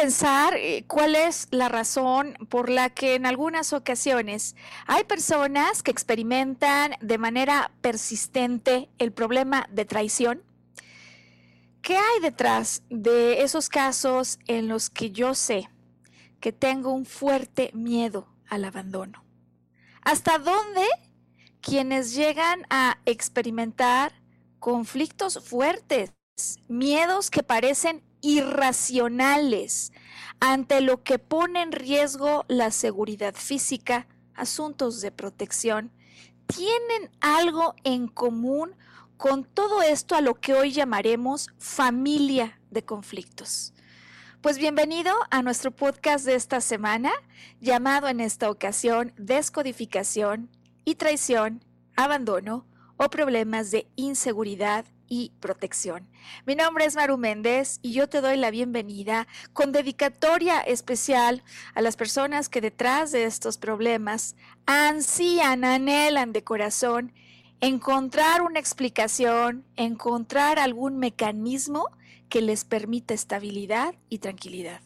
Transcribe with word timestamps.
Pensar 0.00 0.56
eh, 0.56 0.84
cuál 0.86 1.14
es 1.14 1.46
la 1.50 1.68
razón 1.68 2.34
por 2.48 2.70
la 2.70 2.88
que 2.88 3.16
en 3.16 3.26
algunas 3.26 3.74
ocasiones 3.74 4.56
hay 4.86 5.04
personas 5.04 5.82
que 5.82 5.90
experimentan 5.90 6.92
de 7.02 7.18
manera 7.18 7.70
persistente 7.82 8.88
el 8.96 9.12
problema 9.12 9.66
de 9.70 9.84
traición? 9.84 10.42
¿Qué 11.82 11.98
hay 11.98 12.20
detrás 12.22 12.82
de 12.88 13.42
esos 13.42 13.68
casos 13.68 14.38
en 14.46 14.68
los 14.68 14.88
que 14.88 15.10
yo 15.10 15.34
sé 15.34 15.68
que 16.40 16.52
tengo 16.52 16.92
un 16.92 17.04
fuerte 17.04 17.70
miedo 17.74 18.26
al 18.48 18.64
abandono? 18.64 19.22
¿Hasta 20.00 20.38
dónde 20.38 20.86
quienes 21.60 22.14
llegan 22.14 22.66
a 22.70 22.98
experimentar 23.04 24.14
conflictos 24.60 25.44
fuertes, 25.44 26.10
miedos 26.68 27.30
que 27.30 27.42
parecen 27.42 28.02
irracionales 28.20 29.92
ante 30.40 30.80
lo 30.80 31.02
que 31.02 31.18
pone 31.18 31.62
en 31.62 31.72
riesgo 31.72 32.44
la 32.48 32.70
seguridad 32.70 33.34
física, 33.34 34.06
asuntos 34.34 35.00
de 35.00 35.12
protección, 35.12 35.92
tienen 36.46 37.10
algo 37.20 37.74
en 37.84 38.08
común 38.08 38.74
con 39.16 39.44
todo 39.44 39.82
esto 39.82 40.14
a 40.14 40.22
lo 40.22 40.34
que 40.34 40.54
hoy 40.54 40.72
llamaremos 40.72 41.48
familia 41.58 42.58
de 42.70 42.84
conflictos. 42.84 43.74
Pues 44.40 44.56
bienvenido 44.56 45.12
a 45.30 45.42
nuestro 45.42 45.70
podcast 45.70 46.24
de 46.24 46.34
esta 46.34 46.62
semana, 46.62 47.12
llamado 47.60 48.08
en 48.08 48.20
esta 48.20 48.50
ocasión 48.50 49.12
Descodificación 49.18 50.48
y 50.86 50.94
Traición, 50.94 51.62
Abandono 51.96 52.66
o 52.96 53.10
Problemas 53.10 53.70
de 53.70 53.86
Inseguridad 53.96 54.86
y 55.10 55.32
protección. 55.40 56.08
Mi 56.46 56.54
nombre 56.54 56.86
es 56.86 56.96
Maru 56.96 57.18
Méndez 57.18 57.80
y 57.82 57.92
yo 57.92 58.08
te 58.08 58.22
doy 58.22 58.38
la 58.38 58.50
bienvenida 58.50 59.26
con 59.52 59.72
dedicatoria 59.72 60.60
especial 60.60 61.42
a 61.74 61.82
las 61.82 61.96
personas 61.96 62.48
que 62.48 62.62
detrás 62.62 63.12
de 63.12 63.24
estos 63.24 63.58
problemas 63.58 64.36
ansían, 64.64 65.64
anhelan 65.64 66.32
de 66.32 66.42
corazón 66.44 67.12
encontrar 67.60 68.40
una 68.40 68.58
explicación, 68.58 69.66
encontrar 69.76 70.58
algún 70.58 70.96
mecanismo 70.96 71.90
que 72.28 72.40
les 72.40 72.64
permita 72.64 73.12
estabilidad 73.12 73.94
y 74.08 74.18
tranquilidad. 74.18 74.80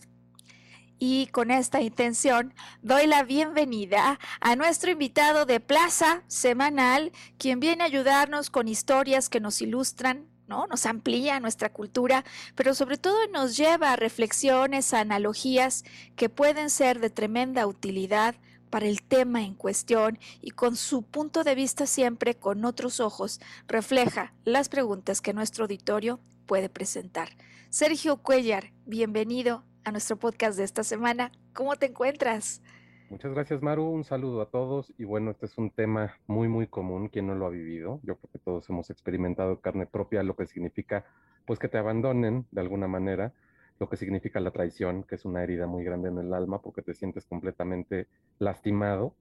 Y 0.99 1.27
con 1.27 1.51
esta 1.51 1.81
intención 1.81 2.55
doy 2.83 3.07
la 3.07 3.25
bienvenida 3.25 4.19
a 4.41 4.57
nuestro 4.57 4.91
invitado 4.91 5.45
de 5.45 5.61
Plaza 5.61 6.23
Semanal, 6.29 7.13
quien 7.37 7.59
viene 7.61 7.83
a 7.83 7.87
ayudarnos 7.87 8.51
con 8.51 8.69
historias 8.69 9.29
que 9.29 9.41
nos 9.41 9.61
ilustran, 9.61 10.27
¿no? 10.47 10.67
Nos 10.69 10.87
amplía 10.87 11.41
nuestra 11.41 11.73
cultura, 11.73 12.25
pero 12.55 12.75
sobre 12.75 12.97
todo 12.97 13.27
nos 13.29 13.57
lleva 13.57 13.93
a 13.93 13.97
reflexiones, 13.97 14.95
a 14.95 15.01
analogías 15.01 15.85
que 16.17 16.29
pueden 16.29 16.71
ser 16.71 17.01
de 17.01 17.11
tremenda 17.11 17.67
utilidad 17.67 18.37
para 18.71 18.87
el 18.87 19.03
tema 19.03 19.43
en 19.43 19.55
cuestión 19.55 20.19
y 20.41 20.51
con 20.51 20.77
su 20.77 21.03
punto 21.03 21.45
de 21.45 21.55
vista 21.55 21.87
siempre 21.87 22.35
con 22.35 22.65
otros 22.65 23.01
ojos 23.01 23.41
refleja 23.69 24.35
las 24.45 24.69
preguntas 24.69 25.21
que 25.21 25.33
nuestro 25.33 25.65
auditorio 25.65 26.21
puede 26.47 26.69
presentar. 26.69 27.31
Sergio 27.71 28.17
Cuellar, 28.17 28.73
bienvenido 28.85 29.65
a 29.85 29.91
nuestro 29.91 30.17
podcast 30.17 30.57
de 30.59 30.65
esta 30.65 30.83
semana. 30.83 31.31
¿Cómo 31.53 31.77
te 31.77 31.87
encuentras? 31.87 32.63
Muchas 33.11 33.33
gracias, 33.33 33.63
Maru. 33.63 33.85
Un 33.85 34.05
saludo 34.05 34.41
a 34.41 34.51
todos. 34.51 34.93
Y 34.99 35.05
bueno, 35.05 35.31
este 35.31 35.47
es 35.47 35.59
un 35.59 35.71
tema 35.71 36.15
muy, 36.27 36.49
muy 36.49 36.67
común. 36.67 37.09
¿Quién 37.09 37.27
no 37.27 37.35
lo 37.35 37.47
ha 37.47 37.51
vivido? 37.51 38.01
Yo 38.03 38.17
creo 38.17 38.31
que 38.33 38.39
todos 38.39 38.69
hemos 38.71 38.91
experimentado 38.91 39.61
carne 39.61 39.87
propia 39.87 40.23
lo 40.23 40.37
que 40.37 40.47
significa, 40.47 41.05
pues, 41.47 41.59
que 41.59 41.69
te 41.69 41.79
abandonen 41.79 42.47
de 42.51 42.61
alguna 42.61 42.89
manera, 42.89 43.33
lo 43.79 43.89
que 43.89 43.97
significa 43.97 44.41
la 44.41 44.51
traición, 44.51 45.05
que 45.05 45.17
es 45.17 45.25
una 45.25 45.43
herida 45.43 45.67
muy 45.67 45.85
grande 45.85 46.09
en 46.09 46.19
el 46.19 46.33
alma 46.33 46.63
porque 46.63 46.83
te 46.83 46.95
sientes 46.95 47.27
completamente 47.27 48.09
lastimado. 48.39 49.15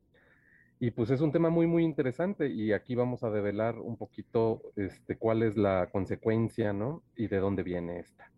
Y 0.80 0.92
pues 0.92 1.12
es 1.12 1.22
un 1.22 1.32
tema 1.32 1.50
muy, 1.50 1.68
muy 1.68 1.84
interesante 1.84 2.50
y 2.50 2.74
aquí 2.74 2.96
vamos 2.96 3.24
a 3.24 3.30
develar 3.30 3.80
un 3.80 3.96
poquito 3.96 4.62
este, 4.76 5.18
cuál 5.18 5.44
es 5.44 5.56
la 5.56 5.90
consecuencia, 5.92 6.74
¿no? 6.74 7.04
Y 7.16 7.28
de 7.28 7.38
dónde 7.38 7.64
viene 7.64 8.00
esta. 8.00 8.33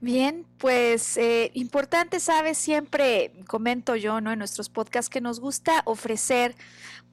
Bien, 0.00 0.46
pues 0.58 1.16
eh, 1.16 1.50
importante, 1.54 2.20
sabes, 2.20 2.58
siempre 2.58 3.32
comento 3.48 3.96
yo, 3.96 4.20
¿no? 4.20 4.30
En 4.30 4.38
nuestros 4.38 4.68
podcasts 4.68 5.08
que 5.08 5.20
nos 5.20 5.40
gusta 5.40 5.82
ofrecer, 5.86 6.54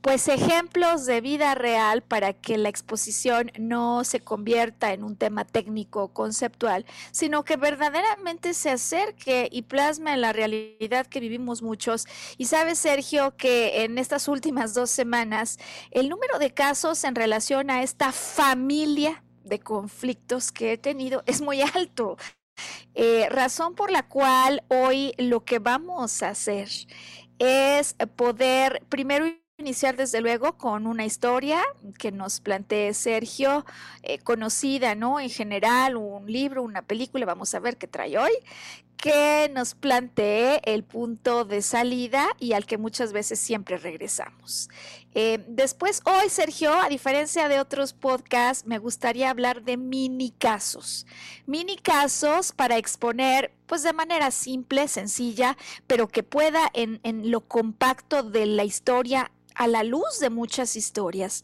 pues, 0.01 0.27
ejemplos 0.27 1.05
de 1.05 1.21
vida 1.21 1.55
real 1.55 2.01
para 2.01 2.33
que 2.33 2.57
la 2.57 2.67
exposición 2.67 3.51
no 3.57 4.03
se 4.03 4.19
convierta 4.19 4.91
en 4.91 5.03
un 5.03 5.15
tema 5.15 5.45
técnico, 5.45 6.09
conceptual, 6.09 6.85
sino 7.11 7.45
que 7.45 7.55
verdaderamente 7.55 8.53
se 8.53 8.71
acerque 8.71 9.47
y 9.49 9.61
plasme 9.61 10.17
la 10.17 10.33
realidad 10.33 11.07
que 11.07 11.21
vivimos 11.21 11.61
muchos. 11.61 12.05
Y 12.37 12.45
sabes, 12.45 12.79
Sergio, 12.79 13.35
que 13.37 13.83
en 13.83 13.97
estas 13.97 14.27
últimas 14.27 14.73
dos 14.73 14.89
semanas, 14.89 15.57
el 15.91 16.09
número 16.09 16.37
de 16.37 16.53
casos 16.53 17.05
en 17.05 17.15
relación 17.15 17.69
a 17.69 17.81
esta 17.81 18.11
familia 18.11 19.23
de 19.43 19.59
conflictos 19.59 20.51
que 20.51 20.73
he 20.73 20.77
tenido 20.77 21.23
es 21.25 21.41
muy 21.41 21.61
alto. 21.61 22.17
Eh, 22.93 23.27
razón 23.29 23.75
por 23.75 23.91
la 23.91 24.07
cual 24.07 24.63
hoy 24.67 25.13
lo 25.17 25.43
que 25.43 25.59
vamos 25.59 26.21
a 26.21 26.29
hacer 26.29 26.69
es 27.39 27.95
poder 28.15 28.83
primero 28.89 29.25
iniciar 29.57 29.95
desde 29.95 30.21
luego 30.21 30.57
con 30.57 30.87
una 30.87 31.05
historia 31.05 31.61
que 31.97 32.11
nos 32.11 32.39
plantee 32.39 32.93
Sergio, 32.93 33.65
eh, 34.01 34.19
conocida, 34.19 34.95
¿no? 34.95 35.19
En 35.19 35.29
general, 35.29 35.95
un 35.95 36.31
libro, 36.31 36.63
una 36.63 36.81
película, 36.81 37.25
vamos 37.25 37.53
a 37.53 37.59
ver 37.59 37.77
qué 37.77 37.87
trae 37.87 38.17
hoy, 38.17 38.31
que 39.03 39.51
nos 39.53 39.75
plantee 39.75 40.61
el 40.63 40.85
punto 40.85 41.43
de 41.43 41.61
salida 41.61 42.29
y 42.39 42.53
al 42.53 42.65
que 42.65 42.77
muchas 42.77 43.11
veces 43.11 43.37
siempre 43.37 43.77
regresamos. 43.77 44.69
Eh, 45.13 45.43
después, 45.49 45.99
hoy, 46.05 46.29
Sergio, 46.29 46.73
a 46.73 46.87
diferencia 46.87 47.49
de 47.49 47.59
otros 47.59 47.91
podcasts, 47.91 48.65
me 48.65 48.77
gustaría 48.77 49.29
hablar 49.29 49.63
de 49.63 49.75
mini 49.75 50.31
casos. 50.31 51.05
Mini 51.45 51.75
casos 51.75 52.53
para 52.53 52.77
exponer, 52.77 53.51
pues 53.65 53.83
de 53.83 53.91
manera 53.91 54.31
simple, 54.31 54.87
sencilla, 54.87 55.57
pero 55.85 56.07
que 56.07 56.23
pueda 56.23 56.71
en, 56.73 57.01
en 57.03 57.29
lo 57.29 57.41
compacto 57.41 58.23
de 58.23 58.45
la 58.45 58.63
historia, 58.63 59.33
a 59.53 59.67
la 59.67 59.83
luz 59.83 60.19
de 60.21 60.29
muchas 60.29 60.77
historias, 60.77 61.43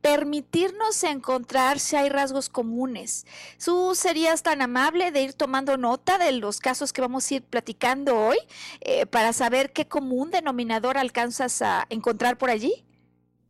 permitirnos 0.00 1.02
encontrar 1.04 1.78
si 1.78 1.96
hay 1.96 2.08
rasgos 2.08 2.48
comunes. 2.48 3.26
¿Tú 3.62 3.94
serías 3.94 4.42
tan 4.42 4.62
amable 4.62 5.10
de 5.10 5.22
ir 5.22 5.34
tomando 5.34 5.76
nota 5.76 6.18
de 6.18 6.32
los 6.32 6.60
casos 6.60 6.92
que 6.92 7.00
vamos 7.00 7.30
a 7.30 7.34
ir 7.34 7.42
platicando 7.42 8.18
hoy 8.18 8.38
eh, 8.80 9.06
para 9.06 9.32
saber 9.32 9.72
qué 9.72 9.88
común 9.88 10.30
denominador 10.30 10.98
alcanzas 10.98 11.62
a 11.62 11.86
encontrar 11.90 12.38
por 12.38 12.50
allí? 12.50 12.84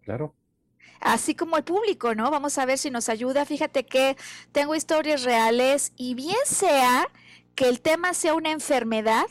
Claro. 0.02 0.34
así 1.00 1.34
como 1.34 1.56
el 1.56 1.64
público, 1.64 2.14
¿no? 2.14 2.30
Vamos 2.30 2.58
a 2.58 2.64
ver 2.64 2.78
si 2.78 2.90
nos 2.90 3.08
ayuda. 3.08 3.44
Fíjate 3.44 3.84
que 3.84 4.16
tengo 4.52 4.74
historias 4.74 5.24
reales 5.24 5.92
y 5.96 6.14
bien 6.14 6.36
sea 6.46 7.08
que 7.56 7.68
el 7.68 7.80
tema 7.80 8.14
sea 8.14 8.34
una 8.34 8.52
enfermedad, 8.52 9.26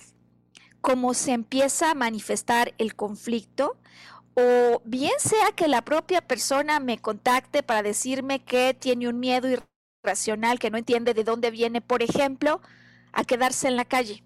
como 0.82 1.14
se 1.14 1.32
empieza 1.32 1.92
a 1.92 1.96
manifestar 1.96 2.74
el 2.78 2.96
conflicto, 2.96 3.78
o 4.36 4.82
bien 4.86 5.14
sea 5.20 5.52
que 5.56 5.68
la 5.68 5.84
propia 5.84 6.22
persona 6.22 6.80
me 6.80 7.00
contacte 7.00 7.64
para 7.64 7.84
decirme 7.84 8.44
que 8.44 8.74
tiene 8.74 9.08
un 9.08 9.20
miedo 9.20 9.48
irracional, 10.04 10.60
que 10.60 10.70
no 10.70 10.78
entiende 10.78 11.14
de 11.14 11.24
dónde 11.24 11.52
viene, 11.52 11.82
por 11.82 12.04
ejemplo, 12.04 12.62
a 13.14 13.24
quedarse 13.24 13.68
en 13.68 13.78
la 13.78 13.86
calle. 13.86 14.24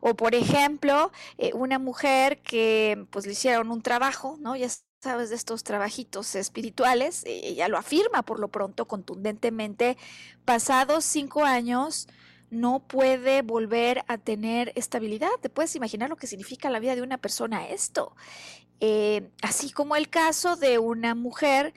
O 0.00 0.14
por 0.14 0.34
ejemplo, 0.34 1.10
eh, 1.38 1.52
una 1.54 1.78
mujer 1.78 2.40
que 2.42 3.06
pues 3.10 3.26
le 3.26 3.32
hicieron 3.32 3.70
un 3.70 3.82
trabajo, 3.82 4.36
¿no? 4.38 4.54
Ya 4.54 4.68
sabes, 5.02 5.30
de 5.30 5.36
estos 5.36 5.64
trabajitos 5.64 6.34
espirituales, 6.36 7.22
ella 7.26 7.68
lo 7.68 7.78
afirma 7.78 8.22
por 8.22 8.38
lo 8.38 8.48
pronto 8.48 8.86
contundentemente, 8.86 9.96
pasados 10.44 11.04
cinco 11.04 11.44
años 11.44 12.08
no 12.50 12.80
puede 12.80 13.42
volver 13.42 14.04
a 14.08 14.18
tener 14.18 14.72
estabilidad. 14.76 15.30
¿Te 15.40 15.50
puedes 15.50 15.74
imaginar 15.74 16.10
lo 16.10 16.16
que 16.16 16.26
significa 16.26 16.70
la 16.70 16.78
vida 16.78 16.94
de 16.94 17.02
una 17.02 17.18
persona 17.18 17.66
esto? 17.68 18.14
Eh, 18.80 19.30
así 19.42 19.70
como 19.70 19.96
el 19.96 20.08
caso 20.08 20.56
de 20.56 20.78
una 20.78 21.14
mujer 21.14 21.72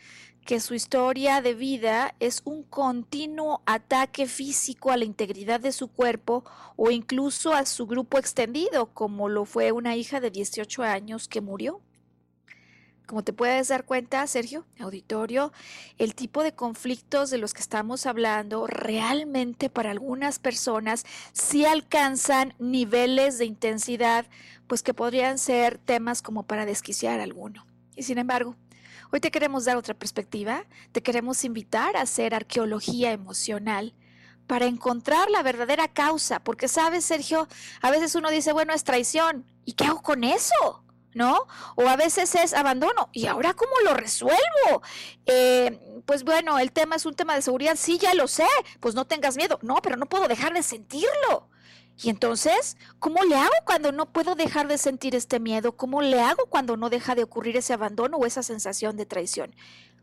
que 0.45 0.59
su 0.59 0.73
historia 0.73 1.41
de 1.41 1.53
vida 1.53 2.15
es 2.19 2.41
un 2.43 2.63
continuo 2.63 3.61
ataque 3.65 4.25
físico 4.25 4.91
a 4.91 4.97
la 4.97 5.05
integridad 5.05 5.59
de 5.59 5.71
su 5.71 5.89
cuerpo 5.89 6.43
o 6.75 6.89
incluso 6.89 7.53
a 7.53 7.65
su 7.65 7.85
grupo 7.85 8.17
extendido, 8.17 8.87
como 8.87 9.29
lo 9.29 9.45
fue 9.45 9.71
una 9.71 9.95
hija 9.95 10.19
de 10.19 10.31
18 10.31 10.81
años 10.83 11.27
que 11.27 11.41
murió. 11.41 11.81
Como 13.09 13.23
te 13.23 13.33
puedes 13.33 13.69
dar 13.69 13.85
cuenta, 13.85 14.27
Sergio, 14.27 14.67
auditorio, 14.79 15.51
el 15.97 16.13
tipo 16.13 16.43
de 16.43 16.53
conflictos 16.53 17.31
de 17.31 17.39
los 17.39 17.55
que 17.55 17.61
estamos 17.61 18.05
hablando 18.05 18.67
realmente 18.67 19.71
para 19.71 19.89
algunas 19.89 20.37
personas 20.37 21.07
sí 21.33 21.65
alcanzan 21.65 22.53
niveles 22.59 23.39
de 23.39 23.45
intensidad, 23.45 24.27
pues 24.67 24.83
que 24.83 24.93
podrían 24.93 25.39
ser 25.39 25.79
temas 25.79 26.21
como 26.21 26.43
para 26.43 26.67
desquiciar 26.67 27.19
a 27.19 27.23
alguno. 27.23 27.65
Y 27.95 28.03
sin 28.03 28.19
embargo, 28.19 28.55
hoy 29.11 29.19
te 29.19 29.31
queremos 29.31 29.65
dar 29.65 29.77
otra 29.77 29.95
perspectiva, 29.95 30.67
te 30.91 31.01
queremos 31.01 31.43
invitar 31.43 31.97
a 31.97 32.01
hacer 32.01 32.35
arqueología 32.35 33.11
emocional 33.11 33.95
para 34.45 34.67
encontrar 34.67 35.31
la 35.31 35.41
verdadera 35.41 35.87
causa, 35.87 36.43
porque 36.43 36.67
sabes, 36.67 37.05
Sergio, 37.05 37.47
a 37.81 37.89
veces 37.89 38.13
uno 38.13 38.29
dice, 38.29 38.53
bueno, 38.53 38.71
es 38.71 38.83
traición, 38.83 39.47
¿y 39.65 39.73
qué 39.73 39.85
hago 39.85 40.03
con 40.03 40.23
eso? 40.23 40.83
¿No? 41.19 41.47
O 41.75 41.87
a 41.89 41.97
veces 41.97 42.33
es 42.33 42.53
abandono. 42.53 43.09
¿Y 43.11 43.27
ahora 43.27 43.53
cómo 43.53 43.73
lo 43.83 43.93
resuelvo? 43.93 44.81
Eh, 45.25 46.01
pues 46.05 46.23
bueno, 46.23 46.57
el 46.59 46.71
tema 46.71 46.95
es 46.95 47.05
un 47.05 47.13
tema 47.13 47.35
de 47.35 47.41
seguridad. 47.41 47.75
Sí, 47.75 47.97
ya 47.97 48.13
lo 48.13 48.27
sé. 48.27 48.47
Pues 48.79 48.95
no 48.95 49.05
tengas 49.05 49.35
miedo. 49.35 49.59
No, 49.61 49.75
pero 49.83 49.97
no 49.97 50.05
puedo 50.05 50.29
dejar 50.29 50.53
de 50.53 50.63
sentirlo. 50.63 51.49
Y 52.01 52.09
entonces, 52.09 52.77
¿cómo 52.99 53.21
le 53.25 53.35
hago 53.35 53.53
cuando 53.65 53.91
no 53.91 54.13
puedo 54.13 54.35
dejar 54.35 54.69
de 54.69 54.77
sentir 54.77 55.13
este 55.13 55.41
miedo? 55.41 55.75
¿Cómo 55.75 56.01
le 56.01 56.21
hago 56.21 56.45
cuando 56.45 56.77
no 56.77 56.89
deja 56.89 57.13
de 57.15 57.23
ocurrir 57.23 57.57
ese 57.57 57.73
abandono 57.73 58.15
o 58.15 58.25
esa 58.25 58.41
sensación 58.41 58.95
de 58.95 59.05
traición? 59.05 59.53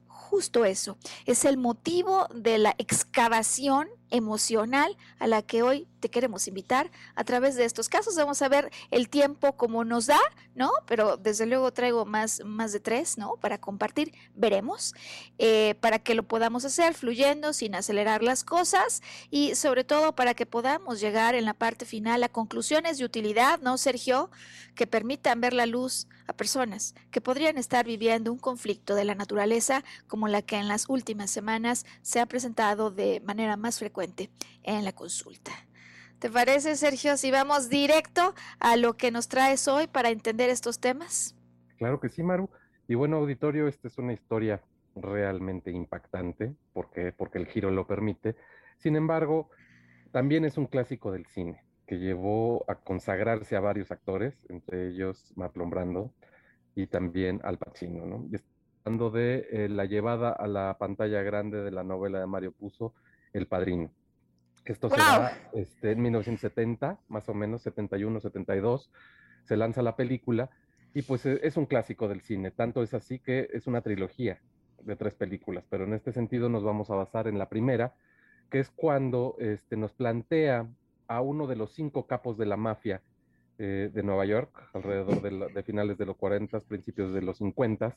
Justo 0.06 0.66
eso, 0.66 0.98
es 1.24 1.46
el 1.46 1.56
motivo 1.56 2.26
de 2.34 2.58
la 2.58 2.74
excavación 2.76 3.88
emocional 4.10 4.96
a 5.18 5.26
la 5.26 5.42
que 5.42 5.62
hoy 5.62 5.88
te 6.00 6.10
queremos 6.10 6.46
invitar 6.46 6.90
a 7.14 7.24
través 7.24 7.56
de 7.56 7.64
estos 7.64 7.88
casos. 7.88 8.14
Vamos 8.16 8.40
a 8.42 8.48
ver 8.48 8.70
el 8.90 9.08
tiempo 9.08 9.56
como 9.56 9.84
nos 9.84 10.06
da, 10.06 10.20
¿no? 10.54 10.70
Pero 10.86 11.16
desde 11.16 11.46
luego 11.46 11.72
traigo 11.72 12.04
más, 12.04 12.42
más 12.44 12.72
de 12.72 12.80
tres, 12.80 13.18
¿no? 13.18 13.36
Para 13.40 13.58
compartir, 13.58 14.12
veremos, 14.34 14.94
eh, 15.38 15.74
para 15.80 15.98
que 15.98 16.14
lo 16.14 16.22
podamos 16.22 16.64
hacer 16.64 16.94
fluyendo 16.94 17.52
sin 17.52 17.74
acelerar 17.74 18.22
las 18.22 18.44
cosas 18.44 19.02
y 19.30 19.54
sobre 19.54 19.84
todo 19.84 20.14
para 20.14 20.34
que 20.34 20.46
podamos 20.46 21.00
llegar 21.00 21.34
en 21.34 21.44
la 21.44 21.54
parte 21.54 21.86
final 21.86 22.22
a 22.22 22.28
conclusiones 22.28 22.98
de 22.98 23.04
utilidad, 23.04 23.60
¿no, 23.60 23.76
Sergio? 23.78 24.30
Que 24.74 24.86
permitan 24.86 25.40
ver 25.40 25.54
la 25.54 25.66
luz 25.66 26.06
a 26.28 26.32
personas 26.32 26.94
que 27.10 27.20
podrían 27.20 27.58
estar 27.58 27.86
viviendo 27.86 28.32
un 28.32 28.38
conflicto 28.38 28.94
de 28.94 29.04
la 29.04 29.14
naturaleza 29.14 29.84
como 30.06 30.28
la 30.28 30.42
que 30.42 30.56
en 30.56 30.68
las 30.68 30.88
últimas 30.88 31.30
semanas 31.30 31.86
se 32.02 32.20
ha 32.20 32.26
presentado 32.26 32.90
de 32.90 33.20
manera 33.20 33.56
más 33.56 33.78
frecuente 33.78 33.95
en 34.62 34.84
la 34.84 34.92
consulta. 34.92 35.52
¿Te 36.18 36.30
parece, 36.30 36.76
Sergio, 36.76 37.16
si 37.16 37.30
vamos 37.30 37.68
directo 37.68 38.34
a 38.58 38.76
lo 38.76 38.96
que 38.96 39.10
nos 39.10 39.28
traes 39.28 39.68
hoy 39.68 39.86
para 39.86 40.10
entender 40.10 40.50
estos 40.50 40.80
temas? 40.80 41.34
Claro 41.78 42.00
que 42.00 42.08
sí, 42.08 42.22
Maru. 42.22 42.48
Y 42.88 42.94
bueno, 42.94 43.16
auditorio, 43.16 43.68
esta 43.68 43.88
es 43.88 43.98
una 43.98 44.12
historia 44.12 44.62
realmente 44.94 45.70
impactante, 45.70 46.54
porque, 46.72 47.12
porque 47.12 47.38
el 47.38 47.46
giro 47.46 47.70
lo 47.70 47.86
permite. 47.86 48.34
Sin 48.78 48.96
embargo, 48.96 49.50
también 50.12 50.44
es 50.44 50.56
un 50.56 50.66
clásico 50.66 51.12
del 51.12 51.26
cine, 51.26 51.64
que 51.86 51.98
llevó 51.98 52.64
a 52.70 52.76
consagrarse 52.76 53.56
a 53.56 53.60
varios 53.60 53.90
actores, 53.90 54.34
entre 54.48 54.88
ellos 54.88 55.32
Marlon 55.36 55.70
Brando 55.70 56.12
y 56.74 56.86
también 56.86 57.40
Al 57.44 57.58
Pacino, 57.58 58.06
¿no? 58.06 58.26
hablando 58.86 59.10
de 59.10 59.48
eh, 59.50 59.68
la 59.68 59.84
llevada 59.84 60.30
a 60.30 60.46
la 60.46 60.76
pantalla 60.78 61.20
grande 61.22 61.62
de 61.62 61.72
la 61.72 61.82
novela 61.82 62.20
de 62.20 62.26
Mario 62.26 62.52
Puzo, 62.52 62.94
el 63.36 63.46
Padrino. 63.46 63.90
Esto 64.64 64.90
se 64.90 64.96
da 64.96 65.32
este, 65.52 65.92
en 65.92 66.02
1970, 66.02 66.98
más 67.08 67.28
o 67.28 67.34
menos, 67.34 67.62
71, 67.62 68.20
72, 68.20 68.90
se 69.44 69.56
lanza 69.56 69.82
la 69.82 69.94
película 69.94 70.50
y 70.92 71.02
pues 71.02 71.24
e, 71.26 71.40
es 71.42 71.56
un 71.56 71.66
clásico 71.66 72.08
del 72.08 72.22
cine, 72.22 72.50
tanto 72.50 72.82
es 72.82 72.92
así 72.94 73.20
que 73.20 73.48
es 73.52 73.66
una 73.66 73.80
trilogía 73.80 74.40
de 74.82 74.96
tres 74.96 75.14
películas, 75.14 75.64
pero 75.70 75.84
en 75.84 75.92
este 75.92 76.12
sentido 76.12 76.48
nos 76.48 76.64
vamos 76.64 76.90
a 76.90 76.94
basar 76.94 77.28
en 77.28 77.38
la 77.38 77.48
primera, 77.48 77.94
que 78.50 78.58
es 78.58 78.70
cuando 78.70 79.36
este, 79.38 79.76
nos 79.76 79.92
plantea 79.92 80.68
a 81.06 81.20
uno 81.20 81.46
de 81.46 81.56
los 81.56 81.72
cinco 81.72 82.06
capos 82.06 82.36
de 82.36 82.46
la 82.46 82.56
mafia 82.56 83.02
eh, 83.58 83.90
de 83.92 84.02
Nueva 84.02 84.24
York, 84.24 84.68
alrededor 84.74 85.22
de, 85.22 85.52
de, 85.54 85.62
finales 85.62 85.96
de 85.96 86.06
los 86.06 86.16
40, 86.16 86.60
principios 86.60 87.12
de 87.12 87.22
los 87.22 87.38
50, 87.38 87.96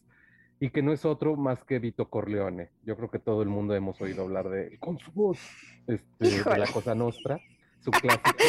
y 0.59 0.69
que 0.69 0.81
no 0.81 0.91
es 0.91 1.05
otro 1.05 1.35
más 1.35 1.63
que 1.63 1.79
Vito 1.79 2.09
Corleone. 2.09 2.69
Yo 2.83 2.97
creo 2.97 3.09
que 3.09 3.19
todo 3.19 3.41
el 3.41 3.49
mundo 3.49 3.75
hemos 3.75 3.99
oído 4.01 4.23
hablar 4.23 4.49
de 4.49 4.77
con 4.79 4.99
su 4.99 5.11
voz, 5.11 5.39
este, 5.87 6.43
de 6.43 6.57
la 6.57 6.67
Cosa 6.67 6.95
Nostra, 6.95 7.39
su 7.79 7.91
clásico. 7.91 8.29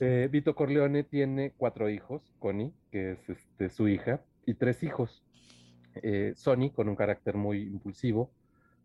Eh, 0.00 0.28
Vito 0.30 0.56
Corleone 0.56 1.04
tiene 1.04 1.52
cuatro 1.56 1.88
hijos, 1.88 2.20
Connie, 2.40 2.72
que 2.90 3.12
es 3.12 3.28
este, 3.28 3.68
su 3.68 3.86
hija, 3.86 4.20
y 4.44 4.54
tres 4.54 4.82
hijos. 4.82 5.22
Eh, 5.94 6.32
Sonny, 6.34 6.70
con 6.70 6.88
un 6.88 6.96
carácter 6.96 7.36
muy 7.36 7.62
impulsivo, 7.62 8.32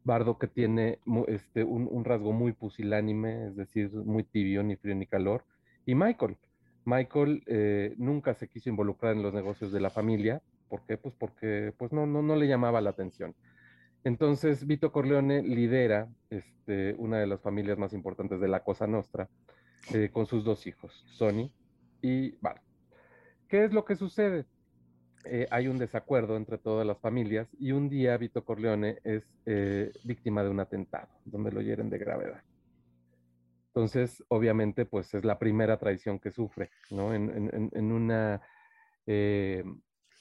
Bardo, 0.04 0.38
que 0.38 0.48
tiene 0.48 1.00
este, 1.28 1.64
un, 1.64 2.06
rasgo 2.06 2.32
muy 2.32 2.54
pusilánime, 2.54 3.48
es 3.48 3.56
decir, 3.56 3.92
muy 3.92 4.24
tibio, 4.24 4.62
ni 4.62 4.76
frío 4.76 4.96
ni 4.96 5.08
calor, 5.08 5.44
y 5.86 5.96
Michael. 5.96 6.38
Michael 6.86 7.44
eh, 7.48 7.96
nunca 7.98 8.36
se 8.36 8.48
quiso 8.48 8.70
involucrar 8.70 9.16
en 9.16 9.24
los 9.24 9.34
negocios 9.34 9.72
de 9.72 9.80
la 9.80 9.90
familia, 9.90 10.42
¿Por 10.68 10.86
qué? 10.86 10.98
Pues 10.98 11.16
porque 11.18 11.74
pues 11.78 11.92
no, 11.92 12.06
no, 12.06 12.22
no 12.22 12.36
le 12.36 12.48
llamaba 12.48 12.82
la 12.82 12.92
atención. 12.92 13.36
Entonces, 14.04 14.66
Vito 14.66 14.92
Corleone 14.92 15.42
lidera 15.42 16.08
este, 16.30 16.96
una 16.98 17.20
de 17.20 17.28
las 17.28 17.42
familias 17.42 17.78
más 17.78 17.94
importantes 17.94 18.40
de 18.40 18.48
la 18.48 18.64
Cosa 18.64 18.88
Nostra 18.88 19.30
eh, 19.94 20.10
con 20.12 20.26
sus 20.26 20.44
dos 20.44 20.66
hijos, 20.68 21.04
Sonny 21.10 21.52
y 22.02 22.32
Bart. 22.38 22.62
¿Qué 23.48 23.66
es 23.66 23.74
lo 23.74 23.86
que 23.86 23.96
sucede? 23.96 24.46
Eh, 25.26 25.48
hay 25.52 25.68
un 25.68 25.78
desacuerdo 25.78 26.38
entre 26.38 26.58
todas 26.58 26.86
las 26.88 27.00
familias 27.00 27.50
y 27.60 27.72
un 27.72 27.90
día 27.90 28.18
Vito 28.18 28.46
Corleone 28.46 29.00
es 29.04 29.24
eh, 29.46 29.92
víctima 30.06 30.44
de 30.44 30.50
un 30.50 30.60
atentado 30.60 31.10
donde 31.26 31.52
lo 31.52 31.62
hieren 31.62 31.90
de 31.90 31.98
gravedad. 31.98 32.44
Entonces, 33.68 34.24
obviamente, 34.30 34.86
pues 34.86 35.14
es 35.14 35.26
la 35.26 35.38
primera 35.38 35.78
traición 35.78 36.20
que 36.20 36.32
sufre, 36.32 36.72
¿no? 36.90 37.14
En, 37.14 37.70
en 37.72 37.92
una 37.92 38.42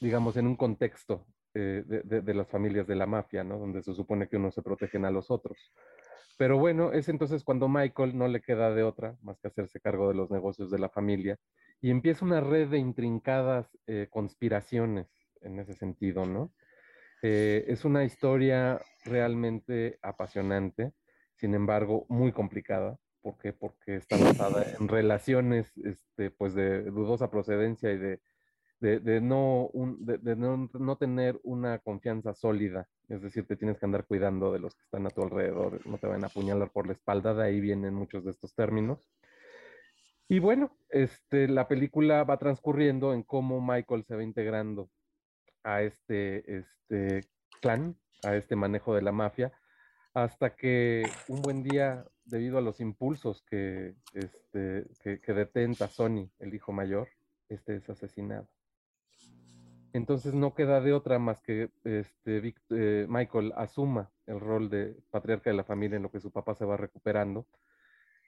digamos, 0.01 0.37
en 0.37 0.47
un 0.47 0.57
contexto 0.57 1.27
eh, 1.55 1.83
de, 1.87 2.35
las 2.35 2.49
familias 2.49 2.87
de 2.87 2.97
la 2.97 3.07
mafia, 3.07 3.43
¿no? 3.43 3.59
Donde 3.59 3.83
se 3.83 3.95
supone 3.95 4.29
que 4.29 4.37
unos 4.37 4.55
se 4.55 4.63
protegen 4.63 5.05
a 5.05 5.11
los 5.11 5.31
otros. 5.31 5.73
Pero 6.37 6.59
bueno, 6.59 6.93
es 6.93 7.09
entonces 7.09 7.45
cuando 7.45 7.69
Michael 7.69 8.17
no 8.17 8.29
le 8.29 8.43
queda 8.43 8.75
de 8.75 8.83
otra 8.83 9.17
más 9.23 9.41
que 9.41 9.49
hacerse 9.49 9.81
cargo 9.81 10.09
de 10.09 10.15
los 10.15 10.31
negocios 10.31 10.71
de 10.71 10.79
la 10.79 10.91
familia 10.91 11.39
y 11.81 11.91
empieza 11.91 12.27
una 12.27 12.43
red 12.43 12.69
de 12.69 12.79
intrincadas 12.79 13.79
eh, 13.87 14.09
conspiraciones 14.11 15.09
en 15.41 15.59
ese 15.59 15.73
sentido, 15.73 16.27
¿no? 16.27 16.53
Eh, 17.23 17.65
es 17.69 17.85
una 17.85 18.05
historia 18.05 18.81
realmente 19.05 19.99
apasionante, 20.03 20.93
sin 21.37 21.55
embargo, 21.55 22.05
muy 22.09 22.33
complicada. 22.33 22.99
¿Por 23.23 23.39
qué? 23.39 23.53
Porque 23.53 23.97
está 23.97 24.17
basada 24.17 24.65
en 24.79 24.89
relaciones, 24.89 25.73
este, 25.79 26.31
pues, 26.31 26.55
de 26.55 26.83
dudosa 26.83 27.31
procedencia 27.31 27.91
y 27.93 27.99
de 27.99 28.21
de, 28.81 29.21
no, 29.21 29.71
de, 29.75 30.37
no, 30.37 30.97
tener 30.97 31.41
una 31.43 31.79
confianza 31.79 32.35
sólida, 32.35 32.89
es 33.09 33.23
decir, 33.23 33.47
te 33.47 33.57
tienes 33.57 33.79
que 33.79 33.87
andar 33.87 34.05
cuidando 34.05 34.53
de 34.53 34.59
los 34.59 34.75
que 34.75 34.83
están 34.83 35.07
a 35.07 35.11
tu 35.11 35.23
alrededor, 35.23 35.81
no 35.87 35.99
te 35.99 36.07
van 36.07 36.25
a 36.25 36.27
apuñalar 36.27 36.71
por 36.71 36.87
la 36.87 36.93
espalda, 36.93 37.35
de 37.35 37.45
ahí 37.45 37.61
vienen 37.61 37.95
muchos 37.95 38.25
de 38.25 38.31
estos 38.31 38.55
términos. 38.55 39.09
Y 40.29 40.41
bueno, 40.41 40.77
este, 40.91 41.49
la 41.49 41.69
película 41.69 42.25
va 42.25 42.37
transcurriendo 42.37 43.15
en 43.15 43.23
cómo 43.23 43.61
Michael 43.61 44.05
se 44.05 44.17
va 44.17 44.25
integrando 44.25 44.91
a 45.63 45.83
este, 45.83 46.59
este 46.59 47.21
clan, 47.61 47.97
a 48.25 48.35
este 48.35 48.57
manejo 48.57 48.95
de 48.95 49.03
la 49.03 49.13
mafia, 49.13 49.53
hasta 50.15 50.57
que 50.57 51.05
un 51.29 51.43
buen 51.43 51.63
día, 51.63 52.05
debido 52.25 52.59
a 52.59 52.63
los 52.63 52.81
impulsos 52.81 53.43
que, 53.43 53.95
este, 54.15 54.87
que, 55.03 55.33
detenta 55.35 55.89
Sony, 55.89 56.31
el 56.39 56.55
hijo 56.55 56.73
mayor, 56.73 57.09
este 57.49 57.77
es 57.77 57.89
asesinado. 57.89 58.49
Entonces 59.97 60.35
no 60.35 60.55
queda 60.55 60.83
de 60.83 60.93
otra 60.93 61.19
más 61.19 61.41
que 61.41 61.71
este, 61.85 62.55
eh, 62.71 63.07
Michael 63.09 63.55
asuma 63.57 64.13
el 64.27 64.41
rol 64.41 64.69
de 64.69 64.95
patriarca 65.11 65.49
de 65.49 65.57
la 65.57 65.65
familia 65.65 65.97
en 65.97 66.03
lo 66.03 66.11
que 66.11 66.21
su 66.21 66.31
papá 66.31 66.55
se 66.55 66.67
va 66.67 66.77
recuperando. 66.77 67.47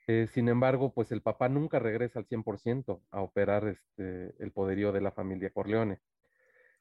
Eh, 0.07 0.27
sin 0.33 0.49
embargo, 0.49 0.91
pues 0.91 1.11
el 1.11 1.21
papá 1.21 1.47
nunca 1.47 1.77
regresa 1.77 2.17
al 2.17 2.25
100% 2.25 3.03
a 3.11 3.21
operar 3.21 3.67
este, 3.67 4.33
el 4.39 4.51
poderío 4.51 4.91
de 4.91 5.01
la 5.01 5.11
familia 5.11 5.51
Corleone. 5.51 5.99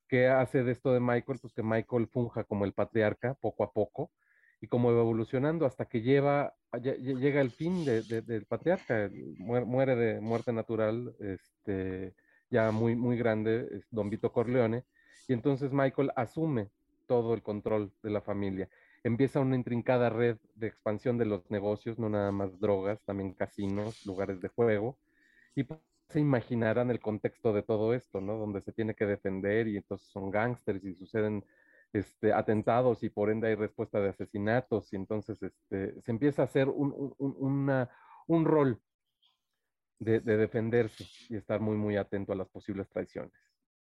¿Qué 0.08 0.28
hace 0.28 0.64
de 0.64 0.72
esto 0.72 0.94
de 0.94 1.00
Michael? 1.00 1.38
Pues 1.38 1.52
que 1.52 1.62
Michael 1.62 2.08
funja 2.08 2.44
como 2.44 2.64
el 2.64 2.72
patriarca 2.72 3.34
poco 3.34 3.64
a 3.64 3.72
poco 3.74 4.10
y 4.58 4.68
como 4.68 4.90
evolucionando 4.90 5.66
hasta 5.66 5.84
que 5.84 6.00
lleva, 6.00 6.54
llega 6.80 7.42
el 7.42 7.50
fin 7.50 7.84
del 7.84 8.46
patriarca, 8.46 9.10
muere 9.38 9.96
de 9.96 10.20
muerte 10.22 10.50
natural, 10.54 11.14
este, 11.20 12.14
ya 12.50 12.70
muy, 12.70 12.96
muy 12.96 13.16
grande, 13.16 13.82
don 13.90 14.10
Vito 14.10 14.32
Corleone, 14.32 14.84
y 15.26 15.32
entonces 15.32 15.72
Michael 15.72 16.12
asume 16.16 16.70
todo 17.06 17.34
el 17.34 17.42
control 17.42 17.92
de 18.02 18.10
la 18.10 18.20
familia. 18.20 18.68
Empieza 19.04 19.40
una 19.40 19.56
intrincada 19.56 20.10
red 20.10 20.38
de 20.54 20.66
expansión 20.66 21.18
de 21.18 21.24
los 21.24 21.50
negocios, 21.50 21.98
no 21.98 22.08
nada 22.08 22.32
más 22.32 22.58
drogas, 22.60 23.02
también 23.04 23.32
casinos, 23.32 24.04
lugares 24.06 24.40
de 24.40 24.48
juego, 24.48 24.98
y 25.54 25.66
se 26.08 26.20
imaginarán 26.20 26.90
el 26.90 27.00
contexto 27.00 27.52
de 27.52 27.62
todo 27.62 27.94
esto, 27.94 28.20
¿no? 28.20 28.38
Donde 28.38 28.62
se 28.62 28.72
tiene 28.72 28.94
que 28.94 29.06
defender 29.06 29.68
y 29.68 29.76
entonces 29.76 30.08
son 30.08 30.30
gángsters 30.30 30.82
y 30.84 30.94
suceden 30.94 31.44
este, 31.92 32.32
atentados 32.32 33.02
y 33.02 33.10
por 33.10 33.30
ende 33.30 33.48
hay 33.48 33.54
respuesta 33.54 34.00
de 34.00 34.10
asesinatos 34.10 34.92
y 34.92 34.96
entonces 34.96 35.42
este, 35.42 36.00
se 36.00 36.10
empieza 36.10 36.42
a 36.42 36.44
hacer 36.46 36.68
un, 36.68 37.14
un, 37.18 38.44
rol 38.44 38.80
de, 39.98 40.20
defenderse 40.20 41.04
y 41.28 41.36
estar 41.36 41.60
muy, 41.60 41.76
muy 41.76 41.96
atento 41.96 42.32
a 42.32 42.36
las 42.36 42.48
posibles 42.48 42.88
traiciones. 42.88 43.32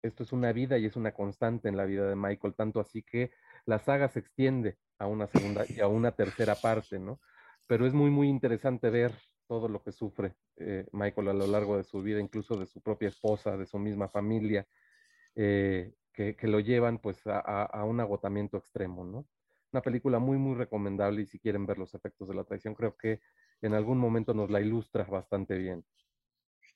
Esto 0.02 0.22
es 0.22 0.32
una 0.32 0.52
vida 0.52 0.78
y 0.78 0.86
es 0.86 0.96
una 0.96 1.12
constante 1.12 1.68
en 1.68 1.76
la 1.76 1.84
vida 1.84 2.08
de 2.08 2.16
Michael, 2.16 2.54
tanto 2.54 2.80
así 2.80 3.02
que 3.02 3.30
la 3.66 3.78
saga 3.78 4.08
se 4.08 4.20
extiende 4.20 4.78
a 4.98 5.06
una 5.06 5.26
segunda 5.26 5.64
y 5.68 5.80
a 5.80 5.88
una 5.88 6.12
tercera 6.12 6.54
parte, 6.54 6.98
¿no? 6.98 7.20
Pero 7.66 7.86
es 7.86 7.92
muy, 7.92 8.10
muy 8.10 8.28
interesante 8.28 8.90
ver 8.90 9.12
todo 9.46 9.68
lo 9.68 9.82
que 9.82 9.92
sufre 9.92 10.34
eh, 10.56 10.86
Michael 10.92 11.28
a 11.28 11.32
lo 11.32 11.46
largo 11.46 11.76
de 11.76 11.84
su 11.84 12.02
vida, 12.02 12.20
incluso 12.20 12.56
de 12.56 12.66
su 12.66 12.80
propia 12.80 13.08
esposa, 13.08 13.56
de 13.56 13.66
su 13.66 13.78
misma 13.78 14.08
familia, 14.08 14.66
eh, 15.34 15.92
que, 16.12 16.36
lo 16.42 16.60
llevan 16.60 16.98
pues 16.98 17.22
a, 17.24 17.84
un 17.84 17.98
agotamiento 18.00 18.58
extremo, 18.58 19.04
¿no? 19.04 19.26
Una 19.72 19.80
película 19.80 20.18
muy, 20.18 20.36
muy 20.36 20.54
recomendable 20.54 21.22
y 21.22 21.26
si 21.26 21.38
quieren 21.38 21.64
ver 21.64 21.78
los 21.78 21.94
efectos 21.94 22.28
de 22.28 22.34
la 22.34 22.44
traición, 22.44 22.74
creo 22.74 22.96
que 22.96 23.20
en 23.62 23.74
algún 23.74 23.98
momento 23.98 24.34
nos 24.34 24.50
la 24.50 24.60
ilustra 24.60 25.04
bastante 25.04 25.56
bien. 25.56 25.84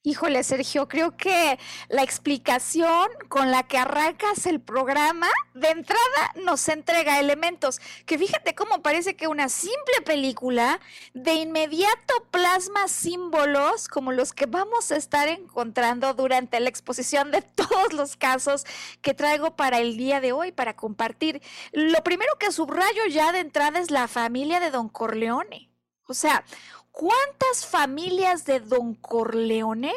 Híjole, 0.07 0.43
Sergio, 0.43 0.87
creo 0.87 1.17
que 1.17 1.57
la 1.89 2.03
explicación 2.03 3.09
con 3.27 3.49
la 3.49 3.63
que 3.63 3.79
arrancas 3.79 4.45
el 4.45 4.61
programa 4.61 5.27
de 5.55 5.69
entrada 5.69 6.31
nos 6.43 6.69
entrega 6.69 7.19
elementos 7.19 7.79
que 8.05 8.19
fíjate 8.19 8.53
cómo 8.53 8.83
parece 8.83 9.15
que 9.15 9.27
una 9.27 9.49
simple 9.49 10.01
película 10.05 10.79
de 11.15 11.33
inmediato 11.33 12.13
plasma 12.29 12.87
símbolos 12.87 13.87
como 13.87 14.11
los 14.11 14.31
que 14.31 14.45
vamos 14.45 14.91
a 14.91 14.95
estar 14.95 15.27
encontrando 15.27 16.13
durante 16.13 16.59
la 16.59 16.69
exposición 16.69 17.31
de 17.31 17.41
todos 17.55 17.91
los 17.93 18.15
casos 18.15 18.63
que 19.01 19.15
traigo 19.15 19.55
para 19.55 19.79
el 19.79 19.97
día 19.97 20.21
de 20.21 20.33
hoy 20.33 20.51
para 20.51 20.75
compartir. 20.75 21.41
Lo 21.71 22.03
primero 22.03 22.31
que 22.39 22.51
subrayo 22.51 23.07
ya 23.09 23.31
de 23.31 23.39
entrada 23.39 23.79
es 23.79 23.89
la 23.89 24.07
familia 24.07 24.59
de 24.59 24.69
Don 24.69 24.87
Corleone. 24.87 25.74
O 26.07 26.13
sea, 26.13 26.43
¿cuántas 26.91 27.65
familias 27.65 28.45
de 28.45 28.59
Don 28.59 28.95
Corleone 28.95 29.93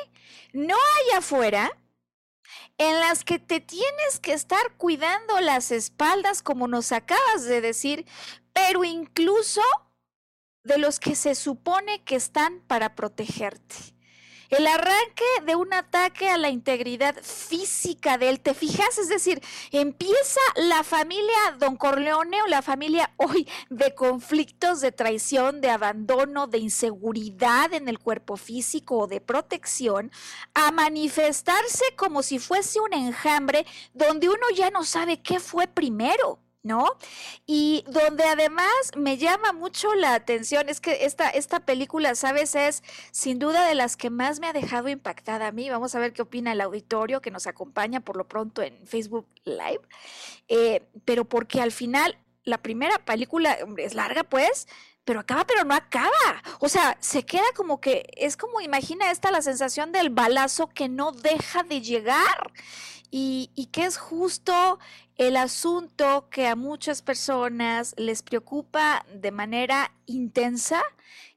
no 0.52 0.74
hay 0.74 1.18
afuera 1.18 1.70
en 2.78 2.98
las 3.00 3.24
que 3.24 3.38
te 3.38 3.60
tienes 3.60 4.20
que 4.20 4.32
estar 4.32 4.76
cuidando 4.76 5.40
las 5.40 5.70
espaldas, 5.70 6.42
como 6.42 6.68
nos 6.68 6.92
acabas 6.92 7.44
de 7.44 7.60
decir, 7.60 8.06
pero 8.52 8.84
incluso 8.84 9.60
de 10.64 10.78
los 10.78 10.98
que 11.00 11.14
se 11.14 11.34
supone 11.34 12.04
que 12.04 12.16
están 12.16 12.60
para 12.60 12.94
protegerte? 12.94 13.97
El 14.50 14.66
arranque 14.66 15.24
de 15.44 15.56
un 15.56 15.74
ataque 15.74 16.30
a 16.30 16.38
la 16.38 16.48
integridad 16.48 17.14
física 17.22 18.16
de 18.16 18.30
él, 18.30 18.40
¿te 18.40 18.54
fijas? 18.54 18.96
Es 18.96 19.10
decir, 19.10 19.42
empieza 19.72 20.40
la 20.56 20.84
familia 20.84 21.36
Don 21.58 21.76
Corleone 21.76 22.40
o 22.42 22.46
la 22.46 22.62
familia 22.62 23.12
hoy 23.18 23.46
de 23.68 23.94
conflictos, 23.94 24.80
de 24.80 24.90
traición, 24.90 25.60
de 25.60 25.68
abandono, 25.68 26.46
de 26.46 26.58
inseguridad 26.58 27.74
en 27.74 27.88
el 27.88 27.98
cuerpo 27.98 28.38
físico 28.38 29.00
o 29.00 29.06
de 29.06 29.20
protección, 29.20 30.10
a 30.54 30.70
manifestarse 30.70 31.84
como 31.94 32.22
si 32.22 32.38
fuese 32.38 32.80
un 32.80 32.94
enjambre 32.94 33.66
donde 33.92 34.30
uno 34.30 34.46
ya 34.56 34.70
no 34.70 34.82
sabe 34.84 35.20
qué 35.20 35.40
fue 35.40 35.66
primero. 35.66 36.40
¿No? 36.62 36.86
Y 37.46 37.84
donde 37.88 38.24
además 38.24 38.66
me 38.96 39.16
llama 39.16 39.52
mucho 39.52 39.94
la 39.94 40.14
atención 40.14 40.68
es 40.68 40.80
que 40.80 41.04
esta, 41.04 41.30
esta 41.30 41.60
película, 41.60 42.14
¿sabes? 42.14 42.54
Es 42.54 42.82
sin 43.10 43.38
duda 43.38 43.66
de 43.66 43.74
las 43.74 43.96
que 43.96 44.10
más 44.10 44.40
me 44.40 44.48
ha 44.48 44.52
dejado 44.52 44.88
impactada 44.88 45.48
a 45.48 45.52
mí. 45.52 45.70
Vamos 45.70 45.94
a 45.94 45.98
ver 45.98 46.12
qué 46.12 46.22
opina 46.22 46.52
el 46.52 46.60
auditorio 46.60 47.20
que 47.20 47.30
nos 47.30 47.46
acompaña 47.46 48.00
por 48.00 48.16
lo 48.16 48.28
pronto 48.28 48.62
en 48.62 48.86
Facebook 48.86 49.26
Live. 49.44 49.82
Eh, 50.48 50.86
pero 51.04 51.24
porque 51.24 51.60
al 51.60 51.72
final 51.72 52.18
la 52.44 52.58
primera 52.58 52.98
película, 53.04 53.58
es 53.76 53.94
larga 53.94 54.24
pues, 54.24 54.66
pero 55.04 55.20
acaba, 55.20 55.46
pero 55.46 55.64
no 55.64 55.74
acaba. 55.74 56.42
O 56.60 56.68
sea, 56.68 56.96
se 57.00 57.24
queda 57.24 57.44
como 57.54 57.80
que, 57.80 58.10
es 58.16 58.36
como, 58.36 58.60
imagina 58.60 59.10
esta 59.10 59.30
la 59.30 59.42
sensación 59.42 59.92
del 59.92 60.10
balazo 60.10 60.68
que 60.68 60.88
no 60.88 61.12
deja 61.12 61.62
de 61.62 61.80
llegar 61.80 62.52
y, 63.10 63.50
y 63.54 63.66
que 63.66 63.84
es 63.84 63.96
justo 63.96 64.78
el 65.18 65.36
asunto 65.36 66.28
que 66.30 66.46
a 66.46 66.54
muchas 66.54 67.02
personas 67.02 67.92
les 67.98 68.22
preocupa 68.22 69.04
de 69.12 69.32
manera 69.32 69.92
intensa 70.06 70.80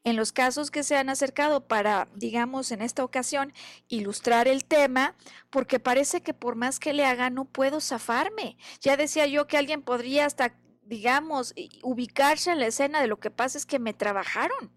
en 0.04 0.16
los 0.16 0.32
casos 0.32 0.70
que 0.70 0.84
se 0.84 0.96
han 0.98 1.10
acercado 1.10 1.68
para, 1.68 2.08
digamos, 2.14 2.72
en 2.72 2.84
esta 2.84 3.04
ocasión, 3.04 3.54
ilustrar 3.88 4.48
el 4.48 4.66
tema, 4.66 5.16
porque 5.50 5.80
parece 5.80 6.22
que 6.22 6.36
por 6.36 6.56
más 6.56 6.80
que 6.80 6.94
le 6.94 7.06
haga 7.06 7.32
no 7.32 7.46
puedo 7.46 7.82
zafarme. 7.82 8.56
Ya 8.82 8.98
decía 8.98 9.26
yo 9.26 9.48
que 9.48 9.58
alguien 9.58 9.82
podría 9.82 10.28
hasta, 10.28 10.56
digamos, 10.84 11.56
ubicarse 11.82 12.52
en 12.52 12.60
la 12.60 12.68
escena 12.68 13.02
de 13.02 13.08
lo 13.08 13.20
que 13.20 13.32
pasa 13.32 13.58
es 13.58 13.66
que 13.66 13.80
me 13.80 13.94
trabajaron. 13.94 14.72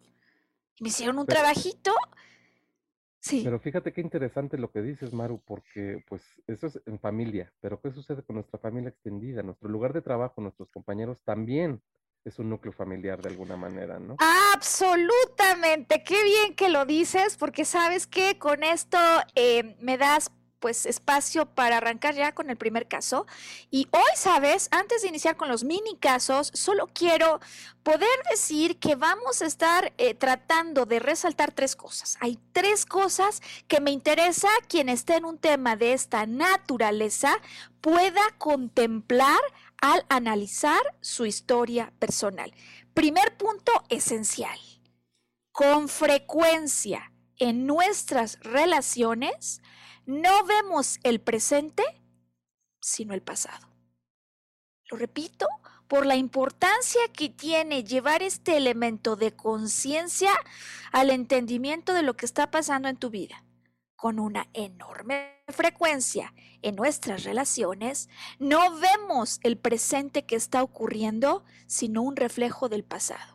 Me 0.80 0.88
hicieron 0.88 1.18
un 1.18 1.26
trabajito 1.26 1.94
pero 3.30 3.58
fíjate 3.58 3.92
qué 3.92 4.00
interesante 4.00 4.58
lo 4.58 4.70
que 4.70 4.82
dices, 4.82 5.12
Maru, 5.12 5.40
porque 5.44 6.04
pues 6.08 6.22
eso 6.46 6.66
es 6.66 6.80
en 6.86 6.98
familia, 6.98 7.52
pero 7.60 7.80
¿qué 7.80 7.90
sucede 7.90 8.22
con 8.22 8.34
nuestra 8.34 8.58
familia 8.58 8.90
extendida? 8.90 9.42
Nuestro 9.42 9.68
lugar 9.68 9.92
de 9.92 10.02
trabajo, 10.02 10.40
nuestros 10.40 10.70
compañeros 10.70 11.20
también 11.24 11.80
es 12.24 12.38
un 12.38 12.48
núcleo 12.50 12.72
familiar 12.72 13.20
de 13.20 13.30
alguna 13.30 13.56
manera, 13.56 13.98
¿no? 13.98 14.16
Absolutamente, 14.54 16.02
qué 16.02 16.22
bien 16.24 16.54
que 16.54 16.70
lo 16.70 16.86
dices, 16.86 17.36
porque 17.36 17.64
sabes 17.64 18.06
que 18.06 18.38
con 18.38 18.62
esto 18.62 18.98
eh, 19.34 19.76
me 19.80 19.98
das 19.98 20.30
pues 20.64 20.86
espacio 20.86 21.44
para 21.44 21.76
arrancar 21.76 22.14
ya 22.14 22.32
con 22.32 22.48
el 22.48 22.56
primer 22.56 22.88
caso. 22.88 23.26
Y 23.70 23.86
hoy, 23.90 24.00
sabes, 24.16 24.68
antes 24.70 25.02
de 25.02 25.08
iniciar 25.08 25.36
con 25.36 25.50
los 25.50 25.62
mini 25.62 25.98
casos, 26.00 26.50
solo 26.54 26.86
quiero 26.86 27.38
poder 27.82 28.08
decir 28.30 28.78
que 28.78 28.94
vamos 28.94 29.42
a 29.42 29.44
estar 29.44 29.92
eh, 29.98 30.14
tratando 30.14 30.86
de 30.86 31.00
resaltar 31.00 31.52
tres 31.52 31.76
cosas. 31.76 32.16
Hay 32.20 32.38
tres 32.54 32.86
cosas 32.86 33.42
que 33.68 33.82
me 33.82 33.90
interesa 33.90 34.48
quien 34.66 34.88
esté 34.88 35.16
en 35.16 35.26
un 35.26 35.36
tema 35.36 35.76
de 35.76 35.92
esta 35.92 36.24
naturaleza 36.24 37.36
pueda 37.82 38.22
contemplar 38.38 39.40
al 39.82 40.06
analizar 40.08 40.80
su 41.02 41.26
historia 41.26 41.92
personal. 41.98 42.54
Primer 42.94 43.36
punto 43.36 43.70
esencial. 43.90 44.58
Con 45.52 45.90
frecuencia 45.90 47.12
en 47.36 47.66
nuestras 47.66 48.38
relaciones, 48.40 49.60
no 50.06 50.44
vemos 50.44 50.98
el 51.02 51.20
presente, 51.20 51.82
sino 52.80 53.14
el 53.14 53.22
pasado. 53.22 53.68
Lo 54.90 54.96
repito, 54.96 55.46
por 55.88 56.06
la 56.06 56.16
importancia 56.16 57.00
que 57.12 57.28
tiene 57.28 57.84
llevar 57.84 58.22
este 58.22 58.56
elemento 58.56 59.16
de 59.16 59.32
conciencia 59.32 60.32
al 60.92 61.10
entendimiento 61.10 61.92
de 61.92 62.02
lo 62.02 62.16
que 62.16 62.26
está 62.26 62.50
pasando 62.50 62.88
en 62.88 62.96
tu 62.96 63.10
vida. 63.10 63.44
Con 63.96 64.18
una 64.18 64.48
enorme 64.52 65.42
frecuencia 65.48 66.34
en 66.62 66.76
nuestras 66.76 67.24
relaciones, 67.24 68.08
no 68.38 68.76
vemos 68.78 69.40
el 69.42 69.56
presente 69.56 70.26
que 70.26 70.36
está 70.36 70.62
ocurriendo, 70.62 71.44
sino 71.66 72.02
un 72.02 72.16
reflejo 72.16 72.68
del 72.68 72.84
pasado. 72.84 73.33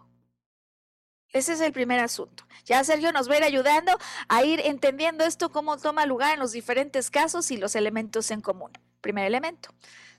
Ese 1.31 1.53
es 1.53 1.61
el 1.61 1.71
primer 1.71 1.99
asunto. 1.99 2.43
Ya 2.65 2.83
Sergio 2.83 3.11
nos 3.11 3.29
va 3.29 3.35
a 3.35 3.37
ir 3.37 3.43
ayudando 3.43 3.97
a 4.27 4.43
ir 4.43 4.61
entendiendo 4.61 5.23
esto, 5.23 5.51
cómo 5.51 5.77
toma 5.77 6.05
lugar 6.05 6.33
en 6.33 6.39
los 6.39 6.51
diferentes 6.51 7.11
casos 7.11 7.51
y 7.51 7.57
los 7.57 7.75
elementos 7.75 8.31
en 8.31 8.41
común. 8.41 8.71
Primer 9.01 9.25
elemento. 9.25 9.69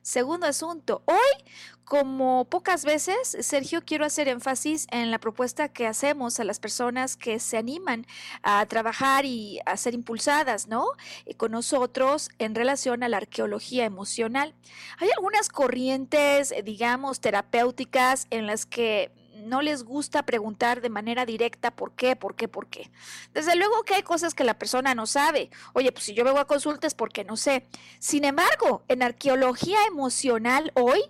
Segundo 0.02 0.46
asunto, 0.46 1.02
hoy, 1.04 1.44
como 1.84 2.46
pocas 2.48 2.86
veces, 2.86 3.36
Sergio, 3.40 3.84
quiero 3.84 4.06
hacer 4.06 4.28
énfasis 4.28 4.86
en 4.90 5.10
la 5.10 5.18
propuesta 5.18 5.68
que 5.68 5.86
hacemos 5.86 6.40
a 6.40 6.44
las 6.44 6.58
personas 6.58 7.18
que 7.18 7.38
se 7.38 7.58
animan 7.58 8.06
a 8.42 8.64
trabajar 8.64 9.26
y 9.26 9.60
a 9.66 9.76
ser 9.76 9.92
impulsadas, 9.92 10.68
¿no? 10.68 10.86
Eh, 11.26 11.34
con 11.34 11.52
nosotros 11.52 12.30
en 12.38 12.54
relación 12.54 13.02
a 13.02 13.10
la 13.10 13.18
arqueología 13.18 13.84
emocional. 13.84 14.54
Hay 14.96 15.10
algunas 15.14 15.50
corrientes, 15.50 16.52
eh, 16.52 16.62
digamos, 16.62 17.20
terapéuticas 17.20 18.26
en 18.30 18.46
las 18.46 18.64
que 18.64 19.12
no 19.40 19.62
les 19.62 19.84
gusta 19.84 20.24
preguntar 20.24 20.80
de 20.80 20.90
manera 20.90 21.26
directa 21.26 21.70
por 21.70 21.94
qué, 21.94 22.16
por 22.16 22.36
qué, 22.36 22.48
por 22.48 22.68
qué. 22.68 22.90
Desde 23.32 23.56
luego 23.56 23.82
que 23.82 23.94
hay 23.94 24.02
cosas 24.02 24.34
que 24.34 24.44
la 24.44 24.58
persona 24.58 24.94
no 24.94 25.06
sabe. 25.06 25.50
Oye, 25.72 25.92
pues 25.92 26.04
si 26.04 26.14
yo 26.14 26.24
vengo 26.24 26.38
a 26.38 26.46
consulta 26.46 26.86
es 26.86 26.94
porque 26.94 27.24
no 27.24 27.36
sé. 27.36 27.66
Sin 27.98 28.24
embargo, 28.24 28.84
en 28.88 29.02
arqueología 29.02 29.78
emocional 29.86 30.72
hoy 30.74 31.00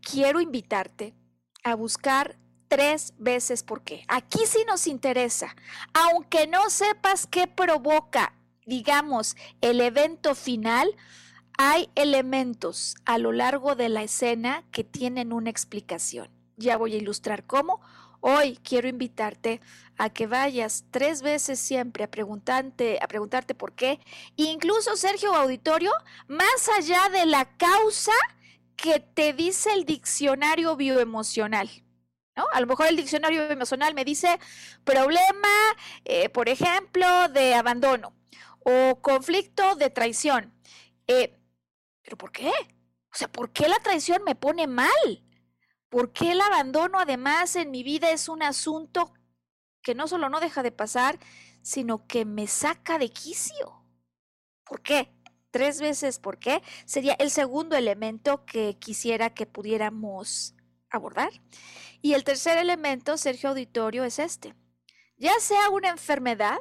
quiero 0.00 0.40
invitarte 0.40 1.14
a 1.64 1.74
buscar 1.74 2.38
tres 2.68 3.14
veces 3.18 3.62
por 3.62 3.82
qué. 3.82 4.04
Aquí 4.08 4.40
sí 4.46 4.64
nos 4.66 4.86
interesa. 4.86 5.56
Aunque 5.92 6.46
no 6.46 6.70
sepas 6.70 7.26
qué 7.26 7.46
provoca, 7.46 8.34
digamos, 8.66 9.36
el 9.60 9.80
evento 9.80 10.34
final, 10.34 10.94
hay 11.56 11.90
elementos 11.96 12.94
a 13.04 13.18
lo 13.18 13.32
largo 13.32 13.74
de 13.74 13.88
la 13.88 14.02
escena 14.02 14.64
que 14.70 14.84
tienen 14.84 15.32
una 15.32 15.50
explicación 15.50 16.37
ya 16.58 16.76
voy 16.76 16.94
a 16.94 16.98
ilustrar 16.98 17.44
cómo. 17.44 17.80
Hoy 18.20 18.58
quiero 18.62 18.88
invitarte 18.88 19.60
a 19.96 20.10
que 20.10 20.26
vayas 20.26 20.84
tres 20.90 21.22
veces 21.22 21.58
siempre 21.58 22.04
a 22.04 22.10
preguntarte, 22.10 22.98
a 23.00 23.06
preguntarte 23.06 23.54
por 23.54 23.72
qué. 23.72 24.00
Incluso, 24.36 24.96
Sergio 24.96 25.34
Auditorio, 25.34 25.92
más 26.26 26.68
allá 26.76 27.08
de 27.10 27.26
la 27.26 27.56
causa 27.56 28.12
que 28.76 29.00
te 29.00 29.32
dice 29.32 29.72
el 29.72 29.84
diccionario 29.84 30.76
bioemocional. 30.76 31.68
¿No? 32.36 32.46
A 32.52 32.60
lo 32.60 32.68
mejor 32.68 32.86
el 32.86 32.96
diccionario 32.96 33.46
bioemocional 33.46 33.94
me 33.94 34.04
dice 34.04 34.38
problema, 34.84 35.48
eh, 36.04 36.28
por 36.28 36.48
ejemplo, 36.48 37.28
de 37.28 37.54
abandono 37.54 38.14
o 38.60 39.00
conflicto 39.00 39.74
de 39.74 39.90
traición. 39.90 40.54
Eh, 41.08 41.36
¿Pero 42.02 42.16
por 42.16 42.30
qué? 42.30 42.52
O 43.12 43.16
sea, 43.16 43.26
¿por 43.28 43.50
qué 43.50 43.68
la 43.68 43.78
traición 43.80 44.22
me 44.24 44.36
pone 44.36 44.68
mal? 44.68 45.27
¿Por 45.88 46.12
qué 46.12 46.32
el 46.32 46.40
abandono 46.40 46.98
además 46.98 47.56
en 47.56 47.70
mi 47.70 47.82
vida 47.82 48.10
es 48.10 48.28
un 48.28 48.42
asunto 48.42 49.14
que 49.82 49.94
no 49.94 50.06
solo 50.06 50.28
no 50.28 50.40
deja 50.40 50.62
de 50.62 50.72
pasar, 50.72 51.18
sino 51.62 52.06
que 52.06 52.24
me 52.24 52.46
saca 52.46 52.98
de 52.98 53.10
quicio? 53.10 53.84
¿Por 54.64 54.82
qué? 54.82 55.14
Tres 55.50 55.80
veces 55.80 56.18
por 56.18 56.38
qué 56.38 56.62
sería 56.84 57.14
el 57.14 57.30
segundo 57.30 57.74
elemento 57.74 58.44
que 58.44 58.76
quisiera 58.78 59.32
que 59.32 59.46
pudiéramos 59.46 60.54
abordar. 60.90 61.30
Y 62.02 62.12
el 62.12 62.24
tercer 62.24 62.58
elemento, 62.58 63.16
Sergio 63.16 63.50
Auditorio, 63.50 64.04
es 64.04 64.18
este. 64.18 64.54
Ya 65.16 65.32
sea 65.40 65.70
una 65.70 65.88
enfermedad 65.88 66.60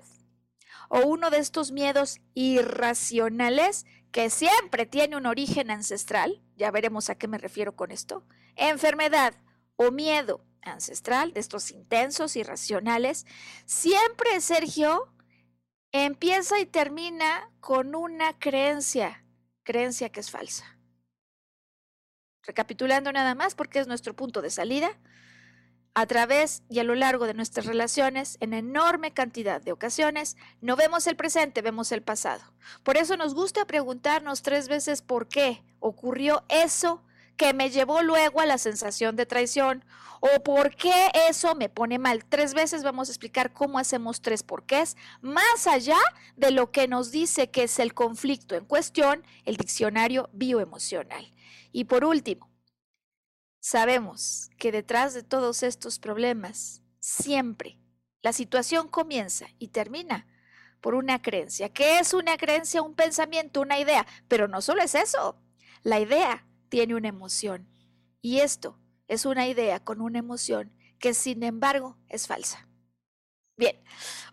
o 0.90 1.02
uno 1.02 1.30
de 1.30 1.40
estos 1.40 1.72
miedos 1.72 2.22
irracionales 2.34 3.86
que 4.12 4.30
siempre 4.30 4.86
tiene 4.86 5.18
un 5.18 5.26
origen 5.26 5.70
ancestral, 5.70 6.42
ya 6.56 6.72
veremos 6.72 7.10
a 7.10 7.16
qué 7.16 7.28
me 7.28 7.38
refiero 7.38 7.76
con 7.76 7.92
esto, 7.92 8.26
enfermedad 8.58 9.34
o 9.76 9.92
miedo 9.92 10.44
ancestral, 10.62 11.34
de 11.34 11.40
estos 11.40 11.72
intensos, 11.72 12.36
irracionales, 12.36 13.26
siempre, 13.66 14.42
Sergio, 14.42 15.14
empieza 15.92 16.60
y 16.60 16.66
termina 16.66 17.50
con 17.60 17.96
una 17.96 18.38
creencia, 18.38 19.24
creencia 19.64 20.10
que 20.10 20.20
es 20.20 20.30
falsa. 20.30 20.78
Recapitulando 22.44 23.12
nada 23.12 23.36
más, 23.36 23.56
porque 23.56 23.80
es 23.80 23.88
nuestro 23.88 24.16
punto 24.16 24.42
de 24.42 24.50
salida, 24.50 25.00
a 25.94 26.06
través 26.06 26.62
y 26.70 26.78
a 26.78 26.84
lo 26.84 26.94
largo 26.94 27.26
de 27.26 27.34
nuestras 27.34 27.66
relaciones, 27.66 28.38
en 28.40 28.54
enorme 28.54 29.14
cantidad 29.14 29.60
de 29.60 29.72
ocasiones, 29.72 30.38
no 30.62 30.76
vemos 30.76 31.08
el 31.08 31.16
presente, 31.16 31.64
vemos 31.64 31.92
el 31.92 32.04
pasado. 32.04 32.44
Por 32.84 32.98
eso 32.98 33.18
nos 33.18 33.34
gusta 33.34 33.66
preguntarnos 33.66 34.44
tres 34.44 34.68
veces 34.68 35.02
por 35.02 35.28
qué 35.28 35.64
ocurrió 35.80 36.44
eso 36.50 37.04
que 37.38 37.54
me 37.54 37.70
llevó 37.70 38.02
luego 38.02 38.42
a 38.42 38.46
la 38.46 38.58
sensación 38.58 39.16
de 39.16 39.26
traición 39.26 39.86
o 40.20 40.44
por 40.44 40.76
qué 40.76 41.12
eso 41.30 41.56
me 41.56 41.70
pone 41.70 42.00
mal. 42.00 42.26
Tres 42.26 42.54
veces 42.54 42.84
vamos 42.84 43.08
a 43.08 43.12
explicar 43.12 43.54
cómo 43.54 43.78
hacemos 43.80 44.22
tres 44.22 44.44
porqués, 44.44 44.98
más 45.22 45.68
allá 45.68 46.00
de 46.36 46.52
lo 46.52 46.72
que 46.72 46.88
nos 46.88 47.12
dice 47.12 47.50
que 47.52 47.64
es 47.64 47.80
el 47.80 47.94
conflicto 47.94 48.56
en 48.56 48.66
cuestión, 48.66 49.24
el 49.46 49.58
diccionario 49.58 50.30
bioemocional. 50.34 51.34
Y 51.72 51.86
por 51.86 52.04
último, 52.04 52.50
sabemos 53.60 54.50
que 54.58 54.72
detrás 54.72 55.14
de 55.14 55.24
todos 55.24 55.62
estos 55.62 56.00
problemas, 56.00 56.82
siempre 57.00 57.80
la 58.22 58.34
situación 58.34 58.88
comienza 58.88 59.48
y 59.60 59.68
termina 59.68 60.28
por 60.82 60.96
una 60.96 61.22
creencia. 61.22 61.70
¿Qué 61.70 62.00
es 62.00 62.14
una 62.14 62.38
creencia? 62.38 62.82
Un 62.82 62.96
pensamiento, 62.96 63.62
una 63.62 63.80
idea. 63.80 64.06
Pero 64.28 64.48
no 64.48 64.62
solo 64.62 64.82
es 64.82 64.96
eso. 64.96 65.38
La 65.84 66.00
idea 66.00 66.47
tiene 66.70 66.96
una 66.96 67.10
emoción. 67.10 67.68
Y 68.22 68.40
esto 68.40 68.80
es 69.08 69.26
una 69.26 69.48
idea 69.48 69.84
con 69.84 70.02
una 70.02 70.20
emoción 70.20 70.74
que 71.00 71.14
sin 71.14 71.44
embargo 71.44 71.98
es 72.10 72.28
falsa. 72.28 72.67
Bien, 73.60 73.76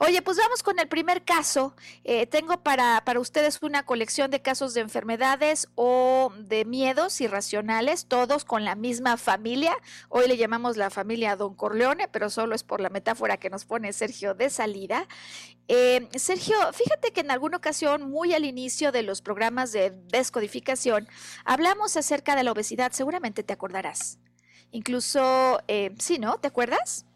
oye, 0.00 0.20
pues 0.20 0.37
vamos 0.37 0.62
con 0.62 0.78
el 0.78 0.87
primer 0.87 1.24
caso. 1.24 1.74
Eh, 2.04 2.26
tengo 2.26 2.62
para, 2.62 3.02
para 3.06 3.20
ustedes 3.20 3.58
una 3.62 3.87
colección 3.87 4.30
de 4.30 4.42
casos 4.42 4.74
de 4.74 4.82
enfermedades 4.82 5.68
o 5.76 6.30
de 6.37 6.66
miedos 6.66 7.18
irracionales, 7.22 8.04
todos 8.04 8.44
con 8.44 8.66
la 8.66 8.74
misma 8.74 9.16
familia. 9.16 9.74
Hoy 10.10 10.28
le 10.28 10.37
llamamos 10.37 10.76
la 10.76 10.90
familia 10.90 11.37
Don 11.37 11.54
Corleone, 11.54 12.06
pero 12.08 12.28
solo 12.28 12.54
es 12.54 12.64
por 12.64 12.82
la 12.82 12.90
metáfora 12.90 13.38
que 13.38 13.48
nos 13.48 13.64
pone 13.64 13.94
Sergio 13.94 14.34
de 14.34 14.50
salida. 14.50 15.08
Eh, 15.68 16.06
Sergio, 16.16 16.56
fíjate 16.74 17.14
que 17.14 17.20
en 17.20 17.30
alguna 17.30 17.56
ocasión, 17.56 18.10
muy 18.10 18.34
al 18.34 18.44
inicio 18.44 18.92
de 18.92 19.04
los 19.04 19.22
programas 19.22 19.72
de 19.72 19.92
descodificación, 20.08 21.08
hablamos 21.46 21.96
acerca 21.96 22.37
de 22.37 22.44
la 22.44 22.52
obesidad, 22.52 22.92
seguramente 22.92 23.42
te 23.42 23.54
acordarás. 23.54 24.18
Incluso, 24.70 25.62
eh, 25.66 25.94
sí, 25.98 26.18
¿no? 26.18 26.37
¿Te 26.37 26.48
acuerdas? 26.48 27.06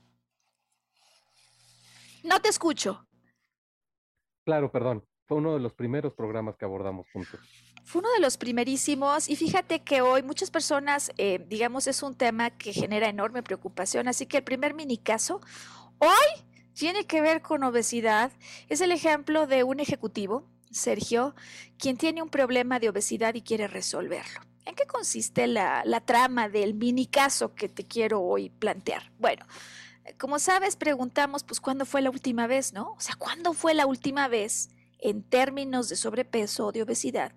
No 2.28 2.40
te 2.40 2.48
escucho. 2.48 3.06
Claro, 4.44 4.70
perdón. 4.70 5.04
Fue 5.26 5.38
uno 5.38 5.54
de 5.54 5.60
los 5.60 5.74
primeros 5.74 6.14
programas 6.14 6.56
que 6.56 6.64
abordamos 6.64 7.06
juntos. 7.12 7.40
Fue 7.84 8.00
uno 8.00 8.12
de 8.12 8.20
los 8.20 8.36
primerísimos 8.36 9.28
y 9.28 9.36
fíjate 9.36 9.82
que 9.82 10.00
hoy 10.00 10.22
muchas 10.22 10.50
personas, 10.50 11.10
eh, 11.16 11.44
digamos, 11.48 11.86
es 11.86 12.02
un 12.02 12.14
tema 12.14 12.50
que 12.50 12.72
genera 12.72 13.08
enorme 13.08 13.42
preocupación, 13.42 14.08
así 14.08 14.26
que 14.26 14.38
el 14.38 14.44
primer 14.44 14.74
mini 14.74 14.98
caso 14.98 15.40
hoy 15.98 16.44
tiene 16.74 17.06
que 17.06 17.20
ver 17.20 17.40
con 17.40 17.62
obesidad. 17.62 18.30
Es 18.68 18.80
el 18.80 18.92
ejemplo 18.92 19.46
de 19.46 19.64
un 19.64 19.80
ejecutivo, 19.80 20.46
Sergio, 20.70 21.34
quien 21.78 21.96
tiene 21.96 22.22
un 22.22 22.28
problema 22.28 22.78
de 22.78 22.90
obesidad 22.90 23.34
y 23.34 23.42
quiere 23.42 23.68
resolverlo. 23.68 24.40
¿En 24.66 24.74
qué 24.74 24.86
consiste 24.86 25.46
la, 25.46 25.82
la 25.86 26.00
trama 26.00 26.50
del 26.50 26.74
mini 26.74 27.06
caso 27.06 27.54
que 27.54 27.70
te 27.70 27.84
quiero 27.84 28.20
hoy 28.20 28.50
plantear? 28.50 29.12
Bueno, 29.18 29.46
como 30.16 30.38
sabes, 30.38 30.76
preguntamos, 30.76 31.44
pues, 31.44 31.60
¿cuándo 31.60 31.84
fue 31.84 32.02
la 32.02 32.10
última 32.10 32.46
vez, 32.46 32.72
no? 32.72 32.92
O 32.92 33.00
sea, 33.00 33.14
¿cuándo 33.16 33.52
fue 33.52 33.74
la 33.74 33.86
última 33.86 34.28
vez, 34.28 34.70
en 35.00 35.22
términos 35.22 35.88
de 35.88 35.96
sobrepeso 35.96 36.66
o 36.66 36.72
de 36.72 36.82
obesidad, 36.82 37.32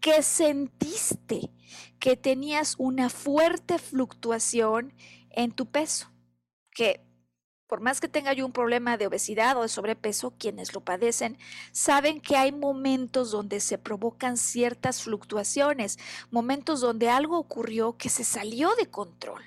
que 0.00 0.22
sentiste 0.22 1.50
que 1.98 2.16
tenías 2.16 2.74
una 2.78 3.08
fuerte 3.08 3.78
fluctuación 3.78 4.94
en 5.30 5.52
tu 5.52 5.66
peso? 5.66 6.10
Que 6.72 7.04
por 7.66 7.80
más 7.80 8.00
que 8.00 8.08
tenga 8.08 8.32
yo 8.32 8.46
un 8.46 8.52
problema 8.52 8.96
de 8.96 9.06
obesidad 9.06 9.56
o 9.56 9.62
de 9.62 9.68
sobrepeso, 9.68 10.34
quienes 10.38 10.74
lo 10.74 10.80
padecen 10.80 11.38
saben 11.72 12.20
que 12.20 12.36
hay 12.36 12.52
momentos 12.52 13.30
donde 13.30 13.58
se 13.58 13.78
provocan 13.78 14.36
ciertas 14.36 15.02
fluctuaciones, 15.02 15.98
momentos 16.30 16.80
donde 16.80 17.08
algo 17.08 17.38
ocurrió 17.38 17.96
que 17.96 18.10
se 18.10 18.22
salió 18.22 18.74
de 18.76 18.86
control. 18.86 19.42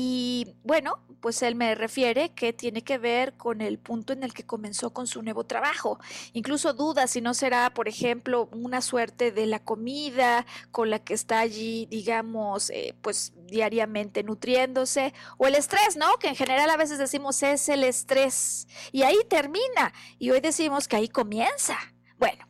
Y 0.00 0.54
bueno, 0.62 1.00
pues 1.20 1.42
él 1.42 1.56
me 1.56 1.74
refiere 1.74 2.32
que 2.32 2.52
tiene 2.52 2.84
que 2.84 2.98
ver 2.98 3.36
con 3.36 3.60
el 3.60 3.80
punto 3.80 4.12
en 4.12 4.22
el 4.22 4.32
que 4.32 4.46
comenzó 4.46 4.92
con 4.92 5.08
su 5.08 5.22
nuevo 5.22 5.42
trabajo. 5.42 5.98
Incluso 6.34 6.72
duda 6.72 7.08
si 7.08 7.20
no 7.20 7.34
será, 7.34 7.74
por 7.74 7.88
ejemplo, 7.88 8.48
una 8.52 8.80
suerte 8.80 9.32
de 9.32 9.46
la 9.46 9.58
comida 9.58 10.46
con 10.70 10.88
la 10.88 11.00
que 11.00 11.14
está 11.14 11.40
allí, 11.40 11.86
digamos, 11.86 12.70
eh, 12.70 12.94
pues 13.02 13.32
diariamente 13.48 14.22
nutriéndose, 14.22 15.14
o 15.36 15.48
el 15.48 15.56
estrés, 15.56 15.96
¿no? 15.96 16.16
Que 16.20 16.28
en 16.28 16.36
general 16.36 16.70
a 16.70 16.76
veces 16.76 16.98
decimos 16.98 17.42
es 17.42 17.68
el 17.68 17.82
estrés. 17.82 18.68
Y 18.92 19.02
ahí 19.02 19.18
termina. 19.28 19.92
Y 20.20 20.30
hoy 20.30 20.38
decimos 20.38 20.86
que 20.86 20.94
ahí 20.94 21.08
comienza. 21.08 21.76
Bueno. 22.18 22.46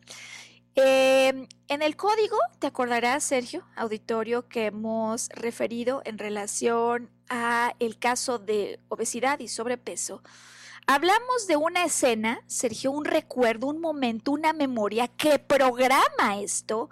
Em, 0.75 1.49
en 1.67 1.83
el 1.83 1.97
código, 1.97 2.37
te 2.61 2.67
acordarás, 2.67 3.25
Sergio, 3.25 3.67
auditorio, 3.75 4.49
que 4.49 4.67
hemos 4.67 5.29
referido 5.31 6.03
en 6.05 6.19
relación 6.19 7.11
a 7.31 7.75
el 7.79 7.99
caso 7.99 8.39
de 8.39 8.81
obesidad 8.89 9.39
y 9.41 9.49
sobrepeso, 9.49 10.23
hablamos 10.87 11.47
de 11.47 11.57
una 11.57 11.85
escena, 11.85 12.43
Sergio, 12.47 12.91
un 12.91 13.05
recuerdo, 13.05 13.67
un 13.67 13.81
momento, 13.81 14.33
una 14.33 14.53
memoria 14.53 15.09
que 15.09 15.39
programa 15.39 16.41
esto 16.41 16.91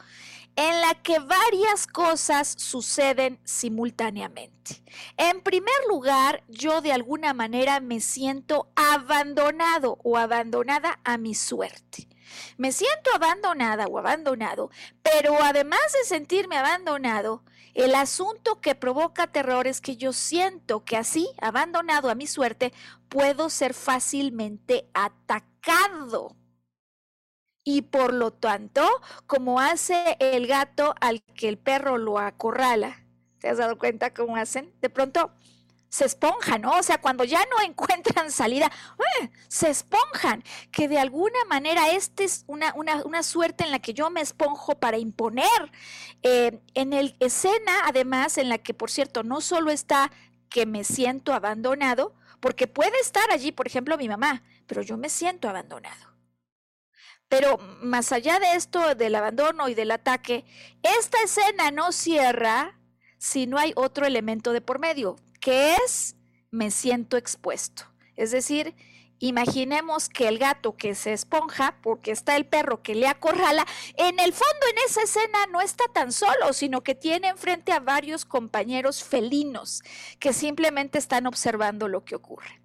en 0.56 0.80
la 0.80 0.94
que 0.94 1.18
varias 1.18 1.86
cosas 1.86 2.54
suceden 2.56 3.38
simultáneamente. 3.44 4.82
En 5.18 5.42
primer 5.42 5.74
lugar, 5.88 6.42
yo 6.48 6.80
de 6.80 6.92
alguna 6.92 7.34
manera 7.34 7.78
me 7.80 8.00
siento 8.00 8.70
abandonado 8.74 9.98
o 10.02 10.16
abandonada 10.16 10.98
a 11.04 11.18
mi 11.18 11.34
suerte. 11.34 12.08
Me 12.56 12.72
siento 12.72 13.10
abandonada 13.14 13.86
o 13.86 13.98
abandonado, 13.98 14.70
pero 15.02 15.42
además 15.42 15.80
de 15.92 16.08
sentirme 16.08 16.56
abandonado, 16.56 17.44
el 17.76 17.94
asunto 17.94 18.60
que 18.62 18.74
provoca 18.74 19.26
terror 19.26 19.66
es 19.66 19.82
que 19.82 19.98
yo 19.98 20.14
siento 20.14 20.84
que 20.84 20.96
así, 20.96 21.28
abandonado 21.42 22.08
a 22.08 22.14
mi 22.14 22.26
suerte, 22.26 22.72
puedo 23.10 23.50
ser 23.50 23.74
fácilmente 23.74 24.88
atacado. 24.94 26.34
Y 27.64 27.82
por 27.82 28.14
lo 28.14 28.32
tanto, 28.32 28.82
como 29.26 29.60
hace 29.60 30.16
el 30.20 30.46
gato 30.46 30.94
al 31.02 31.22
que 31.22 31.48
el 31.48 31.58
perro 31.58 31.98
lo 31.98 32.18
acorrala, 32.18 33.04
¿te 33.40 33.50
has 33.50 33.58
dado 33.58 33.76
cuenta 33.76 34.14
cómo 34.14 34.36
hacen? 34.36 34.72
De 34.80 34.88
pronto 34.88 35.32
se 35.88 36.04
esponjan, 36.04 36.62
¿no? 36.62 36.78
O 36.78 36.82
sea, 36.82 37.00
cuando 37.00 37.24
ya 37.24 37.40
no 37.46 37.60
encuentran 37.64 38.30
salida, 38.30 38.70
¡eh! 39.20 39.30
se 39.48 39.70
esponjan, 39.70 40.42
que 40.70 40.88
de 40.88 40.98
alguna 40.98 41.44
manera 41.48 41.90
esta 41.90 42.24
es 42.24 42.44
una, 42.46 42.74
una, 42.74 43.22
suerte 43.22 43.64
en 43.64 43.70
la 43.70 43.78
que 43.78 43.94
yo 43.94 44.10
me 44.10 44.20
esponjo 44.20 44.78
para 44.78 44.98
imponer. 44.98 45.72
Eh, 46.22 46.60
en 46.74 46.92
el 46.92 47.16
escena, 47.20 47.82
además, 47.84 48.38
en 48.38 48.48
la 48.48 48.58
que, 48.58 48.74
por 48.74 48.90
cierto, 48.90 49.22
no 49.22 49.40
solo 49.40 49.70
está 49.70 50.10
que 50.48 50.66
me 50.66 50.84
siento 50.84 51.34
abandonado, 51.34 52.14
porque 52.40 52.66
puede 52.66 52.98
estar 53.00 53.30
allí, 53.30 53.52
por 53.52 53.66
ejemplo, 53.66 53.96
mi 53.96 54.08
mamá, 54.08 54.42
pero 54.66 54.82
yo 54.82 54.96
me 54.96 55.08
siento 55.08 55.48
abandonado. 55.48 56.14
Pero 57.28 57.58
más 57.82 58.12
allá 58.12 58.38
de 58.38 58.52
esto, 58.52 58.94
del 58.94 59.14
abandono 59.14 59.68
y 59.68 59.74
del 59.74 59.90
ataque, 59.90 60.44
esta 60.82 61.18
escena 61.22 61.70
no 61.70 61.90
cierra 61.90 62.78
si 63.18 63.46
no 63.46 63.58
hay 63.58 63.72
otro 63.74 64.06
elemento 64.06 64.52
de 64.52 64.60
por 64.60 64.78
medio, 64.78 65.16
que 65.46 65.74
es 65.74 66.16
me 66.50 66.72
siento 66.72 67.16
expuesto. 67.16 67.84
Es 68.16 68.32
decir, 68.32 68.74
imaginemos 69.20 70.08
que 70.08 70.26
el 70.26 70.40
gato 70.40 70.76
que 70.76 70.96
se 70.96 71.12
esponja 71.12 71.78
porque 71.84 72.10
está 72.10 72.34
el 72.34 72.46
perro 72.46 72.82
que 72.82 72.96
le 72.96 73.06
acorrala, 73.06 73.64
en 73.94 74.18
el 74.18 74.32
fondo 74.32 74.66
en 74.72 74.78
esa 74.88 75.02
escena 75.02 75.46
no 75.52 75.60
está 75.60 75.84
tan 75.94 76.10
solo, 76.10 76.52
sino 76.52 76.82
que 76.82 76.96
tiene 76.96 77.28
enfrente 77.28 77.70
a 77.70 77.78
varios 77.78 78.24
compañeros 78.24 79.04
felinos 79.04 79.84
que 80.18 80.32
simplemente 80.32 80.98
están 80.98 81.28
observando 81.28 81.86
lo 81.86 82.04
que 82.04 82.16
ocurre. 82.16 82.60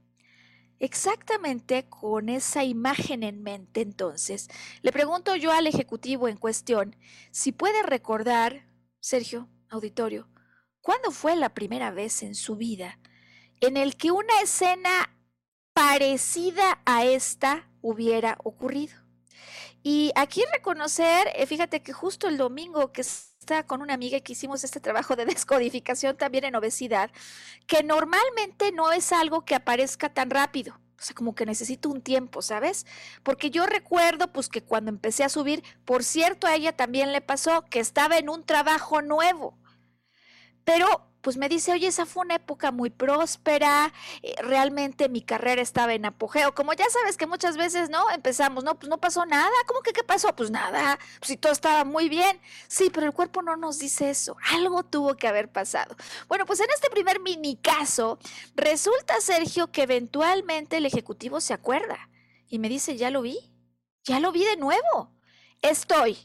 Exactamente 0.80 1.88
con 1.88 2.30
esa 2.30 2.64
imagen 2.64 3.22
en 3.22 3.44
mente, 3.44 3.82
entonces, 3.82 4.48
le 4.82 4.92
pregunto 4.92 5.36
yo 5.36 5.52
al 5.52 5.68
ejecutivo 5.68 6.28
en 6.28 6.38
cuestión 6.38 6.96
si 7.30 7.52
puede 7.52 7.84
recordar, 7.84 8.66
Sergio, 9.00 9.48
auditorio, 9.70 10.32
¿cuándo 10.82 11.12
fue 11.12 11.36
la 11.36 11.54
primera 11.54 11.92
vez 11.92 12.24
en 12.24 12.36
su 12.36 12.56
vida 12.56 13.00
en 13.60 13.78
el 13.78 13.96
que 13.96 14.12
una 14.12 14.42
escena 14.42 15.16
parecida 15.74 16.82
a 16.86 17.06
esta 17.06 17.70
hubiera 17.82 18.38
ocurrido? 18.44 18.96
Y 19.84 20.12
aquí 20.16 20.44
reconocer, 20.54 21.32
eh, 21.36 21.46
fíjate 21.48 21.82
que 21.82 21.94
justo 21.94 22.28
el 22.28 22.38
domingo 22.38 22.92
que 22.92 23.02
está 23.02 23.66
con 23.66 23.82
una 23.82 23.96
amiga 23.96 24.20
que 24.20 24.34
hicimos 24.34 24.64
este 24.64 24.80
trabajo 24.80 25.16
de 25.16 25.26
descodificación 25.26 26.18
también 26.18 26.46
en 26.46 26.56
obesidad, 26.56 27.12
que 27.68 27.84
normalmente 27.84 28.72
no 28.72 28.92
es 28.92 29.12
algo 29.12 29.44
que 29.44 29.56
aparezca 29.56 30.14
tan 30.14 30.30
rápido. 30.30 30.80
O 31.00 31.04
sea, 31.04 31.16
como 31.16 31.34
que 31.34 31.48
necesito 31.48 31.90
un 31.90 32.04
tiempo, 32.04 32.44
¿sabes? 32.44 32.86
Porque 33.24 33.50
yo 33.50 33.66
recuerdo, 33.66 34.32
pues, 34.32 34.50
que 34.50 34.62
cuando 34.62 34.92
empecé 34.92 35.24
a 35.24 35.30
subir, 35.30 35.64
por 35.84 36.04
cierto, 36.04 36.46
a 36.46 36.54
ella 36.54 36.76
también 36.76 37.12
le 37.12 37.22
pasó 37.22 37.66
que 37.66 37.80
estaba 37.80 38.20
en 38.20 38.30
un 38.30 38.44
trabajo 38.46 39.02
nuevo. 39.02 39.58
Pero 40.64 41.12
pues 41.22 41.38
me 41.38 41.50
dice, 41.50 41.72
oye, 41.72 41.88
esa 41.88 42.06
fue 42.06 42.24
una 42.24 42.36
época 42.36 42.72
muy 42.72 42.90
próspera, 42.90 43.94
eh, 44.22 44.36
realmente 44.42 45.08
mi 45.08 45.22
carrera 45.22 45.62
estaba 45.62 45.94
en 45.94 46.06
apogeo, 46.06 46.54
como 46.54 46.74
ya 46.74 46.90
sabes 46.90 47.18
que 47.18 47.28
muchas 47.28 47.58
veces, 47.58 47.90
¿no? 47.90 48.10
Empezamos, 48.10 48.64
no, 48.64 48.78
pues 48.78 48.90
no 48.90 49.00
pasó 49.00 49.26
nada, 49.26 49.52
¿cómo 49.68 49.82
que 49.82 49.94
qué 49.94 50.04
pasó? 50.04 50.36
Pues 50.36 50.52
nada, 50.52 51.00
pues 51.20 51.30
si 51.30 51.38
todo 51.38 51.52
estaba 51.52 51.84
muy 51.84 52.10
bien, 52.10 52.40
sí, 52.68 52.90
pero 52.92 53.06
el 53.06 53.14
cuerpo 53.14 53.42
no 53.42 53.56
nos 53.56 53.80
dice 53.80 54.10
eso, 54.10 54.36
algo 54.50 54.84
tuvo 54.84 55.16
que 55.16 55.28
haber 55.28 55.52
pasado. 55.52 55.96
Bueno, 56.28 56.46
pues 56.46 56.60
en 56.60 56.70
este 56.74 56.90
primer 56.90 57.20
mini 57.20 57.56
caso, 57.56 58.18
resulta, 58.56 59.22
Sergio, 59.22 59.72
que 59.72 59.84
eventualmente 59.84 60.78
el 60.78 60.86
ejecutivo 60.86 61.40
se 61.40 61.54
acuerda 61.54 62.10
y 62.48 62.60
me 62.60 62.70
dice, 62.70 62.98
ya 62.98 63.12
lo 63.12 63.22
vi, 63.22 63.38
ya 64.04 64.20
lo 64.20 64.32
vi 64.32 64.44
de 64.44 64.58
nuevo, 64.58 65.14
estoy 65.62 66.18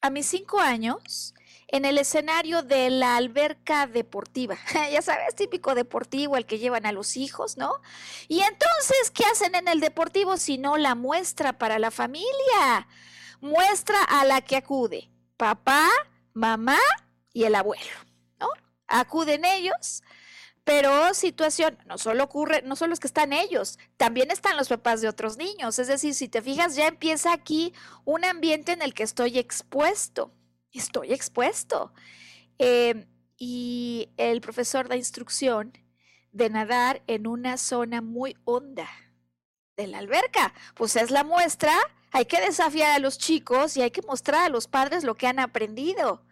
a 0.00 0.08
mis 0.08 0.26
cinco 0.26 0.58
años 0.60 1.34
en 1.72 1.84
el 1.84 1.98
escenario 1.98 2.62
de 2.62 2.90
la 2.90 3.16
alberca 3.16 3.86
deportiva. 3.86 4.58
ya 4.92 5.02
sabes, 5.02 5.34
típico 5.34 5.74
deportivo, 5.74 6.36
el 6.36 6.46
que 6.46 6.58
llevan 6.58 6.84
a 6.84 6.92
los 6.92 7.16
hijos, 7.16 7.56
¿no? 7.56 7.72
Y 8.28 8.40
entonces, 8.40 9.10
¿qué 9.12 9.24
hacen 9.24 9.54
en 9.54 9.68
el 9.68 9.80
deportivo 9.80 10.36
si 10.36 10.58
no 10.58 10.76
la 10.76 10.94
muestra 10.94 11.58
para 11.58 11.78
la 11.78 11.90
familia? 11.90 12.88
Muestra 13.40 14.02
a 14.02 14.24
la 14.24 14.40
que 14.40 14.56
acude, 14.56 15.10
papá, 15.36 15.88
mamá 16.34 16.78
y 17.32 17.44
el 17.44 17.54
abuelo, 17.54 17.84
¿no? 18.40 18.48
Acuden 18.88 19.44
ellos. 19.44 20.02
Pero 20.64 21.14
situación, 21.14 21.78
no 21.86 21.98
solo 21.98 22.24
ocurre, 22.24 22.62
no 22.62 22.76
solo 22.76 22.92
es 22.92 23.00
que 23.00 23.06
están 23.06 23.32
ellos, 23.32 23.78
también 23.96 24.30
están 24.30 24.56
los 24.56 24.68
papás 24.68 25.00
de 25.00 25.08
otros 25.08 25.36
niños. 25.36 25.78
Es 25.78 25.88
decir, 25.88 26.14
si 26.14 26.28
te 26.28 26.42
fijas, 26.42 26.76
ya 26.76 26.86
empieza 26.86 27.32
aquí 27.32 27.72
un 28.04 28.24
ambiente 28.24 28.72
en 28.72 28.82
el 28.82 28.92
que 28.92 29.02
estoy 29.02 29.38
expuesto 29.38 30.32
estoy 30.78 31.12
expuesto. 31.12 31.92
Em, 32.58 33.06
y 33.36 34.10
el 34.16 34.40
profesor 34.40 34.88
da 34.88 34.96
instrucción 34.96 35.72
de 36.32 36.50
nadar 36.50 37.02
en 37.06 37.26
una 37.26 37.56
zona 37.56 38.02
muy 38.02 38.36
honda 38.44 38.88
de 39.76 39.86
la 39.86 39.98
alberca. 39.98 40.52
Pues 40.74 40.96
es 40.96 41.10
la 41.10 41.24
muestra, 41.24 41.72
hay 42.12 42.26
que 42.26 42.40
desafiar 42.40 42.92
a 42.92 42.98
los 42.98 43.18
chicos 43.18 43.76
y 43.76 43.82
hay 43.82 43.90
que 43.90 44.02
mostrar 44.02 44.44
a 44.44 44.48
los 44.48 44.66
padres 44.68 45.04
lo 45.04 45.14
que 45.14 45.26
han 45.26 45.38
aprendido. 45.38 46.22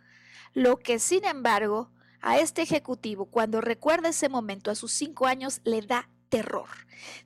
Lo 0.55 0.77
que, 0.79 0.99
sin 0.99 1.25
embargo, 1.25 1.91
a 2.21 2.39
este 2.39 2.63
ejecutivo, 2.63 3.27
cuando 3.27 3.61
recuerda 3.61 4.09
ese 4.09 4.29
momento 4.29 4.71
a 4.71 4.75
sus 4.75 4.93
cinco 4.93 5.27
años, 5.27 5.61
le 5.65 5.83
da 5.83 6.11
terror. 6.29 6.69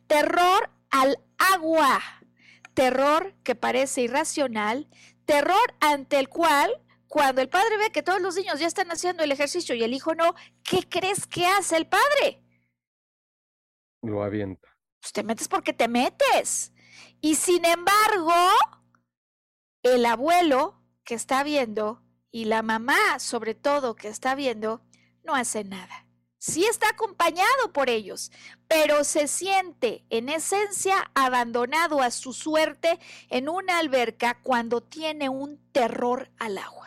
Terror 0.07 0.71
al 0.91 1.19
agua. 1.39 2.01
Terror 2.75 3.35
que 3.43 3.55
parece 3.55 4.03
irracional. 4.03 4.89
Terror 5.25 5.75
ante 5.81 6.19
el 6.19 6.29
cual 6.29 6.73
cuando 7.13 7.43
el 7.43 7.51
padre 7.51 7.77
ve 7.77 7.93
que 7.93 8.03
todos 8.03 8.23
los 8.23 8.37
niños 8.37 8.59
ya 8.59 8.67
están 8.67 8.91
haciendo 8.91 9.23
el 9.23 9.31
ejercicio 9.31 9.75
y 9.75 9.85
el 9.85 9.93
hijo 9.93 10.15
no, 10.15 10.35
¿qué 10.65 10.89
crees 10.89 11.27
que 11.27 11.47
hace 11.47 11.77
el 11.77 11.87
padre? 11.87 12.43
Lo 14.01 14.23
avienta. 14.23 14.75
Pues 14.99 15.13
te 15.13 15.23
metes 15.23 15.47
porque 15.47 15.75
te 15.75 15.89
metes. 15.89 16.73
Y 17.21 17.35
sin 17.35 17.67
embargo, 17.67 18.33
el 19.83 20.07
abuelo 20.07 20.83
que 21.05 21.15
está 21.15 21.43
viendo 21.43 22.03
y 22.31 22.47
la 22.47 22.63
mamá 22.63 23.19
sobre 23.19 23.55
todo 23.55 23.95
que 23.95 24.09
está 24.09 24.35
viendo, 24.35 24.81
no 25.23 25.35
hace 25.35 25.65
nada. 25.65 26.07
Sí 26.39 26.65
está 26.65 26.89
acompañado 26.89 27.75
por 27.75 27.91
ellos, 27.91 28.33
pero 28.69 29.05
se 29.05 29.29
siente 29.29 30.07
en 30.09 30.31
esencia 30.31 31.11
abandonado 31.15 32.01
a 32.01 32.11
su 32.11 32.33
suerte 32.33 32.99
en 33.29 33.51
una 33.51 33.81
alberca 33.81 34.41
cuando 34.43 34.83
tiene 34.83 35.29
un 35.29 35.61
terror 35.73 36.31
al 36.39 36.57
agua. 36.57 36.82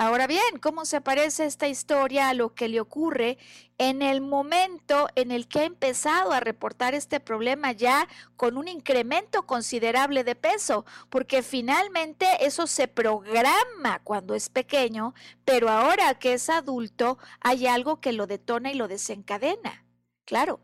Ahora 0.00 0.28
bien, 0.28 0.60
¿cómo 0.62 0.84
se 0.84 1.00
parece 1.00 1.44
esta 1.44 1.66
historia 1.66 2.28
a 2.28 2.34
lo 2.34 2.54
que 2.54 2.68
le 2.68 2.80
ocurre 2.80 3.36
en 3.78 4.00
el 4.00 4.20
momento 4.20 5.08
en 5.16 5.32
el 5.32 5.48
que 5.48 5.58
ha 5.58 5.64
empezado 5.64 6.30
a 6.30 6.38
reportar 6.38 6.94
este 6.94 7.18
problema 7.18 7.72
ya 7.72 8.06
con 8.36 8.56
un 8.58 8.68
incremento 8.68 9.44
considerable 9.44 10.22
de 10.22 10.36
peso? 10.36 10.86
Porque 11.10 11.42
finalmente 11.42 12.46
eso 12.46 12.68
se 12.68 12.86
programa 12.86 13.98
cuando 14.04 14.36
es 14.36 14.50
pequeño, 14.50 15.14
pero 15.44 15.68
ahora 15.68 16.14
que 16.14 16.34
es 16.34 16.48
adulto 16.48 17.18
hay 17.40 17.66
algo 17.66 18.00
que 18.00 18.12
lo 18.12 18.28
detona 18.28 18.70
y 18.70 18.74
lo 18.74 18.86
desencadena. 18.86 19.84
Claro, 20.24 20.60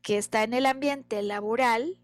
que 0.00 0.16
está 0.16 0.42
en 0.42 0.54
el 0.54 0.64
ambiente 0.64 1.20
laboral, 1.20 2.00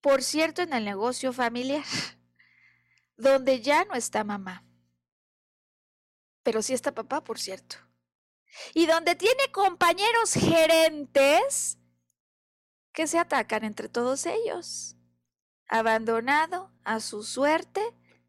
por 0.00 0.24
cierto, 0.24 0.62
en 0.62 0.72
el 0.72 0.84
negocio 0.84 1.32
familiar, 1.32 1.84
donde 3.16 3.60
ya 3.60 3.84
no 3.84 3.94
está 3.94 4.24
mamá 4.24 4.64
pero 6.42 6.62
sí 6.62 6.74
está 6.74 6.92
papá, 6.92 7.22
por 7.22 7.38
cierto. 7.38 7.76
Y 8.74 8.86
donde 8.86 9.14
tiene 9.14 9.50
compañeros 9.52 10.34
gerentes 10.34 11.78
que 12.92 13.06
se 13.06 13.18
atacan 13.18 13.64
entre 13.64 13.88
todos 13.88 14.26
ellos. 14.26 14.96
Abandonado 15.66 16.70
a 16.84 17.00
su 17.00 17.22
suerte, 17.22 17.80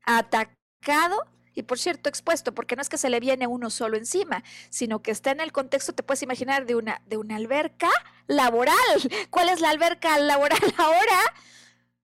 atacado 0.05 1.27
y 1.55 1.63
por 1.63 1.77
cierto 1.77 2.09
expuesto, 2.09 2.53
porque 2.53 2.75
no 2.75 2.81
es 2.81 2.89
que 2.89 2.97
se 2.97 3.09
le 3.09 3.19
viene 3.19 3.47
uno 3.47 3.69
solo 3.69 3.97
encima, 3.97 4.43
sino 4.69 5.01
que 5.01 5.11
está 5.11 5.31
en 5.31 5.39
el 5.39 5.51
contexto, 5.51 5.93
te 5.93 6.03
puedes 6.03 6.23
imaginar, 6.23 6.65
de 6.65 6.75
una, 6.75 7.01
de 7.05 7.17
una 7.17 7.35
alberca 7.35 7.89
laboral. 8.27 8.75
¿Cuál 9.29 9.49
es 9.49 9.59
la 9.59 9.69
alberca 9.69 10.17
laboral 10.19 10.59
ahora? 10.77 11.19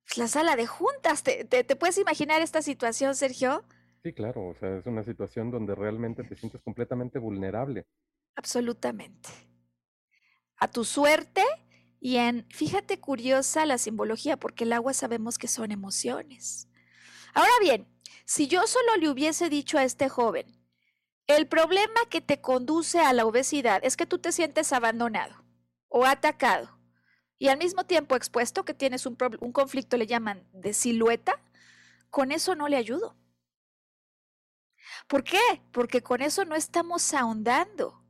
Pues 0.05 0.17
la 0.17 0.27
sala 0.27 0.55
de 0.55 0.67
juntas. 0.67 1.23
¿Te, 1.23 1.45
te 1.45 1.75
puedes 1.75 1.97
imaginar 1.97 2.41
esta 2.41 2.61
situación, 2.61 3.15
Sergio? 3.15 3.63
Sí, 4.03 4.13
claro, 4.13 4.47
o 4.47 4.55
sea, 4.55 4.77
es 4.77 4.85
una 4.85 5.03
situación 5.03 5.51
donde 5.51 5.75
realmente 5.75 6.23
te 6.23 6.35
sientes 6.35 6.61
completamente 6.61 7.19
vulnerable. 7.19 7.85
Absolutamente. 8.35 9.29
A 10.57 10.69
tu 10.69 10.85
suerte 10.85 11.43
y 11.99 12.15
en, 12.15 12.45
fíjate 12.49 12.99
curiosa 12.99 13.65
la 13.65 13.77
simbología, 13.77 14.37
porque 14.37 14.63
el 14.63 14.73
agua 14.73 14.93
sabemos 14.93 15.37
que 15.37 15.49
son 15.49 15.71
emociones. 15.71 16.69
Ahora 17.33 17.51
bien, 17.61 17.87
si 18.25 18.47
yo 18.47 18.65
solo 18.67 18.95
le 18.97 19.09
hubiese 19.09 19.49
dicho 19.49 19.77
a 19.77 19.83
este 19.83 20.07
joven, 20.07 20.45
el 21.27 21.47
problema 21.47 21.99
que 22.09 22.21
te 22.21 22.39
conduce 22.39 22.99
a 22.99 23.11
la 23.13 23.25
obesidad 23.25 23.81
es 23.83 23.97
que 23.97 24.05
tú 24.05 24.17
te 24.19 24.31
sientes 24.31 24.71
abandonado 24.71 25.43
o 25.89 26.05
atacado 26.05 26.79
y 27.37 27.49
al 27.49 27.57
mismo 27.57 27.85
tiempo 27.85 28.15
expuesto 28.15 28.63
que 28.63 28.73
tienes 28.73 29.05
un, 29.05 29.17
un 29.41 29.51
conflicto, 29.51 29.97
le 29.97 30.07
llaman 30.07 30.47
de 30.53 30.73
silueta, 30.73 31.41
con 32.09 32.31
eso 32.31 32.55
no 32.55 32.67
le 32.67 32.77
ayudo. 32.77 33.15
¿Por 35.07 35.23
qué? 35.23 35.61
Porque 35.71 36.01
con 36.01 36.21
eso 36.21 36.45
no 36.45 36.55
estamos 36.55 37.13
ahondando 37.13 38.03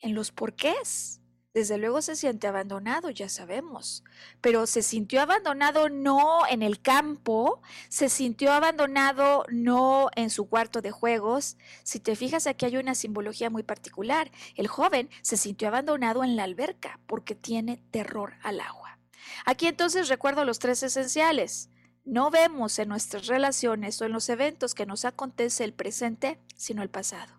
en 0.00 0.14
los 0.14 0.32
porqués. 0.32 1.20
Desde 1.56 1.78
luego 1.78 2.02
se 2.02 2.16
siente 2.16 2.46
abandonado, 2.46 3.08
ya 3.08 3.30
sabemos, 3.30 4.04
pero 4.42 4.66
se 4.66 4.82
sintió 4.82 5.22
abandonado 5.22 5.88
no 5.88 6.46
en 6.46 6.60
el 6.60 6.82
campo, 6.82 7.62
se 7.88 8.10
sintió 8.10 8.52
abandonado 8.52 9.42
no 9.48 10.10
en 10.16 10.28
su 10.28 10.50
cuarto 10.50 10.82
de 10.82 10.90
juegos. 10.90 11.56
Si 11.82 11.98
te 11.98 12.14
fijas, 12.14 12.46
aquí 12.46 12.66
hay 12.66 12.76
una 12.76 12.94
simbología 12.94 13.48
muy 13.48 13.62
particular. 13.62 14.30
El 14.54 14.68
joven 14.68 15.08
se 15.22 15.38
sintió 15.38 15.68
abandonado 15.68 16.24
en 16.24 16.36
la 16.36 16.44
alberca 16.44 17.00
porque 17.06 17.34
tiene 17.34 17.78
terror 17.90 18.34
al 18.42 18.60
agua. 18.60 18.98
Aquí 19.46 19.66
entonces 19.66 20.10
recuerdo 20.10 20.44
los 20.44 20.58
tres 20.58 20.82
esenciales. 20.82 21.70
No 22.06 22.30
vemos 22.30 22.78
en 22.78 22.88
nuestras 22.88 23.26
relaciones 23.26 24.00
o 24.00 24.04
en 24.04 24.12
los 24.12 24.28
eventos 24.28 24.76
que 24.76 24.86
nos 24.86 25.04
acontece 25.04 25.64
el 25.64 25.74
presente, 25.74 26.40
sino 26.54 26.84
el 26.84 26.88
pasado. 26.88 27.34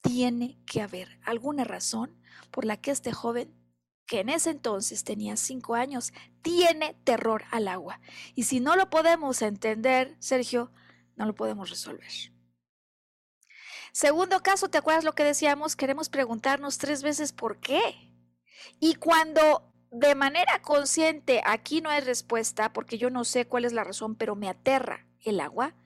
Tiene 0.00 0.62
que 0.64 0.80
haber 0.80 1.18
alguna 1.24 1.64
razón 1.64 2.16
por 2.52 2.64
la 2.64 2.76
que 2.76 2.92
este 2.92 3.12
joven, 3.12 3.52
que 4.06 4.20
en 4.20 4.28
ese 4.28 4.50
entonces 4.50 5.02
tenía 5.02 5.36
cinco 5.36 5.74
años, 5.74 6.12
tiene 6.40 6.94
terror 7.02 7.46
al 7.50 7.66
agua. 7.66 8.00
Y 8.36 8.44
si 8.44 8.60
no 8.60 8.76
lo 8.76 8.90
podemos 8.90 9.42
entender, 9.42 10.14
Sergio, 10.20 10.70
no 11.16 11.26
lo 11.26 11.34
podemos 11.34 11.68
resolver. 11.68 12.12
Segundo 13.90 14.40
caso, 14.40 14.68
¿te 14.68 14.78
acuerdas 14.78 15.02
lo 15.02 15.16
que 15.16 15.24
decíamos? 15.24 15.74
Queremos 15.74 16.08
preguntarnos 16.08 16.78
tres 16.78 17.02
veces 17.02 17.32
por 17.32 17.58
qué. 17.58 18.12
Y 18.78 18.94
cuando 18.94 19.73
de 19.94 20.16
manera 20.16 20.60
consciente 20.60 21.40
aquí 21.46 21.80
no 21.80 21.88
hay 21.88 22.00
respuesta, 22.00 22.72
porque 22.72 22.98
yo 22.98 23.10
no 23.10 23.22
sé 23.22 23.46
cuál 23.46 23.64
es 23.64 23.72
la 23.72 23.84
razón, 23.84 24.16
pero 24.16 24.34
me 24.34 24.48
aterra 24.48 25.06
el 25.20 25.38
agua, 25.38 25.76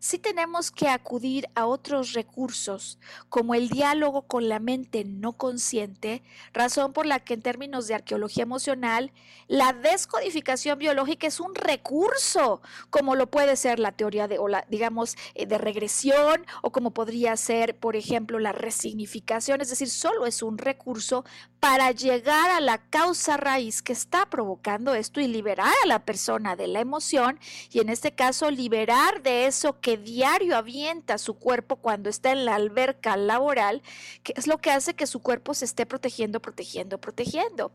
sí 0.00 0.18
tenemos 0.18 0.70
que 0.70 0.88
acudir 0.88 1.48
a 1.54 1.66
otros 1.66 2.14
recursos, 2.14 2.98
como 3.28 3.54
el 3.54 3.68
diálogo 3.68 4.22
con 4.22 4.48
la 4.48 4.58
mente 4.58 5.04
no 5.04 5.34
consciente, 5.34 6.22
razón 6.52 6.92
por 6.92 7.06
la 7.06 7.20
que 7.20 7.34
en 7.34 7.42
términos 7.42 7.86
de 7.86 7.94
arqueología 7.94 8.42
emocional, 8.42 9.12
la 9.46 9.74
descodificación 9.74 10.78
biológica 10.78 11.26
es 11.26 11.38
un 11.38 11.54
recurso, 11.54 12.62
como 12.88 13.14
lo 13.14 13.30
puede 13.30 13.56
ser 13.56 13.78
la 13.78 13.92
teoría 13.92 14.26
de, 14.26 14.38
o 14.38 14.48
la, 14.48 14.64
digamos, 14.70 15.16
eh, 15.34 15.44
de 15.44 15.58
regresión, 15.58 16.46
o 16.62 16.72
como 16.72 16.92
podría 16.92 17.36
ser, 17.36 17.76
por 17.76 17.94
ejemplo, 17.94 18.38
la 18.38 18.52
resignificación, 18.52 19.60
es 19.60 19.68
decir, 19.68 19.90
solo 19.90 20.24
es 20.26 20.42
un 20.42 20.56
recurso 20.56 21.24
para 21.60 21.90
llegar 21.90 22.50
a 22.50 22.60
la 22.60 22.78
causa 22.78 23.36
raíz 23.36 23.82
que 23.82 23.92
está 23.92 24.24
provocando 24.26 24.94
esto 24.94 25.20
y 25.20 25.26
liberar 25.26 25.74
a 25.84 25.86
la 25.86 26.06
persona 26.06 26.56
de 26.56 26.68
la 26.68 26.80
emoción, 26.80 27.38
y 27.70 27.80
en 27.80 27.90
este 27.90 28.12
caso, 28.12 28.50
liberar 28.50 29.22
de 29.22 29.46
eso 29.46 29.78
que 29.80 29.89
diario 29.96 30.56
avienta 30.56 31.18
su 31.18 31.34
cuerpo 31.34 31.76
cuando 31.76 32.10
está 32.10 32.32
en 32.32 32.44
la 32.44 32.54
alberca 32.54 33.16
laboral, 33.16 33.82
que 34.22 34.34
es 34.36 34.46
lo 34.46 34.58
que 34.58 34.70
hace 34.70 34.94
que 34.94 35.06
su 35.06 35.20
cuerpo 35.20 35.54
se 35.54 35.64
esté 35.64 35.86
protegiendo, 35.86 36.40
protegiendo, 36.40 36.98
protegiendo. 36.98 37.72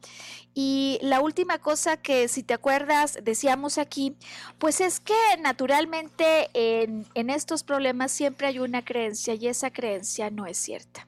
Y 0.54 0.99
la 1.01 1.21
última 1.21 1.60
cosa 1.60 1.97
que, 1.97 2.28
si 2.28 2.43
te 2.43 2.54
acuerdas, 2.54 3.19
decíamos 3.23 3.78
aquí, 3.78 4.15
pues 4.60 4.82
es 4.82 4.99
que 4.99 5.13
naturalmente 5.39 6.49
en, 6.54 7.06
en 7.13 7.30
estos 7.30 7.63
problemas 7.63 8.12
siempre 8.12 8.47
hay 8.47 8.60
una 8.60 8.84
creencia 8.84 9.34
y 9.34 9.47
esa 9.47 9.71
creencia 9.71 10.30
no 10.30 10.45
es 10.45 10.58
cierta. 10.58 11.08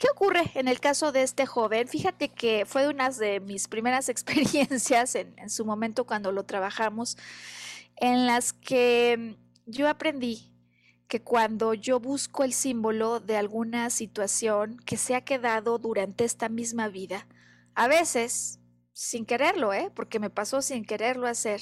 ¿Qué 0.00 0.08
ocurre 0.10 0.50
en 0.54 0.66
el 0.66 0.80
caso 0.80 1.12
de 1.12 1.22
este 1.22 1.44
joven? 1.44 1.86
Fíjate 1.86 2.30
que 2.30 2.64
fue 2.64 2.88
una 2.88 3.10
de 3.10 3.38
mis 3.38 3.68
primeras 3.68 4.08
experiencias 4.14 5.14
en, 5.14 5.38
en, 5.38 5.50
su 5.50 5.66
momento 5.66 6.06
cuando 6.06 6.32
lo 6.32 6.44
trabajamos, 6.44 7.18
en 7.96 8.26
las 8.26 8.54
que 8.54 9.36
yo 9.70 9.88
aprendí 9.88 10.50
que 11.08 11.22
cuando 11.22 11.74
yo 11.74 11.98
busco 11.98 12.44
el 12.44 12.52
símbolo 12.52 13.18
de 13.20 13.36
alguna 13.36 13.90
situación 13.90 14.76
que 14.86 14.96
se 14.96 15.14
ha 15.14 15.22
quedado 15.22 15.78
durante 15.78 16.24
esta 16.24 16.48
misma 16.48 16.88
vida, 16.88 17.26
a 17.74 17.88
veces, 17.88 18.60
sin 18.92 19.26
quererlo, 19.26 19.72
¿eh? 19.72 19.90
porque 19.94 20.20
me 20.20 20.30
pasó 20.30 20.62
sin 20.62 20.84
quererlo 20.84 21.26
hacer, 21.26 21.60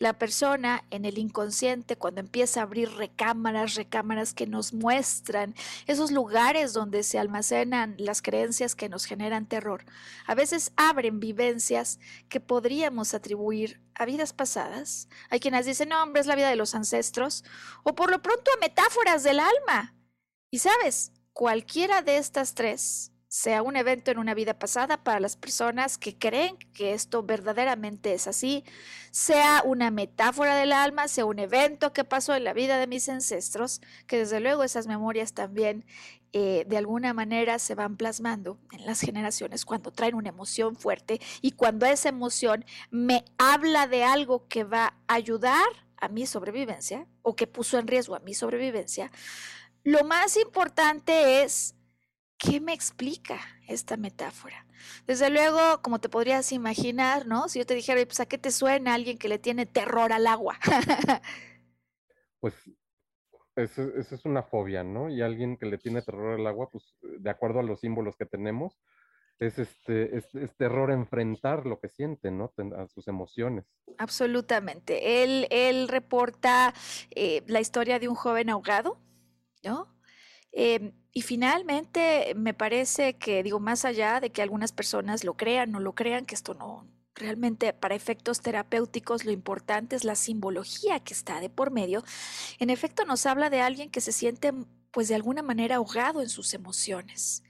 la 0.00 0.14
persona 0.14 0.82
en 0.90 1.04
el 1.04 1.18
inconsciente 1.18 1.94
cuando 1.94 2.22
empieza 2.22 2.60
a 2.60 2.62
abrir 2.62 2.90
recámaras, 2.96 3.74
recámaras 3.74 4.32
que 4.32 4.46
nos 4.46 4.72
muestran 4.72 5.54
esos 5.86 6.10
lugares 6.10 6.72
donde 6.72 7.02
se 7.02 7.18
almacenan 7.18 7.96
las 7.98 8.22
creencias 8.22 8.74
que 8.74 8.88
nos 8.88 9.04
generan 9.04 9.44
terror. 9.44 9.84
A 10.26 10.34
veces 10.34 10.72
abren 10.76 11.20
vivencias 11.20 12.00
que 12.30 12.40
podríamos 12.40 13.12
atribuir 13.12 13.82
a 13.94 14.06
vidas 14.06 14.32
pasadas. 14.32 15.06
Hay 15.28 15.38
quienes 15.38 15.66
dicen, 15.66 15.90
no, 15.90 16.02
hombre, 16.02 16.22
es 16.22 16.26
la 16.26 16.34
vida 16.36 16.48
de 16.48 16.56
los 16.56 16.74
ancestros, 16.74 17.44
o 17.82 17.94
por 17.94 18.10
lo 18.10 18.22
pronto 18.22 18.50
a 18.56 18.60
metáforas 18.60 19.22
del 19.22 19.38
alma. 19.38 19.94
Y 20.50 20.60
sabes, 20.60 21.12
cualquiera 21.34 22.00
de 22.00 22.16
estas 22.16 22.54
tres 22.54 23.09
sea 23.30 23.62
un 23.62 23.76
evento 23.76 24.10
en 24.10 24.18
una 24.18 24.34
vida 24.34 24.58
pasada 24.58 25.04
para 25.04 25.20
las 25.20 25.36
personas 25.36 25.98
que 25.98 26.18
creen 26.18 26.56
que 26.74 26.94
esto 26.94 27.22
verdaderamente 27.22 28.12
es 28.12 28.26
así, 28.26 28.64
sea 29.12 29.62
una 29.64 29.92
metáfora 29.92 30.56
del 30.56 30.72
alma, 30.72 31.06
sea 31.06 31.26
un 31.26 31.38
evento 31.38 31.92
que 31.92 32.02
pasó 32.02 32.34
en 32.34 32.42
la 32.42 32.52
vida 32.52 32.80
de 32.80 32.88
mis 32.88 33.08
ancestros, 33.08 33.82
que 34.08 34.18
desde 34.18 34.40
luego 34.40 34.64
esas 34.64 34.88
memorias 34.88 35.32
también 35.32 35.86
eh, 36.32 36.64
de 36.66 36.76
alguna 36.76 37.14
manera 37.14 37.60
se 37.60 37.76
van 37.76 37.96
plasmando 37.96 38.58
en 38.72 38.84
las 38.84 39.00
generaciones 39.00 39.64
cuando 39.64 39.92
traen 39.92 40.16
una 40.16 40.30
emoción 40.30 40.74
fuerte 40.74 41.20
y 41.40 41.52
cuando 41.52 41.86
esa 41.86 42.08
emoción 42.08 42.64
me 42.90 43.24
habla 43.38 43.86
de 43.86 44.02
algo 44.02 44.48
que 44.48 44.64
va 44.64 44.96
a 45.06 45.14
ayudar 45.14 45.68
a 45.98 46.08
mi 46.08 46.26
sobrevivencia 46.26 47.06
o 47.22 47.36
que 47.36 47.46
puso 47.46 47.78
en 47.78 47.86
riesgo 47.86 48.16
a 48.16 48.20
mi 48.20 48.34
sobrevivencia, 48.34 49.12
lo 49.84 50.02
más 50.02 50.36
importante 50.36 51.44
es 51.44 51.76
¿qué 52.40 52.58
me 52.58 52.72
explica 52.72 53.38
esta 53.68 53.96
metáfora? 53.96 54.66
Desde 55.06 55.30
luego, 55.30 55.82
como 55.82 56.00
te 56.00 56.08
podrías 56.08 56.50
imaginar, 56.52 57.26
¿no? 57.26 57.48
Si 57.48 57.58
yo 57.58 57.66
te 57.66 57.74
dijera, 57.74 58.04
pues, 58.06 58.18
¿a 58.18 58.26
qué 58.26 58.38
te 58.38 58.50
suena 58.50 58.94
alguien 58.94 59.18
que 59.18 59.28
le 59.28 59.38
tiene 59.38 59.66
terror 59.66 60.12
al 60.12 60.26
agua? 60.26 60.58
pues 62.40 62.54
esa 63.56 64.14
es 64.14 64.24
una 64.24 64.42
fobia, 64.42 64.82
¿no? 64.82 65.10
Y 65.10 65.20
alguien 65.20 65.58
que 65.58 65.66
le 65.66 65.76
tiene 65.76 66.00
terror 66.00 66.40
al 66.40 66.46
agua, 66.46 66.70
pues 66.70 66.96
de 67.02 67.28
acuerdo 67.28 67.60
a 67.60 67.62
los 67.62 67.80
símbolos 67.80 68.16
que 68.16 68.24
tenemos, 68.24 68.80
es 69.38 69.58
este 69.58 70.16
es, 70.16 70.56
terror 70.56 70.90
enfrentar 70.90 71.66
lo 71.66 71.78
que 71.78 71.88
siente, 71.88 72.30
¿no? 72.30 72.52
A 72.76 72.86
sus 72.88 73.06
emociones. 73.08 73.66
Absolutamente. 73.98 75.22
Él, 75.22 75.46
él 75.50 75.88
reporta 75.88 76.72
eh, 77.10 77.42
la 77.46 77.60
historia 77.60 77.98
de 77.98 78.08
un 78.08 78.14
joven 78.14 78.48
ahogado, 78.48 78.98
¿no? 79.62 79.99
Eh, 80.52 80.92
y 81.12 81.22
finalmente, 81.22 82.34
me 82.36 82.54
parece 82.54 83.16
que, 83.16 83.42
digo, 83.42 83.60
más 83.60 83.84
allá 83.84 84.20
de 84.20 84.30
que 84.30 84.42
algunas 84.42 84.72
personas 84.72 85.24
lo 85.24 85.36
crean, 85.36 85.70
no 85.70 85.80
lo 85.80 85.94
crean, 85.94 86.26
que 86.26 86.34
esto 86.34 86.54
no, 86.54 86.86
realmente 87.14 87.72
para 87.72 87.94
efectos 87.94 88.40
terapéuticos 88.40 89.24
lo 89.24 89.30
importante 89.30 89.96
es 89.96 90.04
la 90.04 90.14
simbología 90.14 91.00
que 91.00 91.14
está 91.14 91.40
de 91.40 91.50
por 91.50 91.70
medio, 91.70 92.02
en 92.58 92.70
efecto 92.70 93.04
nos 93.04 93.26
habla 93.26 93.50
de 93.50 93.60
alguien 93.60 93.90
que 93.90 94.00
se 94.00 94.12
siente 94.12 94.52
pues 94.90 95.08
de 95.08 95.14
alguna 95.14 95.42
manera 95.42 95.76
ahogado 95.76 96.20
en 96.20 96.28
sus 96.28 96.54
emociones. 96.54 97.42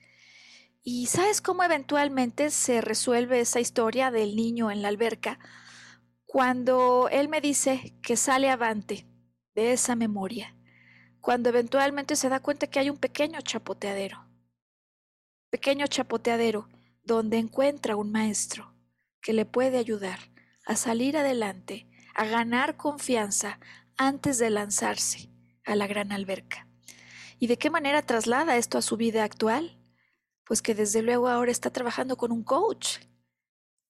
¿Y 0.83 1.07
sabes 1.07 1.41
cómo 1.41 1.63
eventualmente 1.63 2.51
se 2.51 2.81
resuelve 2.81 3.41
esa 3.41 3.61
historia 3.61 4.11
del 4.11 4.35
niño 4.35 4.71
en 4.71 4.83
la 4.83 4.89
alberca? 4.89 5.39
Cuando 6.25 7.09
él 7.11 7.29
me 7.29 7.41
dice 7.41 7.95
que 8.03 8.17
sale 8.17 8.51
avante 8.51 9.07
de 9.55 9.73
esa 9.73 9.95
memoria 9.95 10.57
cuando 11.21 11.49
eventualmente 11.49 12.17
se 12.17 12.29
da 12.29 12.41
cuenta 12.41 12.67
que 12.67 12.79
hay 12.79 12.91
un 12.91 12.97
pequeño 12.97 13.41
chapoteadero, 13.41 14.27
pequeño 15.51 15.87
chapoteadero 15.87 16.69
donde 17.03 17.39
encuentra 17.39 17.97
un 17.97 18.13
maestro 18.13 18.75
que 19.21 19.33
le 19.33 19.45
puede 19.45 19.79
ayudar 19.79 20.19
a 20.65 20.77
salir 20.77 21.17
adelante, 21.17 21.87
a 22.15 22.25
ganar 22.25 22.77
confianza 22.77 23.59
antes 23.97 24.39
de 24.39 24.51
lanzarse 24.51 25.29
a 25.65 25.75
la 25.75 25.87
gran 25.87 26.13
alberca. 26.13 26.67
¿Y 27.39 27.47
de 27.47 27.59
qué 27.59 27.71
manera 27.71 28.03
traslada 28.03 28.57
esto 28.57 28.79
a 28.79 28.83
su 28.83 28.97
vida 28.97 29.25
actual? 29.25 29.79
Pues 30.45 30.63
que 30.63 30.75
desde 30.75 31.03
luego 31.03 31.29
ahora 31.29 31.51
está 31.51 31.71
trabajando 31.71 32.17
con 32.17 32.33
un 32.33 32.43
coach, 32.43 32.99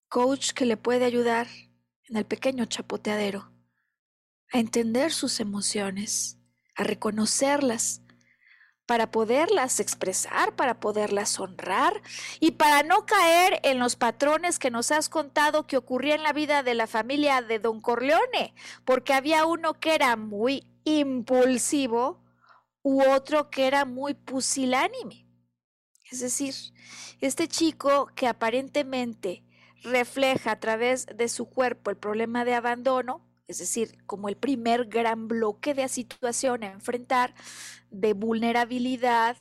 coach 0.09 0.53
que 0.53 0.67
le 0.67 0.77
puede 0.77 1.05
ayudar 1.05 1.47
en 2.09 2.17
el 2.17 2.25
pequeño 2.25 2.65
chapoteadero 2.65 3.53
a 4.53 4.59
entender 4.59 5.13
sus 5.13 5.39
emociones, 5.39 6.40
a 6.77 6.85
reconocerlas, 6.85 8.03
para 8.87 9.13
poderlas 9.13 9.79
expresar, 9.79 10.57
para 10.57 10.81
poderlas 10.81 11.39
honrar 11.39 12.03
y 12.41 12.51
para 12.53 12.83
no 12.83 13.07
caer 13.07 13.61
en 13.63 13.79
los 13.79 13.95
patrones 13.95 14.59
que 14.59 14.73
nos 14.73 14.91
has 14.91 15.09
contado 15.09 15.69
que 15.69 15.77
ocurría 15.77 16.17
en 16.17 16.25
la 16.25 16.33
vida 16.33 16.65
de 16.65 16.75
la 16.75 16.89
familia 16.89 17.41
de 17.41 17.61
Don 17.61 17.81
Corleone, 17.81 18.53
porque 18.85 19.13
había 19.13 19.47
uno 19.47 19.75
que 19.75 19.95
era 19.95 20.17
muy 20.17 20.67
impulsivo 20.83 22.25
u 22.83 23.03
otro 23.05 23.49
que 23.49 23.69
era 23.69 23.85
muy 23.85 24.15
pusilánime. 24.15 25.25
Es 26.11 26.19
decir, 26.19 26.55
este 27.21 27.47
chico 27.47 28.11
que 28.17 28.27
aparentemente 28.27 29.45
refleja 29.85 30.51
a 30.51 30.59
través 30.59 31.07
de 31.07 31.29
su 31.29 31.49
cuerpo 31.49 31.91
el 31.91 31.97
problema 31.97 32.45
de 32.45 32.55
abandono, 32.55 33.30
es 33.51 33.59
decir, 33.59 33.99
como 34.07 34.29
el 34.29 34.37
primer 34.37 34.87
gran 34.87 35.27
bloque 35.27 35.75
de 35.75 35.89
situación 35.89 36.63
a 36.63 36.71
enfrentar, 36.71 37.35
de 37.91 38.13
vulnerabilidad, 38.13 39.37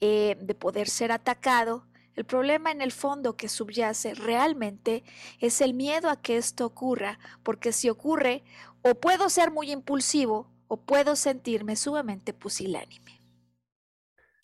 eh, 0.00 0.38
de 0.40 0.54
poder 0.54 0.88
ser 0.88 1.12
atacado. 1.12 1.86
El 2.14 2.24
problema 2.24 2.70
en 2.70 2.80
el 2.80 2.90
fondo 2.90 3.36
que 3.36 3.48
subyace 3.48 4.14
realmente 4.14 5.04
es 5.40 5.60
el 5.60 5.74
miedo 5.74 6.08
a 6.08 6.20
que 6.22 6.38
esto 6.38 6.64
ocurra, 6.64 7.18
porque 7.42 7.72
si 7.72 7.90
ocurre, 7.90 8.42
o 8.80 8.94
puedo 8.94 9.28
ser 9.28 9.50
muy 9.50 9.70
impulsivo 9.70 10.50
o 10.66 10.78
puedo 10.78 11.14
sentirme 11.14 11.76
sumamente 11.76 12.32
pusilánime. 12.32 13.20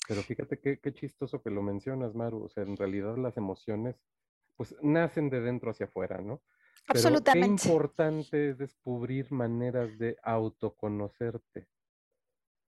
Pero 0.07 0.23
fíjate 0.23 0.61
qué, 0.61 0.79
qué 0.79 0.93
chistoso 0.93 1.43
que 1.43 1.51
lo 1.51 1.63
mencionas, 1.63 2.15
Maru. 2.15 2.45
O 2.45 2.49
sea, 2.51 2.65
en 2.65 2.77
realidad 2.77 3.17
las 3.17 3.39
emociones 3.39 3.97
pues 4.57 4.75
nacen 4.83 5.31
de 5.31 5.41
dentro 5.41 5.71
hacia 5.71 5.87
afuera, 5.87 6.21
¿no? 6.21 6.43
Absolutamente. 6.89 7.63
qué 7.63 7.69
importante 7.69 8.51
es 8.51 8.59
descubrir 8.59 9.31
maneras 9.33 9.99
de 9.99 10.17
autoconocerte. 10.23 11.69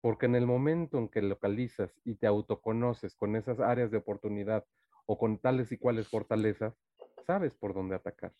Porque 0.01 0.25
en 0.25 0.35
el 0.35 0.45
momento 0.47 0.97
en 0.97 1.09
que 1.09 1.21
localizas 1.21 1.91
y 2.05 2.15
te 2.15 2.25
autoconoces 2.25 3.15
con 3.15 3.35
esas 3.35 3.59
áreas 3.59 3.91
de 3.91 3.97
oportunidad 3.97 4.65
o 5.05 5.17
con 5.17 5.37
tales 5.37 5.71
y 5.71 5.77
cuales 5.77 6.07
fortalezas, 6.07 6.73
sabes 7.25 7.53
por 7.53 7.73
dónde 7.73 7.95
atacar. 7.95 8.33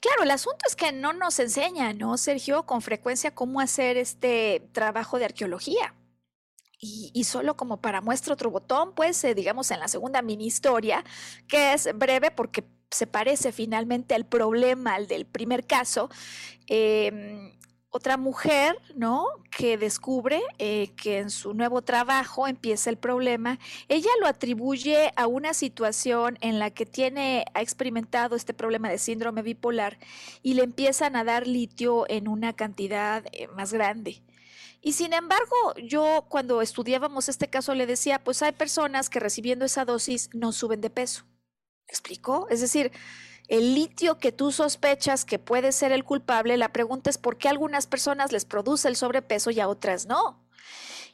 Claro, 0.00 0.24
el 0.24 0.30
asunto 0.32 0.64
es 0.66 0.74
que 0.74 0.90
no 0.90 1.12
nos 1.12 1.38
enseña, 1.38 1.92
¿no, 1.92 2.16
Sergio, 2.16 2.64
con 2.64 2.82
frecuencia 2.82 3.34
cómo 3.34 3.60
hacer 3.60 3.96
este 3.96 4.68
trabajo 4.72 5.18
de 5.18 5.26
arqueología. 5.26 5.94
Y, 6.84 7.22
solo 7.22 7.56
como 7.56 7.80
para 7.80 8.00
muestra 8.00 8.34
otro 8.34 8.50
botón, 8.50 8.92
pues 8.96 9.22
eh, 9.22 9.36
digamos 9.36 9.70
en 9.70 9.78
la 9.78 9.86
segunda 9.86 10.20
mini 10.20 10.46
historia, 10.46 11.04
que 11.46 11.74
es 11.74 11.96
breve 11.96 12.32
porque 12.32 12.64
se 12.92 13.06
parece 13.06 13.52
finalmente 13.52 14.14
al 14.14 14.24
problema, 14.24 14.94
al 14.94 15.06
del 15.06 15.26
primer 15.26 15.66
caso, 15.66 16.10
em, 16.66 17.52
otra 17.94 18.16
mujer, 18.16 18.78
¿no? 18.96 19.26
Que 19.50 19.76
descubre 19.76 20.40
eh, 20.58 20.88
que 20.96 21.18
en 21.18 21.30
su 21.30 21.52
nuevo 21.52 21.82
trabajo 21.82 22.48
empieza 22.48 22.88
el 22.88 22.96
problema. 22.96 23.58
Ella 23.88 24.08
lo 24.20 24.26
atribuye 24.26 25.12
a 25.14 25.26
una 25.26 25.52
situación 25.52 26.38
en 26.40 26.58
la 26.58 26.70
que 26.70 26.86
tiene, 26.86 27.44
ha 27.52 27.60
experimentado 27.60 28.34
este 28.34 28.54
problema 28.54 28.88
de 28.88 28.96
síndrome 28.96 29.42
bipolar 29.42 29.98
y 30.42 30.54
le 30.54 30.62
empiezan 30.62 31.16
a 31.16 31.24
dar 31.24 31.46
litio 31.46 32.06
en 32.08 32.28
una 32.28 32.54
cantidad 32.54 33.24
eh, 33.32 33.46
más 33.48 33.74
grande. 33.74 34.22
Y 34.80 34.94
sin 34.94 35.12
embargo, 35.12 35.74
yo 35.84 36.24
cuando 36.28 36.62
estudiábamos 36.62 37.28
este 37.28 37.48
caso 37.48 37.74
le 37.74 37.86
decía, 37.86 38.24
pues 38.24 38.42
hay 38.42 38.52
personas 38.52 39.10
que 39.10 39.20
recibiendo 39.20 39.66
esa 39.66 39.84
dosis 39.84 40.30
no 40.32 40.52
suben 40.52 40.80
de 40.80 40.90
peso. 40.90 41.24
¿Me 41.86 41.90
explicó? 41.90 42.46
Es 42.50 42.60
decir, 42.60 42.92
el 43.48 43.74
litio 43.74 44.18
que 44.18 44.32
tú 44.32 44.52
sospechas 44.52 45.24
que 45.24 45.38
puede 45.38 45.72
ser 45.72 45.92
el 45.92 46.04
culpable, 46.04 46.56
la 46.56 46.72
pregunta 46.72 47.10
es 47.10 47.18
por 47.18 47.36
qué 47.36 47.48
a 47.48 47.50
algunas 47.50 47.86
personas 47.86 48.32
les 48.32 48.44
produce 48.44 48.88
el 48.88 48.96
sobrepeso 48.96 49.50
y 49.50 49.60
a 49.60 49.68
otras 49.68 50.06
no. 50.06 50.42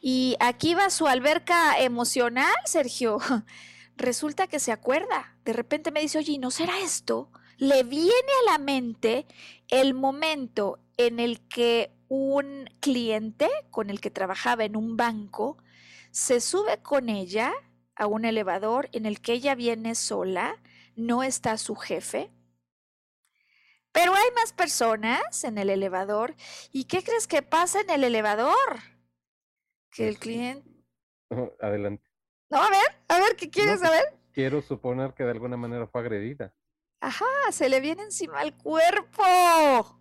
Y 0.01 0.37
aquí 0.39 0.75
va 0.75 0.91
su 0.91 1.07
alberca 1.07 1.79
emocional, 1.81 2.55
Sergio. 2.65 3.19
Resulta 3.97 4.47
que 4.47 4.61
se 4.61 4.71
acuerda. 4.71 5.37
De 5.45 5.53
repente 5.53 5.91
me 5.91 6.01
dice, 6.01 6.19
oye, 6.19 6.39
¿no 6.39 6.51
será 6.51 6.79
esto? 6.79 7.31
Le 7.57 7.83
viene 7.83 8.13
a 8.47 8.53
la 8.53 8.59
mente 8.59 9.27
el 9.67 9.95
momento 9.95 10.79
en 10.97 11.19
el 11.19 11.41
que 11.41 11.91
un 12.09 12.71
cliente 12.81 13.49
con 13.71 13.91
el 13.91 14.01
que 14.01 14.11
trabajaba 14.11 14.65
en 14.65 14.77
un 14.77 14.97
banco 14.97 15.59
se 16.11 16.41
sube 16.41 16.79
con 16.83 17.09
ella 17.09 17.53
a 17.99 18.07
un 18.07 18.25
elevador 18.25 18.89
en 18.93 19.05
el 19.05 19.21
que 19.21 19.33
ella 19.33 19.55
viene 19.55 19.95
sola, 19.95 20.57
no 20.97 21.23
está 21.23 21.59
su 21.59 21.75
jefe. 21.75 22.31
Pero 23.93 24.15
hay 24.15 24.31
más 24.35 24.53
personas 24.53 25.45
en 25.45 25.59
el 25.59 25.71
elevador. 25.71 26.35
¿Y 26.71 26.85
qué 26.85 27.03
crees 27.03 27.27
que 27.27 27.43
pasa 27.43 27.81
en 27.81 27.91
el 27.91 28.05
elevador? 28.05 28.79
Que 29.91 30.09
el 30.09 30.19
cliente... 30.19 30.69
Adelante. 31.61 32.09
No, 32.49 32.63
a 32.63 32.71
ver, 32.71 33.03
a 33.09 33.19
ver, 33.19 33.37
¿qué 33.37 33.51
quieres 33.51 33.81
pues, 33.81 33.91
saber? 33.91 34.05
Quiero 34.33 34.63
suponer 34.63 35.13
que 35.15 35.25
de 35.25 35.33
alguna 35.33 35.57
manera 35.57 35.87
fue 35.87 36.01
agredida. 36.01 36.55
Ajá, 37.01 37.27
se 37.51 37.69
le 37.69 37.81
viene 37.81 38.05
encima 38.05 38.43
el 38.43 38.55
cuerpo 38.55 39.98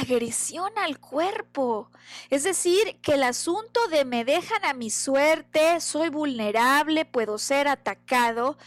agresión 0.00 0.70
al 0.76 0.98
cuerpo. 0.98 1.90
Es 2.30 2.44
decir, 2.44 2.98
que 3.02 3.14
el 3.14 3.22
asunto 3.22 3.86
de 3.90 4.04
me 4.04 4.24
dejan 4.24 4.64
a 4.64 4.74
mi 4.74 4.90
suerte, 4.90 5.80
soy 5.80 6.08
vulnerable, 6.08 7.04
puedo 7.04 7.38
ser 7.38 7.68
atacado, 7.68 8.58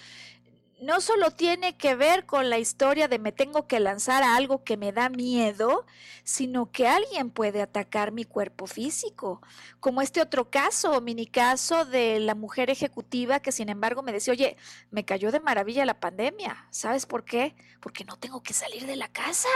no 0.80 1.02
solo 1.02 1.32
tiene 1.32 1.76
que 1.76 1.96
ver 1.96 2.26
con 2.26 2.50
la 2.50 2.60
historia 2.60 3.08
de 3.08 3.18
me 3.18 3.32
tengo 3.32 3.68
que 3.68 3.80
lanzar 3.80 4.22
a 4.22 4.36
algo 4.36 4.64
que 4.64 4.78
me 4.78 4.92
da 4.92 5.10
miedo, 5.10 5.86
sino 6.24 6.72
que 6.72 6.88
alguien 6.88 7.32
puede 7.32 7.62
atacar 7.62 8.12
mi 8.12 8.26
cuerpo 8.26 8.68
físico, 8.68 9.42
como 9.80 10.02
este 10.02 10.22
otro 10.22 10.50
caso, 10.50 11.02
mini 11.02 11.26
caso 11.26 11.86
de 11.86 12.20
la 12.20 12.36
mujer 12.36 12.70
ejecutiva 12.70 13.40
que 13.40 13.52
sin 13.52 13.70
embargo 13.70 14.04
me 14.04 14.12
decía, 14.12 14.34
oye, 14.34 14.58
me 14.92 15.04
cayó 15.04 15.32
de 15.32 15.40
maravilla 15.40 15.86
la 15.86 16.00
pandemia, 16.00 16.68
¿sabes 16.70 17.06
por 17.06 17.24
qué? 17.24 17.56
Porque 17.80 18.06
no 18.06 18.18
tengo 18.18 18.44
que 18.44 18.54
salir 18.54 18.86
de 18.86 18.96
la 18.96 19.08
casa. 19.08 19.50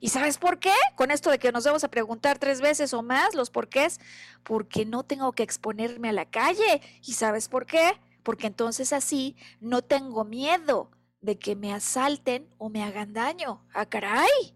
¿Y 0.00 0.10
sabes 0.10 0.36
por 0.36 0.58
qué? 0.58 0.74
Con 0.94 1.10
esto 1.10 1.30
de 1.30 1.38
que 1.38 1.52
nos 1.52 1.64
vamos 1.64 1.84
a 1.84 1.88
preguntar 1.88 2.38
tres 2.38 2.60
veces 2.60 2.92
o 2.92 3.02
más 3.02 3.34
los 3.34 3.50
porqués, 3.50 3.98
porque 4.42 4.84
no 4.84 5.04
tengo 5.04 5.32
que 5.32 5.42
exponerme 5.42 6.10
a 6.10 6.12
la 6.12 6.26
calle. 6.26 6.82
¿Y 7.02 7.14
sabes 7.14 7.48
por 7.48 7.66
qué? 7.66 7.98
Porque 8.26 8.48
entonces 8.48 8.92
así 8.92 9.36
no 9.60 9.82
tengo 9.82 10.24
miedo 10.24 10.90
de 11.20 11.38
que 11.38 11.54
me 11.54 11.72
asalten 11.72 12.52
o 12.58 12.68
me 12.68 12.82
hagan 12.82 13.12
daño. 13.12 13.64
¡Ah, 13.72 13.86
caray! 13.86 14.52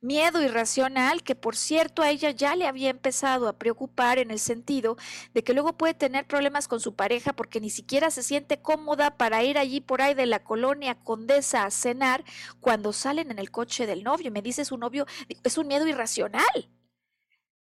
Miedo 0.00 0.40
irracional 0.40 1.22
que, 1.22 1.34
por 1.34 1.54
cierto, 1.54 2.00
a 2.00 2.08
ella 2.08 2.30
ya 2.30 2.56
le 2.56 2.66
había 2.66 2.88
empezado 2.88 3.46
a 3.46 3.58
preocupar 3.58 4.16
en 4.16 4.30
el 4.30 4.38
sentido 4.38 4.96
de 5.34 5.44
que 5.44 5.52
luego 5.52 5.74
puede 5.74 5.92
tener 5.92 6.26
problemas 6.26 6.66
con 6.66 6.80
su 6.80 6.94
pareja 6.94 7.34
porque 7.34 7.60
ni 7.60 7.68
siquiera 7.68 8.10
se 8.10 8.22
siente 8.22 8.58
cómoda 8.58 9.18
para 9.18 9.44
ir 9.44 9.58
allí 9.58 9.82
por 9.82 10.00
ahí 10.00 10.14
de 10.14 10.24
la 10.24 10.42
colonia 10.44 10.94
Condesa 10.94 11.66
a 11.66 11.70
cenar 11.70 12.24
cuando 12.60 12.94
salen 12.94 13.32
en 13.32 13.38
el 13.38 13.50
coche 13.50 13.86
del 13.86 14.02
novio. 14.02 14.30
Me 14.30 14.40
dice 14.40 14.64
su 14.64 14.78
novio, 14.78 15.04
es 15.28 15.58
un 15.58 15.66
miedo 15.66 15.86
irracional. 15.86 16.70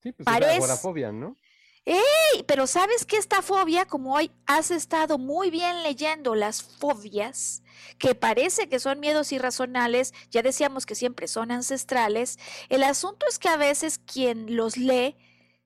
Sí, 0.04 0.12
pues 0.12 0.28
es 0.28 0.28
agorafobia, 0.28 1.14
¿no? 1.14 1.38
¡Ey! 1.86 2.44
Pero 2.48 2.68
¿sabes 2.68 3.06
que 3.06 3.18
esta 3.18 3.42
fobia, 3.42 3.86
como 3.86 4.14
hoy 4.16 4.32
has 4.46 4.72
estado 4.72 5.18
muy 5.18 5.50
bien 5.50 5.84
leyendo 5.84 6.36
las 6.36 6.62
fobias, 6.62 7.64
que 7.98 8.16
parece 8.16 8.70
que 8.70 8.80
son 8.80 9.00
miedos 9.00 9.32
irracionales, 9.32 10.14
ya 10.30 10.42
decíamos 10.42 10.86
que 10.86 10.96
siempre 10.96 11.28
son 11.28 11.52
ancestrales, 11.52 12.38
el 12.70 12.84
asunto 12.84 13.26
es 13.28 13.40
que 13.40 13.50
a 13.50 13.58
veces 13.58 14.00
quien 14.00 14.56
los 14.56 14.78
lee 14.78 15.16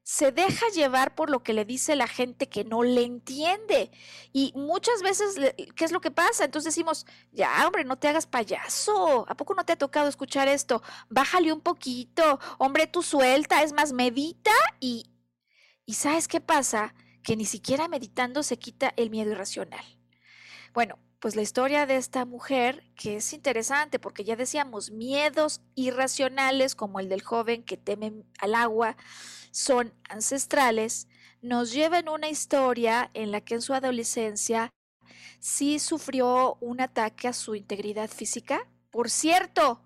se 0.03 0.33
deja 0.33 0.67
llevar 0.75 1.15
por 1.15 1.29
lo 1.29 1.43
que 1.43 1.53
le 1.53 1.63
dice 1.63 1.95
la 1.95 2.07
gente 2.07 2.49
que 2.49 2.65
no 2.65 2.83
le 2.83 3.03
entiende. 3.03 3.89
Y 4.33 4.51
muchas 4.53 5.01
veces, 5.01 5.35
¿qué 5.75 5.85
es 5.85 5.93
lo 5.93 6.01
que 6.01 6.11
pasa? 6.11 6.43
Entonces 6.43 6.73
decimos, 6.73 7.05
ya, 7.31 7.65
hombre, 7.65 7.85
no 7.85 7.97
te 7.97 8.09
hagas 8.09 8.27
payaso. 8.27 9.25
¿A 9.29 9.35
poco 9.35 9.55
no 9.55 9.63
te 9.63 9.73
ha 9.73 9.77
tocado 9.77 10.09
escuchar 10.09 10.49
esto? 10.49 10.83
Bájale 11.09 11.53
un 11.53 11.61
poquito. 11.61 12.39
Hombre, 12.57 12.85
tú 12.85 13.01
suelta, 13.01 13.63
es 13.63 13.71
más, 13.71 13.93
medita 13.93 14.51
y, 14.81 15.05
¿Y 15.85 15.95
sabes 15.95 16.27
qué 16.27 16.39
pasa? 16.39 16.93
Que 17.23 17.35
ni 17.35 17.45
siquiera 17.45 17.87
meditando 17.87 18.43
se 18.43 18.57
quita 18.57 18.93
el 18.95 19.09
miedo 19.09 19.31
irracional. 19.31 19.83
Bueno, 20.73 20.97
pues 21.19 21.35
la 21.35 21.41
historia 21.41 21.85
de 21.85 21.97
esta 21.97 22.25
mujer, 22.25 22.83
que 22.95 23.17
es 23.17 23.33
interesante 23.33 23.99
porque 23.99 24.23
ya 24.23 24.35
decíamos, 24.35 24.91
miedos 24.91 25.61
irracionales 25.75 26.75
como 26.75 26.99
el 26.99 27.09
del 27.09 27.21
joven 27.21 27.63
que 27.63 27.77
teme 27.77 28.23
al 28.39 28.55
agua, 28.55 28.97
son 29.51 29.93
ancestrales, 30.09 31.07
nos 31.41 31.71
lleva 31.71 31.99
en 31.99 32.09
una 32.09 32.29
historia 32.29 33.11
en 33.13 33.31
la 33.31 33.41
que 33.41 33.55
en 33.55 33.61
su 33.61 33.73
adolescencia 33.73 34.69
sí 35.39 35.79
sufrió 35.79 36.57
un 36.61 36.81
ataque 36.81 37.27
a 37.27 37.33
su 37.33 37.55
integridad 37.55 38.09
física, 38.09 38.67
por 38.89 39.09
cierto, 39.09 39.81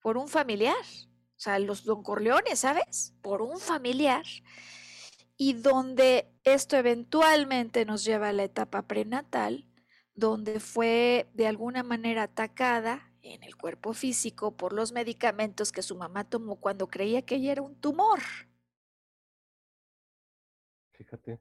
por 0.00 0.16
un 0.16 0.28
familiar, 0.28 0.74
o 0.76 1.40
sea, 1.40 1.58
los 1.58 1.84
don 1.84 2.02
Corleones, 2.02 2.60
¿sabes? 2.60 3.14
Por 3.22 3.42
un 3.42 3.58
familiar 3.58 4.24
y 5.42 5.54
donde 5.54 6.28
esto 6.44 6.76
eventualmente 6.76 7.84
nos 7.84 8.04
lleva 8.04 8.28
a 8.28 8.32
la 8.32 8.44
etapa 8.44 8.82
prenatal, 8.82 9.66
donde 10.14 10.60
fue 10.60 11.28
de 11.34 11.48
alguna 11.48 11.82
manera 11.82 12.22
atacada 12.22 13.10
en 13.22 13.42
el 13.42 13.56
cuerpo 13.56 13.92
físico 13.92 14.56
por 14.56 14.72
los 14.72 14.92
medicamentos 14.92 15.72
que 15.72 15.82
su 15.82 15.96
mamá 15.96 16.22
tomó 16.22 16.60
cuando 16.60 16.86
creía 16.86 17.22
que 17.22 17.34
ella 17.34 17.50
era 17.50 17.62
un 17.62 17.74
tumor. 17.74 18.20
Fíjate. 20.92 21.40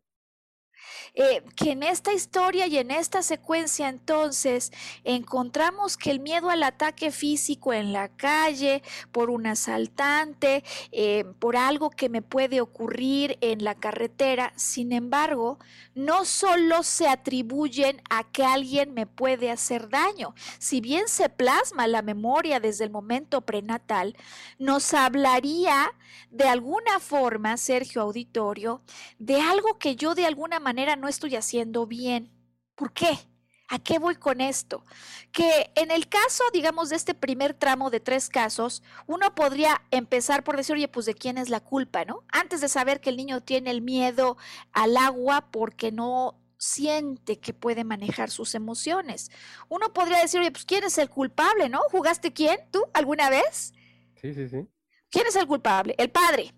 Eh, 1.14 1.44
que 1.56 1.72
en 1.72 1.84
esta 1.84 2.14
historia 2.14 2.68
y 2.68 2.78
en 2.78 2.92
esta 2.92 3.22
secuencia 3.22 3.89
entonces 3.89 4.72
encontramos 5.04 5.98
que 5.98 6.12
el 6.12 6.20
miedo 6.20 6.50
al 6.50 6.64
ataque 6.64 7.12
físico 7.12 7.74
en 7.74 7.94
la 7.94 8.10
calle, 8.10 8.82
por 9.12 9.30
un 9.30 9.48
asaltante, 9.48 10.64
eh, 10.92 11.26
por 11.39 11.58
algo 11.58 11.89
que 11.89 12.10
me 12.10 12.22
puede 12.22 12.62
ocurrir 12.62 13.38
en 13.42 13.64
la 13.64 13.76
carretera, 13.76 14.54
sin 14.56 14.92
embargo, 14.92 15.60
no 15.94 16.26
solo 16.26 16.84
se 16.84 17.08
atribuyen 17.08 18.02
a 18.10 18.24
que 18.32 18.44
alguien 18.44 18.94
me 18.94 19.06
puede 19.06 19.52
hacer 19.52 19.89
daño, 19.89 20.34
si 20.60 20.82
bien 20.82 21.08
se 21.08 21.30
plasma 21.30 21.88
la 21.88 22.02
memoria 22.02 22.60
desde 22.60 22.86
el 22.86 22.89
momento 22.89 23.42
prenatal, 23.42 24.16
nos 24.58 24.94
hablaría 24.94 25.92
de 26.30 26.48
alguna 26.48 27.00
forma, 27.00 27.58
Sergio 27.58 28.02
Auditorio, 28.02 28.82
de 29.20 29.42
algo 29.42 29.78
que 29.78 29.96
yo 29.96 30.16
de 30.16 30.26
alguna 30.26 30.60
manera 30.82 30.96
no 30.96 31.08
estoy 31.08 31.36
haciendo 31.36 31.86
bien. 31.86 32.32
¿Por 32.76 32.92
qué? 32.92 33.20
¿A 33.68 33.80
qué 33.80 34.00
voy 34.00 34.16
con 34.16 34.42
esto? 34.42 34.84
Que 35.32 35.72
en 35.76 35.92
el 35.92 36.10
caso, 36.10 36.44
digamos, 36.52 36.90
de 36.90 36.96
este 36.96 37.14
primer 37.14 37.54
tramo 37.54 37.90
de 37.90 38.00
tres 38.00 38.30
casos, 38.30 38.82
uno 39.06 39.34
podría 39.36 39.82
empezar 39.92 40.44
por 40.44 40.58
decir, 40.58 40.76
oye, 40.76 40.88
pues 40.88 41.06
de 41.06 41.14
quién 41.14 41.38
es 41.38 41.50
la 41.50 41.60
culpa, 41.60 42.04
¿no? 42.04 42.24
Antes 42.34 42.62
de 42.62 42.68
saber 42.68 43.00
que 43.00 43.12
el 43.12 43.18
niño 43.18 43.42
tiene 43.42 43.70
el 43.70 43.82
miedo 43.82 44.38
al 44.74 44.98
agua 44.98 45.52
porque 45.52 45.92
no 45.92 46.42
siente 46.58 47.40
que 47.40 47.54
puede 47.54 47.84
manejar 47.84 48.32
sus 48.32 48.56
emociones. 48.56 49.32
Uno 49.70 49.94
podría 49.94 50.20
decir, 50.20 50.40
oye, 50.40 50.52
pues 50.52 50.66
quién 50.66 50.84
es 50.84 50.98
el 50.98 51.10
culpable, 51.10 51.70
¿no? 51.70 51.80
¿Jugaste 51.92 52.34
quién? 52.34 52.58
¿Tú 52.72 52.84
alguna 52.94 53.30
vez? 53.30 53.74
Sí, 54.20 54.34
sí, 54.34 54.50
sí. 54.50 54.68
¿Quién 55.10 55.28
es 55.28 55.36
el 55.36 55.48
culpable? 55.48 55.96
El 55.98 56.10
padre, 56.10 56.54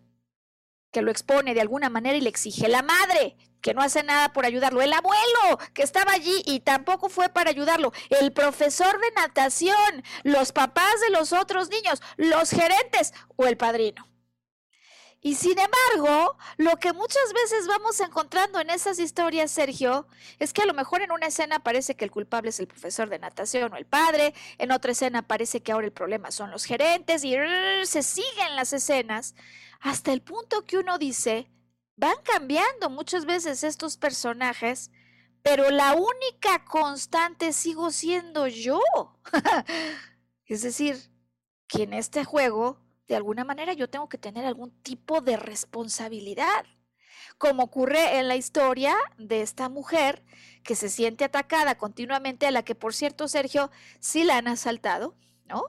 que 0.92 1.02
lo 1.02 1.12
expone 1.12 1.54
de 1.54 1.62
alguna 1.62 1.90
manera 1.90 2.18
y 2.18 2.22
le 2.22 2.30
exige. 2.30 2.70
La 2.70 2.82
madre, 2.82 3.36
que 3.64 3.74
no 3.74 3.82
hace 3.82 4.04
nada 4.04 4.32
por 4.34 4.46
ayudarlo. 4.46 4.82
El 4.82 4.94
abuelo, 4.94 5.58
que 5.74 5.82
estaba 5.82 6.12
allí 6.12 6.44
y 6.46 6.60
tampoco 6.60 7.10
fue 7.10 7.30
para 7.30 7.50
ayudarlo. 7.50 7.94
El 8.10 8.34
profesor 8.34 9.00
de 9.00 9.12
natación, 9.16 10.04
los 10.24 10.52
papás 10.52 11.00
de 11.02 11.10
los 11.10 11.34
otros 11.34 11.70
niños, 11.70 12.02
los 12.18 12.52
gerentes 12.52 13.14
o 13.38 13.48
el 13.48 13.58
padrino. 13.58 14.06
Y 15.26 15.36
sin 15.36 15.58
embargo, 15.58 16.38
lo 16.58 16.78
que 16.80 16.92
muchas 16.92 17.32
veces 17.34 17.66
vamos 17.66 17.98
encontrando 18.02 18.60
en 18.60 18.70
esas 18.70 19.00
historias, 19.00 19.52
Sergio, 19.52 20.06
es 20.38 20.52
que 20.52 20.64
a 20.64 20.66
lo 20.66 20.74
mejor 20.74 21.02
en 21.02 21.14
una 21.14 21.28
escena 21.28 21.60
parece 21.60 21.96
que 21.96 22.04
el 22.04 22.12
culpable 22.12 22.50
es 22.50 22.60
el 22.60 22.68
profesor 22.68 23.10
de 23.10 23.20
natación 23.20 23.72
o 23.72 23.78
el 23.78 23.86
padre, 23.86 24.34
en 24.58 24.74
otra 24.74 24.92
escena 24.92 25.26
parece 25.26 25.64
que 25.64 25.72
ahora 25.72 25.88
el 25.88 25.94
problema 25.94 26.32
son 26.32 26.52
los 26.52 26.66
gerentes 26.66 27.24
y 27.24 27.38
se 27.86 28.04
siguen 28.04 28.58
las 28.58 28.74
escenas 28.74 29.34
hasta 29.80 30.12
el 30.12 30.22
punto 30.22 30.66
que 30.66 30.78
uno 30.78 30.98
dice, 30.98 31.48
van 31.96 32.16
cambiando 32.24 32.90
muchas 32.90 33.26
veces 33.26 33.64
estos 33.64 33.98
personajes, 33.98 34.92
pero 35.42 35.70
la 35.70 35.94
única 35.94 36.64
constante 36.66 37.54
sigo 37.54 37.92
siendo 37.92 38.48
yo. 38.48 38.82
es 40.46 40.62
decir, 40.62 40.98
que 41.68 41.84
en 41.84 41.94
este 41.94 42.24
juego 42.24 42.84
de 43.08 43.16
alguna 43.16 43.44
manera 43.44 43.74
yo 43.74 43.90
tengo 43.90 44.08
que 44.10 44.18
tener 44.18 44.46
algún 44.46 44.72
tipo 44.82 45.22
de 45.22 45.38
responsabilidad, 45.38 46.66
como 47.38 47.64
ocurre 47.64 48.20
en 48.20 48.28
la 48.28 48.36
historia 48.36 48.96
de 49.18 49.42
esta 49.42 49.70
mujer 49.70 50.24
que 50.64 50.76
se 50.76 50.90
siente 50.90 51.26
atacada 51.26 51.78
continuamente, 51.78 52.48
a 52.48 52.52
la 52.52 52.64
que 52.64 52.76
por 52.76 52.94
cierto, 52.94 53.28
Sergio, 53.28 53.70
sí 54.00 54.24
la 54.24 54.38
han 54.38 54.48
asaltado, 54.48 55.16
¿no? 55.46 55.66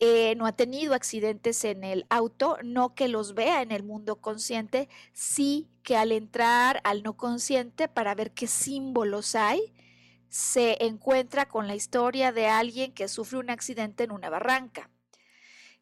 Eh, 0.00 0.34
no 0.36 0.46
ha 0.46 0.52
tenido 0.52 0.94
accidentes 0.94 1.64
en 1.64 1.82
el 1.82 2.06
auto, 2.08 2.56
no 2.62 2.94
que 2.94 3.08
los 3.08 3.34
vea 3.34 3.62
en 3.62 3.72
el 3.72 3.82
mundo 3.82 4.20
consciente, 4.20 4.88
sí 5.12 5.68
que 5.82 5.96
al 5.96 6.12
entrar 6.12 6.80
al 6.84 7.02
no 7.02 7.16
consciente 7.16 7.88
para 7.88 8.14
ver 8.14 8.32
qué 8.32 8.46
símbolos 8.46 9.34
hay, 9.34 9.74
se 10.28 10.84
encuentra 10.84 11.48
con 11.48 11.66
la 11.66 11.74
historia 11.74 12.32
de 12.32 12.46
alguien 12.46 12.92
que 12.92 13.08
sufre 13.08 13.38
un 13.38 13.50
accidente 13.50 14.04
en 14.04 14.12
una 14.12 14.30
barranca. 14.30 14.90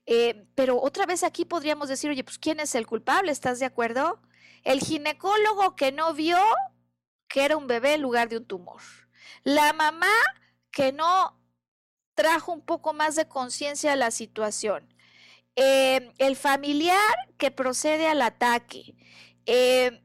Eh, 0.06 0.46
pero 0.54 0.80
otra 0.80 1.04
vez 1.04 1.24
aquí 1.24 1.44
podríamos 1.44 1.88
decir, 1.88 2.10
oye, 2.10 2.24
pues 2.24 2.38
¿quién 2.38 2.60
es 2.60 2.74
el 2.74 2.86
culpable? 2.86 3.32
¿Estás 3.32 3.58
de 3.58 3.66
acuerdo? 3.66 4.20
El 4.62 4.80
ginecólogo 4.80 5.76
que 5.76 5.92
no 5.92 6.14
vio 6.14 6.38
que 7.28 7.44
era 7.44 7.56
un 7.56 7.66
bebé 7.66 7.94
en 7.94 8.02
lugar 8.02 8.28
de 8.28 8.38
un 8.38 8.46
tumor. 8.46 8.80
La 9.42 9.72
mamá 9.72 10.12
que 10.70 10.92
no 10.92 11.35
trajo 12.16 12.52
un 12.52 12.62
poco 12.62 12.92
más 12.92 13.14
de 13.14 13.28
conciencia 13.28 13.92
a 13.92 13.96
la 13.96 14.10
situación. 14.10 14.92
Eh, 15.54 16.12
el 16.18 16.34
familiar 16.34 17.14
que 17.38 17.52
procede 17.52 18.08
al 18.08 18.22
ataque. 18.22 18.96
Eh, 19.46 20.02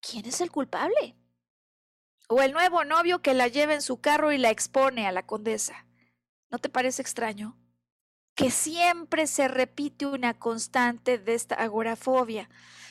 ¿Quién 0.00 0.26
es 0.26 0.40
el 0.40 0.50
culpable? 0.50 1.14
O 2.28 2.42
el 2.42 2.52
nuevo 2.52 2.84
novio 2.84 3.22
que 3.22 3.34
la 3.34 3.46
lleva 3.46 3.74
en 3.74 3.82
su 3.82 4.00
carro 4.00 4.32
y 4.32 4.38
la 4.38 4.50
expone 4.50 5.06
a 5.06 5.12
la 5.12 5.24
condesa. 5.24 5.86
¿No 6.50 6.58
te 6.58 6.68
parece 6.68 7.02
extraño? 7.02 7.56
que 8.40 8.50
siempre 8.50 9.26
se 9.26 9.48
repite 9.48 10.06
una 10.06 10.32
constante 10.32 11.18
de 11.18 11.34
esta 11.34 11.56
agorafobia, 11.56 12.48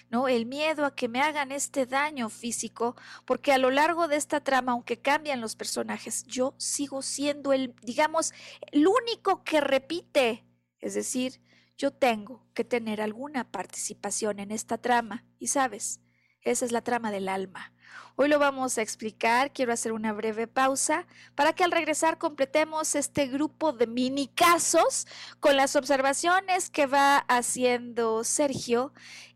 ¿no? 0.10 0.28
El 0.28 0.46
miedo 0.46 0.86
a 0.86 0.96
que 0.96 1.08
me 1.08 1.22
hagan 1.22 1.52
este 1.52 1.86
daño 1.86 2.30
físico, 2.30 2.96
porque 3.26 3.52
a 3.52 3.58
lo 3.58 3.70
largo 3.70 4.08
de 4.08 4.16
esta 4.16 4.42
trama, 4.42 4.72
aunque 4.74 5.00
cambian 5.00 5.42
los 5.42 5.56
personajes, 5.56 6.26
yo 6.26 6.56
sigo 6.58 7.02
siendo 7.02 7.54
el, 7.54 7.76
digamos, 7.82 8.34
el 8.72 8.88
único 8.88 9.44
que 9.44 9.62
repite. 9.62 10.46
Es 10.80 10.94
decir, 10.94 11.42
yo 11.78 11.92
tengo 11.92 12.46
que 12.54 12.64
tener 12.64 13.02
alguna 13.02 13.50
participación 13.50 14.40
en 14.40 14.52
esta 14.52 14.78
trama. 14.78 15.26
Y 15.40 15.48
sabes, 15.48 16.02
esa 16.42 16.66
es 16.66 16.72
la 16.72 16.82
trama 16.82 17.12
del 17.12 17.30
alma. 17.30 17.74
Hoy 18.22 18.28
lo 18.28 18.38
vamos 18.38 18.78
a 18.78 18.82
explicar, 18.82 19.54
quiero 19.54 19.72
hacer 19.72 19.94
una 19.94 20.12
breve 20.12 20.46
pausa 20.46 21.08
para 21.36 21.54
que 21.54 21.64
al 21.64 21.72
regresar 21.72 22.18
completemos 22.18 22.96
este 22.96 23.28
grupo 23.28 23.72
de 23.72 23.88
mini 23.88 24.28
casos 24.28 25.08
con 25.40 25.56
las 25.56 25.78
observaciones 25.78 26.70
que 26.70 26.86
va 26.86 27.20
haciendo 27.30 28.26
Sergio, 28.26 28.92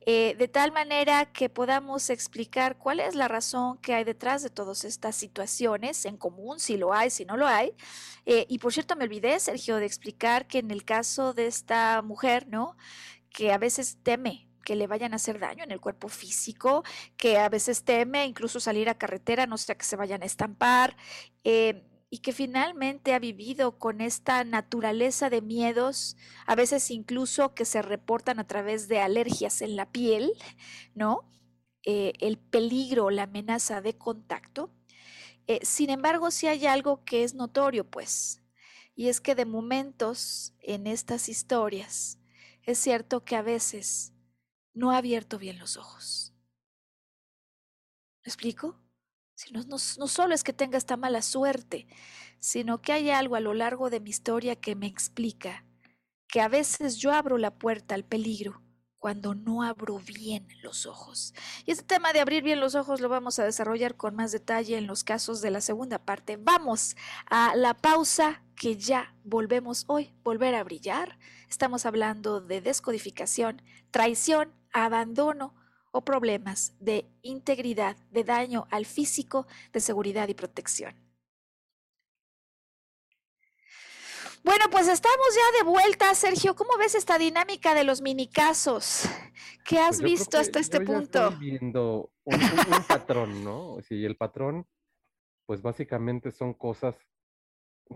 eh, 0.06 0.36
de 0.38 0.47
tal 0.49 0.74
manera 0.74 1.32
que 1.32 1.47
podamos 1.47 2.10
explicar 2.10 2.78
cuál 2.78 2.99
es 2.99 3.16
la 3.16 3.30
razón 3.30 3.78
que 3.78 3.93
hay 3.93 4.04
detrás 4.04 4.43
de 4.43 4.49
todas 4.49 4.84
estas 4.84 5.16
situaciones 5.16 6.04
en 6.04 6.18
común, 6.18 6.60
si 6.60 6.76
lo 6.76 6.93
hay, 6.93 7.10
si 7.10 7.24
no 7.24 7.38
lo 7.38 7.47
hay. 7.47 7.74
Eh, 8.26 8.45
y 8.49 8.60
por 8.60 8.74
cierto, 8.74 8.97
me 8.97 9.06
olvidé, 9.06 9.39
Sergio, 9.39 9.78
de 9.78 9.86
explicar 9.86 10.45
que 10.45 10.60
en 10.60 10.72
el 10.72 10.84
caso 10.84 11.34
de 11.34 11.47
esta 11.47 12.01
mujer, 12.01 12.47
¿no? 12.49 12.76
Que 13.30 13.54
a 13.54 13.58
veces 13.58 13.97
teme 14.04 14.49
que 14.64 14.76
le 14.76 14.88
vayan 14.88 15.14
a 15.14 15.18
hacer 15.18 15.39
daño 15.39 15.64
en 15.64 15.72
el 15.72 15.82
cuerpo 15.82 16.09
físico, 16.09 16.84
que 17.18 17.38
a 17.38 17.49
veces 17.49 17.84
teme 17.84 18.26
incluso 18.26 18.59
salir 18.59 18.89
a 18.89 18.97
carretera, 18.97 19.45
no 19.45 19.57
sea 19.57 19.76
que 19.76 19.86
se 19.86 19.95
vayan 19.95 20.24
a 20.24 20.26
estampar, 20.26 20.97
eh, 21.43 21.84
y 22.14 22.20
que 22.20 22.32
finalmente 22.32 23.16
ha 23.16 23.20
vivido 23.20 23.80
con 23.80 23.99
esta 23.99 24.43
naturaleza 24.43 25.32
de 25.32 25.41
miedos, 25.41 26.16
a 26.45 26.53
veces 26.53 26.91
incluso 26.91 27.55
que 27.55 27.66
se 27.66 27.82
reportan 27.82 28.39
a 28.39 28.45
través 28.45 28.88
de 28.88 28.99
alergias 28.99 29.64
en 29.64 29.76
la 29.76 29.91
piel, 29.91 30.32
¿no? 30.93 31.28
Eh, 31.82 32.14
el 32.20 32.38
peligro, 32.38 33.09
la 33.09 33.24
amenaza 33.24 33.82
de 33.82 33.97
contacto. 33.97 34.70
Eh, 35.47 35.59
sin 35.64 35.89
embargo, 35.89 36.30
sí 36.30 36.45
hay 36.45 36.68
algo 36.68 37.03
que 37.03 37.24
es 37.24 37.34
notorio, 37.34 37.89
pues, 37.89 38.43
y 38.95 39.07
es 39.07 39.20
que 39.20 39.34
de 39.34 39.45
momentos 39.45 40.53
en 40.59 40.86
estas 40.86 41.30
historias, 41.30 42.20
es 42.61 42.78
cierto 42.78 43.26
que 43.26 43.36
a 43.36 43.41
veces 43.41 44.14
no 44.74 44.91
ha 44.91 44.97
abierto 44.97 45.38
bien 45.38 45.59
los 45.59 45.78
ojos. 45.78 46.34
¿Me 48.26 48.30
explico? 48.30 48.80
Si 49.36 49.51
no, 49.51 49.63
no, 49.63 49.78
solo 49.78 50.34
es 50.34 50.43
que 50.43 50.53
tenga 50.53 50.78
esta 50.78 50.95
mala 50.95 51.21
suerte, 51.21 51.88
sino 52.39 52.82
que 52.82 52.93
hay 52.93 53.09
algo 53.09 53.36
a 53.36 53.39
lo 53.39 53.53
largo 53.53 53.89
de 53.89 53.99
mi 53.99 54.11
historia 54.11 54.55
que 54.55 54.76
me 54.76 54.88
explica 54.88 55.65
que 56.28 56.39
a 56.41 56.47
veces 56.47 56.97
yo 56.97 57.11
abro 57.11 57.38
la 57.38 57.53
puerta 57.55 57.95
al 57.95 58.05
peligro 58.05 58.61
cuando 59.03 59.36
no 59.36 59.63
abro 59.63 59.99
bien 59.99 60.47
los 60.61 60.86
ojos. 60.86 61.34
Y 61.65 61.71
este 61.71 61.84
tema 61.84 62.13
de 62.13 62.21
abrir 62.21 62.41
bien 62.41 62.61
los 62.61 62.74
ojos 62.74 63.01
lo 63.01 63.09
vamos 63.09 63.38
a 63.38 63.43
desarrollar 63.43 63.97
con 63.97 64.15
más 64.15 64.32
detalle 64.32 64.78
en 64.78 64.88
los 64.88 65.03
casos 65.03 65.41
de 65.41 65.51
la 65.51 65.59
segunda 65.59 65.99
parte. 65.99 66.38
Vamos 66.38 66.95
a 67.30 67.53
la 67.57 67.74
pausa 67.74 68.43
que 68.55 68.78
ya 68.78 69.13
volvemos 69.26 69.84
hoy, 69.88 70.13
volver 70.24 70.55
a 70.55 70.63
brillar. 70.63 71.19
Estamos 71.49 71.86
hablando 71.86 72.39
de 72.39 72.61
descodificación, 72.61 73.61
traición, 73.91 74.53
abandono 74.74 75.55
o 75.91 76.01
problemas 76.03 76.74
de 76.80 77.05
integridad, 77.21 77.95
de 78.11 78.24
daño 78.24 78.67
al 78.71 78.86
físico, 78.86 79.47
de 79.71 79.80
seguridad 79.80 80.28
y 80.28 80.34
protección. 80.34 80.95
Bueno, 84.43 84.65
pues 84.69 84.88
estamos 84.89 85.28
ya 85.36 85.57
de 85.63 85.69
vuelta, 85.71 86.13
Sergio. 86.15 86.55
¿Cómo 86.55 86.78
ves 86.78 86.95
esta 86.95 87.17
dinámica 87.17 87.74
de 87.74 87.86
los 87.86 88.01
minicasos? 88.01 89.03
¿Qué 89.63 89.80
has 89.80 90.01
Pues 90.01 90.11
visto 90.11 90.38
hasta 90.38 90.59
este 90.59 90.80
yo 90.80 90.84
ya 90.84 90.91
punto? 90.93 91.28
Estoy 91.30 91.49
viendo 91.51 92.11
un, 92.26 92.36
un- 92.36 92.74
un 92.74 92.84
patrón, 92.88 93.43
¿no? 93.43 93.78
Sí, 93.88 94.03
el 94.03 94.17
patrón, 94.17 94.67
pues 95.45 95.61
básicamente 95.61 96.32
son 96.32 96.53
cosas 96.53 96.95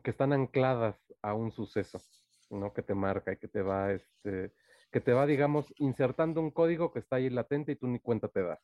que 0.03 0.11
están 0.11 0.31
ancladas 0.31 0.95
a 1.21 1.33
un 1.33 1.51
suceso, 1.51 2.01
¿no? 2.49 2.71
Que 2.73 2.81
te 2.81 2.93
marca 2.93 3.33
y 3.33 3.37
que 3.37 3.47
te 3.49 3.61
va, 3.61 3.91
este, 3.91 4.53
que 4.91 5.01
te 5.01 5.13
va, 5.13 5.25
digamos, 5.25 5.73
insertando 5.77 6.41
un 6.41 6.51
código 6.51 6.91
que 6.91 6.99
está 6.99 7.17
ahí 7.17 7.29
latente 7.29 7.73
y 7.73 7.75
tú 7.75 7.87
ni 7.87 7.99
cuenta 7.99 8.27
te 8.27 8.43
das, 8.43 8.59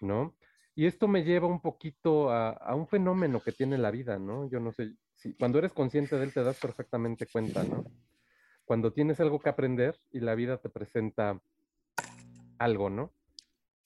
¿no? 0.00 0.34
Y 0.76 0.86
esto 0.86 1.06
me 1.06 1.22
lleva 1.22 1.46
un 1.46 1.60
poquito 1.60 2.30
a, 2.30 2.74
un 2.74 2.88
fenómeno 2.88 3.40
que 3.40 3.52
tiene 3.52 3.78
la 3.78 3.90
vida, 3.90 4.18
¿no? 4.18 4.48
Yo 4.48 4.58
no 4.60 4.72
sé, 4.72 4.94
si 5.14 5.34
cuando 5.34 5.58
eres 5.58 5.72
consciente 5.72 6.16
de 6.16 6.24
él 6.24 6.32
te 6.32 6.42
das 6.42 6.58
perfectamente 6.58 7.26
cuenta, 7.26 7.62
¿no? 7.62 7.84
Cuando 8.64 8.92
tienes 8.92 9.20
algo 9.20 9.38
que 9.38 9.48
aprender 9.48 9.98
y 10.10 10.20
la 10.20 10.34
vida 10.34 10.58
te 10.58 10.68
presenta 10.68 11.40
algo, 12.58 12.90
¿no? 12.90 13.12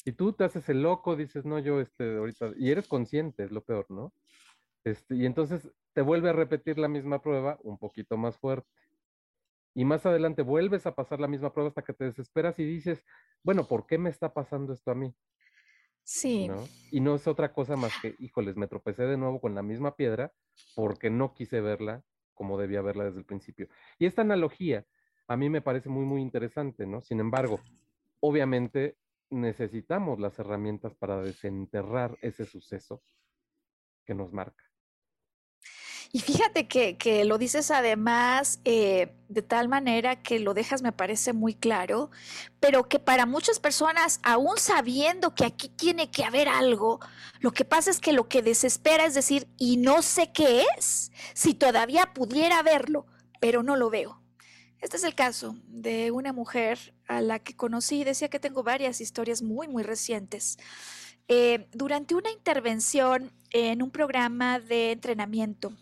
Y 0.04 0.12
tú 0.12 0.32
te 0.32 0.44
haces 0.44 0.68
el 0.70 0.82
loco, 0.82 1.16
dices, 1.16 1.44
no, 1.44 1.58
yo, 1.58 1.80
este, 1.80 2.16
ahorita, 2.16 2.52
y 2.56 2.70
eres 2.70 2.88
consciente, 2.88 3.44
es 3.44 3.50
lo 3.50 3.62
peor, 3.62 3.86
¿no? 3.90 4.12
Este, 4.84 5.16
y 5.16 5.26
entonces 5.26 5.68
te 5.92 6.00
vuelve 6.00 6.30
a 6.30 6.32
repetir 6.32 6.78
la 6.78 6.88
misma 6.88 7.20
prueba 7.20 7.58
un 7.62 7.76
poquito 7.76 8.16
más 8.16 8.38
fuerte. 8.38 8.68
Y 9.78 9.84
más 9.84 10.04
adelante 10.04 10.42
vuelves 10.42 10.86
a 10.86 10.96
pasar 10.96 11.20
la 11.20 11.28
misma 11.28 11.52
prueba 11.52 11.68
hasta 11.68 11.82
que 11.82 11.92
te 11.92 12.06
desesperas 12.06 12.58
y 12.58 12.64
dices, 12.64 13.04
bueno, 13.44 13.62
¿por 13.68 13.86
qué 13.86 13.96
me 13.96 14.10
está 14.10 14.34
pasando 14.34 14.72
esto 14.72 14.90
a 14.90 14.96
mí? 14.96 15.14
Sí. 16.02 16.48
¿no? 16.48 16.66
Y 16.90 16.98
no 17.00 17.14
es 17.14 17.28
otra 17.28 17.52
cosa 17.52 17.76
más 17.76 17.92
que, 18.02 18.16
híjoles, 18.18 18.56
me 18.56 18.66
tropecé 18.66 19.04
de 19.04 19.16
nuevo 19.16 19.40
con 19.40 19.54
la 19.54 19.62
misma 19.62 19.94
piedra 19.94 20.32
porque 20.74 21.10
no 21.10 21.32
quise 21.32 21.60
verla 21.60 22.02
como 22.34 22.58
debía 22.58 22.82
verla 22.82 23.04
desde 23.04 23.20
el 23.20 23.24
principio. 23.24 23.68
Y 24.00 24.06
esta 24.06 24.22
analogía 24.22 24.84
a 25.28 25.36
mí 25.36 25.48
me 25.48 25.62
parece 25.62 25.88
muy, 25.88 26.04
muy 26.04 26.22
interesante, 26.22 26.84
¿no? 26.84 27.00
Sin 27.00 27.20
embargo, 27.20 27.60
obviamente 28.18 28.98
necesitamos 29.30 30.18
las 30.18 30.36
herramientas 30.40 30.96
para 30.96 31.22
desenterrar 31.22 32.18
ese 32.20 32.46
suceso 32.46 33.00
que 34.04 34.16
nos 34.16 34.32
marca. 34.32 34.67
Y 36.10 36.20
fíjate 36.20 36.66
que, 36.68 36.96
que 36.96 37.24
lo 37.26 37.36
dices 37.36 37.70
además 37.70 38.60
eh, 38.64 39.14
de 39.28 39.42
tal 39.42 39.68
manera 39.68 40.22
que 40.22 40.38
lo 40.38 40.54
dejas, 40.54 40.80
me 40.80 40.92
parece 40.92 41.34
muy 41.34 41.54
claro, 41.54 42.10
pero 42.60 42.88
que 42.88 42.98
para 42.98 43.26
muchas 43.26 43.60
personas, 43.60 44.20
aún 44.22 44.56
sabiendo 44.56 45.34
que 45.34 45.44
aquí 45.44 45.68
tiene 45.68 46.10
que 46.10 46.24
haber 46.24 46.48
algo, 46.48 46.98
lo 47.40 47.52
que 47.52 47.66
pasa 47.66 47.90
es 47.90 48.00
que 48.00 48.14
lo 48.14 48.26
que 48.26 48.40
desespera 48.40 49.04
es 49.04 49.12
decir, 49.12 49.48
y 49.58 49.76
no 49.76 50.00
sé 50.00 50.32
qué 50.32 50.64
es, 50.78 51.12
si 51.34 51.52
todavía 51.52 52.14
pudiera 52.14 52.62
verlo, 52.62 53.06
pero 53.38 53.62
no 53.62 53.76
lo 53.76 53.90
veo. 53.90 54.22
Este 54.80 54.96
es 54.96 55.04
el 55.04 55.14
caso 55.14 55.56
de 55.66 56.10
una 56.10 56.32
mujer 56.32 56.94
a 57.06 57.20
la 57.20 57.38
que 57.38 57.54
conocí, 57.54 58.02
decía 58.04 58.30
que 58.30 58.40
tengo 58.40 58.62
varias 58.62 59.02
historias 59.02 59.42
muy, 59.42 59.68
muy 59.68 59.82
recientes. 59.82 60.56
Eh, 61.26 61.68
durante 61.72 62.14
una 62.14 62.30
intervención 62.30 63.30
en 63.50 63.82
un 63.82 63.90
programa 63.90 64.58
de 64.58 64.92
entrenamiento 64.92 65.74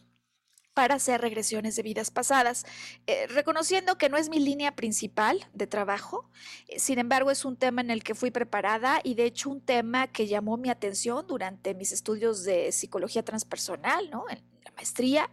para 0.77 0.97
hacer 0.97 1.22
regresiones 1.22 1.74
de 1.74 1.83
vidas 1.83 2.11
pasadas, 2.11 2.66
eh, 3.07 3.27
reconociendo 3.29 3.97
que 3.97 4.11
no 4.11 4.18
es 4.18 4.29
mi 4.29 4.39
línea 4.39 4.77
principal 4.77 5.49
de 5.55 5.66
trabajo, 5.66 6.29
eh, 6.68 6.79
sin 6.79 6.99
embargo 6.99 7.31
es 7.31 7.47
un 7.47 7.57
tema 7.57 7.81
en 7.81 7.91
el 7.91 8.05
que 8.05 8.14
fui 8.14 8.31
preparada 8.31 9.01
y 9.03 9.14
de 9.14 9.24
hecho 9.24 9.49
un 9.49 9.62
tema 9.62 10.07
que 10.07 10.27
llamó 10.27 10.59
mi 10.59 10.68
atención 10.68 11.27
durante 11.27 11.72
mis 11.72 11.93
estudios 11.93 12.45
de 12.45 12.72
psicología 12.72 13.24
transpersonal, 13.24 14.11
¿no? 14.11 14.29
En 14.29 14.43
la 14.66 14.72
maestría, 14.72 15.31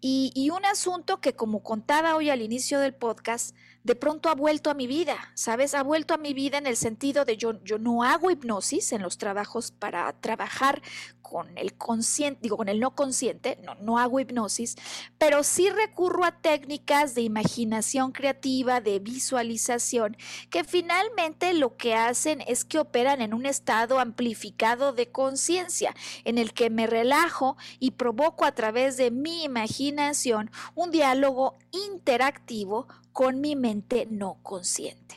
y, 0.00 0.32
y 0.34 0.48
un 0.48 0.64
asunto 0.64 1.20
que 1.20 1.34
como 1.34 1.62
contaba 1.62 2.16
hoy 2.16 2.30
al 2.30 2.40
inicio 2.40 2.80
del 2.80 2.94
podcast, 2.94 3.54
de 3.82 3.94
pronto 3.94 4.28
ha 4.28 4.34
vuelto 4.34 4.70
a 4.70 4.74
mi 4.74 4.86
vida, 4.86 5.16
¿sabes? 5.34 5.74
Ha 5.74 5.82
vuelto 5.82 6.14
a 6.14 6.18
mi 6.18 6.34
vida 6.34 6.58
en 6.58 6.66
el 6.66 6.76
sentido 6.76 7.24
de 7.24 7.36
yo, 7.36 7.62
yo 7.64 7.78
no 7.78 8.02
hago 8.02 8.30
hipnosis 8.30 8.92
en 8.92 9.02
los 9.02 9.18
trabajos 9.18 9.70
para 9.70 10.12
trabajar 10.20 10.82
con 11.22 11.56
el 11.56 11.74
consciente, 11.74 12.40
digo, 12.42 12.56
con 12.56 12.68
el 12.68 12.80
no 12.80 12.96
consciente, 12.96 13.56
no, 13.62 13.76
no 13.76 13.98
hago 13.98 14.18
hipnosis, 14.18 14.74
pero 15.16 15.44
sí 15.44 15.70
recurro 15.70 16.24
a 16.24 16.32
técnicas 16.32 17.14
de 17.14 17.22
imaginación 17.22 18.10
creativa, 18.10 18.80
de 18.80 18.98
visualización, 18.98 20.16
que 20.50 20.64
finalmente 20.64 21.54
lo 21.54 21.76
que 21.76 21.94
hacen 21.94 22.42
es 22.48 22.64
que 22.64 22.80
operan 22.80 23.20
en 23.20 23.32
un 23.32 23.46
estado 23.46 24.00
amplificado 24.00 24.92
de 24.92 25.12
conciencia, 25.12 25.94
en 26.24 26.36
el 26.36 26.52
que 26.52 26.68
me 26.68 26.88
relajo 26.88 27.56
y 27.78 27.92
provoco 27.92 28.44
a 28.44 28.52
través 28.52 28.96
de 28.96 29.12
mi 29.12 29.44
imaginación 29.44 30.50
un 30.74 30.90
diálogo 30.90 31.58
interactivo 31.70 32.88
con 33.12 33.40
mi 33.40 33.56
mente 33.56 34.06
no 34.10 34.38
consciente. 34.42 35.16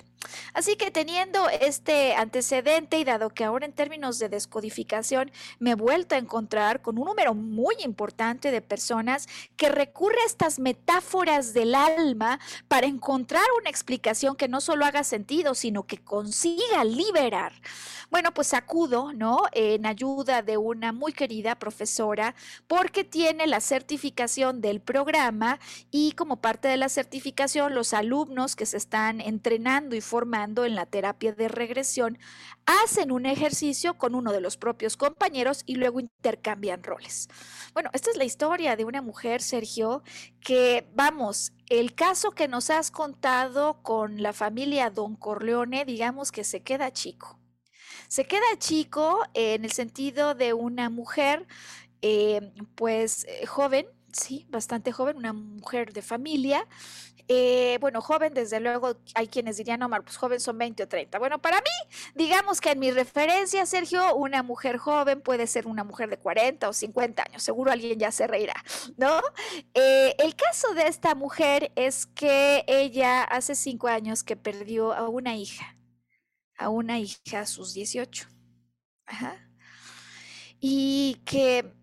Así 0.54 0.76
que 0.76 0.92
teniendo 0.92 1.50
este 1.50 2.16
antecedente 2.16 3.00
y 3.00 3.04
dado 3.04 3.30
que 3.30 3.44
ahora 3.44 3.66
en 3.66 3.74
términos 3.74 4.20
de 4.20 4.30
descodificación 4.30 5.32
me 5.60 5.72
he 5.72 5.76
vuelto 5.76 6.16
a 6.16 6.18
encontrar 6.18 6.82
con 6.82 6.98
un 6.98 7.06
número 7.06 7.34
muy 7.34 7.76
importante 7.84 8.52
de 8.52 8.62
personas 8.62 9.28
que 9.56 9.70
recurre 9.70 10.22
a 10.24 10.26
estas 10.26 10.60
metáforas 10.60 11.54
del 11.54 11.76
alma 11.76 12.40
para 12.68 12.88
encontrar 12.88 13.44
una 13.60 13.70
explicación 13.70 14.36
que 14.36 14.48
no 14.48 14.62
solo 14.62 14.86
haga 14.86 15.04
sentido, 15.04 15.56
sino 15.56 15.84
que 15.84 15.98
consiga 15.98 16.84
liberar. 16.84 17.54
Bueno, 18.10 18.34
pues 18.34 18.54
acudo, 18.54 19.12
¿no? 19.14 19.42
En 19.54 19.86
ayuda 19.86 20.44
de 20.44 20.58
una 20.58 20.92
muy 20.92 21.14
querida 21.14 21.56
profesora 21.56 22.36
porque 22.68 23.04
tiene 23.04 23.48
la 23.48 23.60
certificación 23.60 24.62
del 24.62 24.82
programa 24.82 25.60
y 25.90 26.12
como 26.12 26.38
parte 26.38 26.68
de 26.68 26.78
la 26.78 26.90
certificación 26.90 27.74
los 27.74 27.94
alumnos 27.94 28.56
que 28.56 28.66
se 28.66 28.78
están 28.78 29.20
entrenando 29.20 29.96
y 29.96 30.02
formando 30.14 30.64
en 30.64 30.76
la 30.76 30.86
terapia 30.86 31.34
de 31.34 31.48
regresión 31.48 32.20
hacen 32.68 33.12
un 33.12 33.26
ejercicio 33.26 33.98
con 33.98 34.14
uno 34.14 34.32
de 34.32 34.42
los 34.42 34.58
propios 34.58 34.96
compañeros 34.96 35.64
y 35.66 35.74
luego 35.74 36.00
intercambian 36.00 36.84
roles. 36.84 37.30
Bueno, 37.74 37.90
esta 37.94 38.12
es 38.12 38.18
la 38.18 38.24
historia 38.24 38.76
de 38.76 38.86
una 38.86 39.02
mujer, 39.02 39.42
Sergio, 39.42 40.04
que 40.40 40.88
vamos, 40.94 41.52
el 41.68 41.96
caso 41.96 42.30
que 42.30 42.48
nos 42.48 42.70
has 42.70 42.92
contado 42.92 43.82
con 43.82 44.22
la 44.22 44.34
familia 44.34 44.92
Don 44.92 45.16
Corleone, 45.16 45.84
digamos 45.84 46.32
que 46.32 46.44
se 46.44 46.62
queda 46.62 46.94
chico. 46.94 47.40
Se 48.08 48.26
queda 48.26 48.60
chico 48.60 49.24
en 49.34 49.66
el 49.66 49.72
sentido 49.72 50.36
de 50.36 50.54
una 50.54 50.92
mujer, 50.92 51.48
eh, 52.04 52.54
pues 52.76 53.26
eh, 53.28 53.48
joven, 53.48 53.88
sí, 54.14 54.46
bastante 54.50 54.92
joven, 54.92 55.18
una 55.18 55.34
mujer 55.34 55.94
de 55.94 56.02
familia. 56.02 56.68
Eh, 57.28 57.78
bueno, 57.80 58.02
joven, 58.02 58.34
desde 58.34 58.60
luego, 58.60 58.98
hay 59.16 59.28
quienes 59.28 59.58
dirían, 59.58 59.80
no, 59.80 59.90
pues 59.90 60.18
joven 60.18 60.40
son 60.40 60.58
20 60.58 60.84
o 60.84 60.88
30. 60.88 61.20
Bueno, 61.20 61.42
para 61.42 61.58
mí, 61.58 61.96
digamos 62.16 62.60
que 62.62 62.72
en 62.72 62.80
mi 62.80 62.92
referencia, 62.92 63.66
Sergio, 63.66 64.16
una 64.16 64.44
mujer 64.44 64.78
joven 64.78 65.22
puede 65.22 65.48
ser 65.48 65.68
una 65.68 65.84
mujer 65.84 66.10
de 66.10 66.18
40 66.18 66.70
o 66.70 66.74
50 66.74 67.24
años, 67.30 67.44
seguro 67.44 67.72
alguien 67.72 67.98
ya 67.98 68.12
se 68.12 68.28
reirá, 68.28 68.56
¿no? 68.98 69.22
el 69.74 70.36
caso 70.36 70.74
de 70.74 70.88
esta 70.88 71.16
mujer 71.16 71.72
es 71.76 72.06
que 72.06 72.66
ella 72.68 73.24
hace 73.24 73.56
cinco 73.56 73.88
años 73.88 74.24
que 74.24 74.36
perdió 74.36 74.94
a 74.94 75.08
una 75.08 75.36
hija 75.36 75.78
a 76.58 76.70
una 76.70 77.00
hija 77.00 77.42
a 77.42 77.46
sus 77.46 77.74
18. 77.74 78.28
Y 80.60 81.22
que 81.26 81.74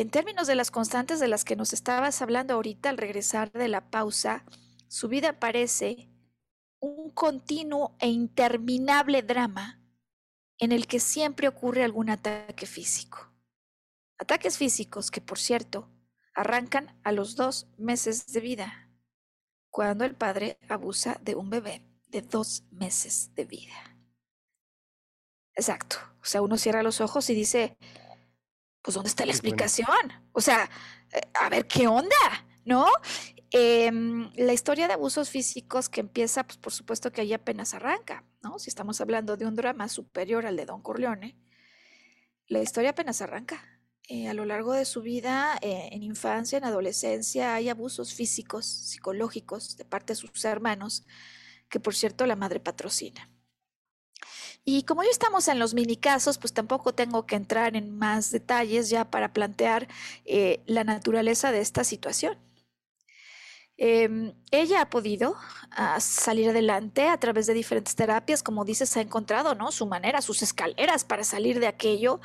en 0.00 0.10
términos 0.10 0.46
de 0.46 0.54
las 0.54 0.70
constantes 0.70 1.18
de 1.18 1.26
las 1.26 1.44
que 1.44 1.56
nos 1.56 1.72
estabas 1.72 2.22
hablando 2.22 2.54
ahorita 2.54 2.88
al 2.88 2.98
regresar 2.98 3.50
de 3.50 3.66
la 3.66 3.90
pausa, 3.90 4.44
su 4.86 5.08
vida 5.08 5.40
parece 5.40 6.08
un 6.78 7.10
continuo 7.10 7.96
e 7.98 8.08
interminable 8.08 9.22
drama 9.22 9.82
en 10.58 10.70
el 10.70 10.86
que 10.86 11.00
siempre 11.00 11.48
ocurre 11.48 11.82
algún 11.82 12.10
ataque 12.10 12.66
físico. 12.66 13.32
Ataques 14.18 14.56
físicos 14.56 15.10
que, 15.10 15.20
por 15.20 15.38
cierto, 15.38 15.88
arrancan 16.32 16.96
a 17.02 17.10
los 17.10 17.34
dos 17.34 17.66
meses 17.76 18.26
de 18.28 18.40
vida, 18.40 18.88
cuando 19.68 20.04
el 20.04 20.14
padre 20.14 20.58
abusa 20.68 21.18
de 21.22 21.34
un 21.34 21.50
bebé 21.50 21.82
de 22.06 22.22
dos 22.22 22.62
meses 22.70 23.34
de 23.34 23.44
vida. 23.44 23.96
Exacto. 25.54 25.96
O 26.22 26.24
sea, 26.24 26.42
uno 26.42 26.56
cierra 26.56 26.84
los 26.84 27.00
ojos 27.00 27.30
y 27.30 27.34
dice, 27.34 27.76
pues 28.88 28.94
¿dónde 28.94 29.10
está 29.10 29.26
la 29.26 29.32
explicación? 29.32 30.14
O 30.32 30.40
sea, 30.40 30.70
eh, 31.12 31.20
a 31.38 31.50
ver 31.50 31.66
qué 31.66 31.86
onda, 31.86 32.08
¿no? 32.64 32.86
Em, 33.50 34.32
la 34.34 34.54
historia 34.54 34.86
de 34.86 34.94
abusos 34.94 35.28
físicos 35.28 35.90
que 35.90 36.00
empieza, 36.00 36.42
pues 36.44 36.56
por 36.56 36.72
supuesto 36.72 37.12
que 37.12 37.20
ahí 37.20 37.34
apenas 37.34 37.74
arranca, 37.74 38.24
¿no? 38.42 38.58
Si 38.58 38.70
estamos 38.70 39.02
hablando 39.02 39.36
de 39.36 39.44
un 39.44 39.56
drama 39.56 39.90
superior 39.90 40.46
al 40.46 40.56
de 40.56 40.64
Don 40.64 40.80
Corleone, 40.80 41.36
la 42.46 42.62
historia 42.62 42.92
apenas 42.92 43.20
arranca. 43.20 43.62
Eh, 44.08 44.26
a 44.26 44.32
lo 44.32 44.46
largo 44.46 44.72
de 44.72 44.86
su 44.86 45.02
vida, 45.02 45.58
eh, 45.60 45.90
en 45.92 46.02
infancia, 46.02 46.56
en 46.56 46.64
adolescencia, 46.64 47.52
hay 47.52 47.68
abusos 47.68 48.14
físicos, 48.14 48.64
psicológicos 48.64 49.76
de 49.76 49.84
parte 49.84 50.14
de 50.14 50.16
sus 50.16 50.46
hermanos, 50.46 51.04
que 51.68 51.78
por 51.78 51.94
cierto 51.94 52.24
la 52.24 52.36
madre 52.36 52.58
patrocina. 52.58 53.30
Y 54.70 54.82
como 54.82 55.02
ya 55.02 55.08
estamos 55.08 55.48
en 55.48 55.58
los 55.58 55.72
mini 55.72 55.96
casos, 55.96 56.36
pues 56.36 56.52
tampoco 56.52 56.92
tengo 56.92 57.24
que 57.24 57.36
entrar 57.36 57.74
en 57.74 57.96
más 57.96 58.30
detalles 58.30 58.90
ya 58.90 59.10
para 59.10 59.32
plantear 59.32 59.88
eh, 60.26 60.62
la 60.66 60.84
naturaleza 60.84 61.52
de 61.52 61.62
esta 61.62 61.84
situación. 61.84 62.36
Em, 63.78 64.34
ella 64.50 64.82
ha 64.82 64.90
podido 64.90 65.36
ah, 65.70 65.98
salir 66.00 66.50
adelante 66.50 67.08
a 67.08 67.18
través 67.18 67.46
de 67.46 67.54
diferentes 67.54 67.94
terapias, 67.94 68.42
como 68.42 68.66
dices, 68.66 68.94
ha 68.98 69.00
encontrado 69.00 69.54
¿no? 69.54 69.72
su 69.72 69.86
manera, 69.86 70.20
sus 70.20 70.42
escaleras 70.42 71.02
para 71.02 71.24
salir 71.24 71.60
de 71.60 71.66
aquello, 71.68 72.20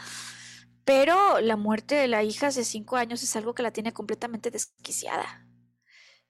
Pero 0.84 1.40
la 1.40 1.56
muerte 1.56 1.96
de 1.96 2.10
la 2.10 2.24
hija 2.24 2.48
hace 2.48 2.66
cinco 2.66 2.98
años 2.98 3.24
es 3.24 3.36
algo 3.38 3.56
que 3.56 3.64
la 3.64 3.72
tiene 3.72 3.94
completamente 3.94 4.52
desquiciada 4.52 5.48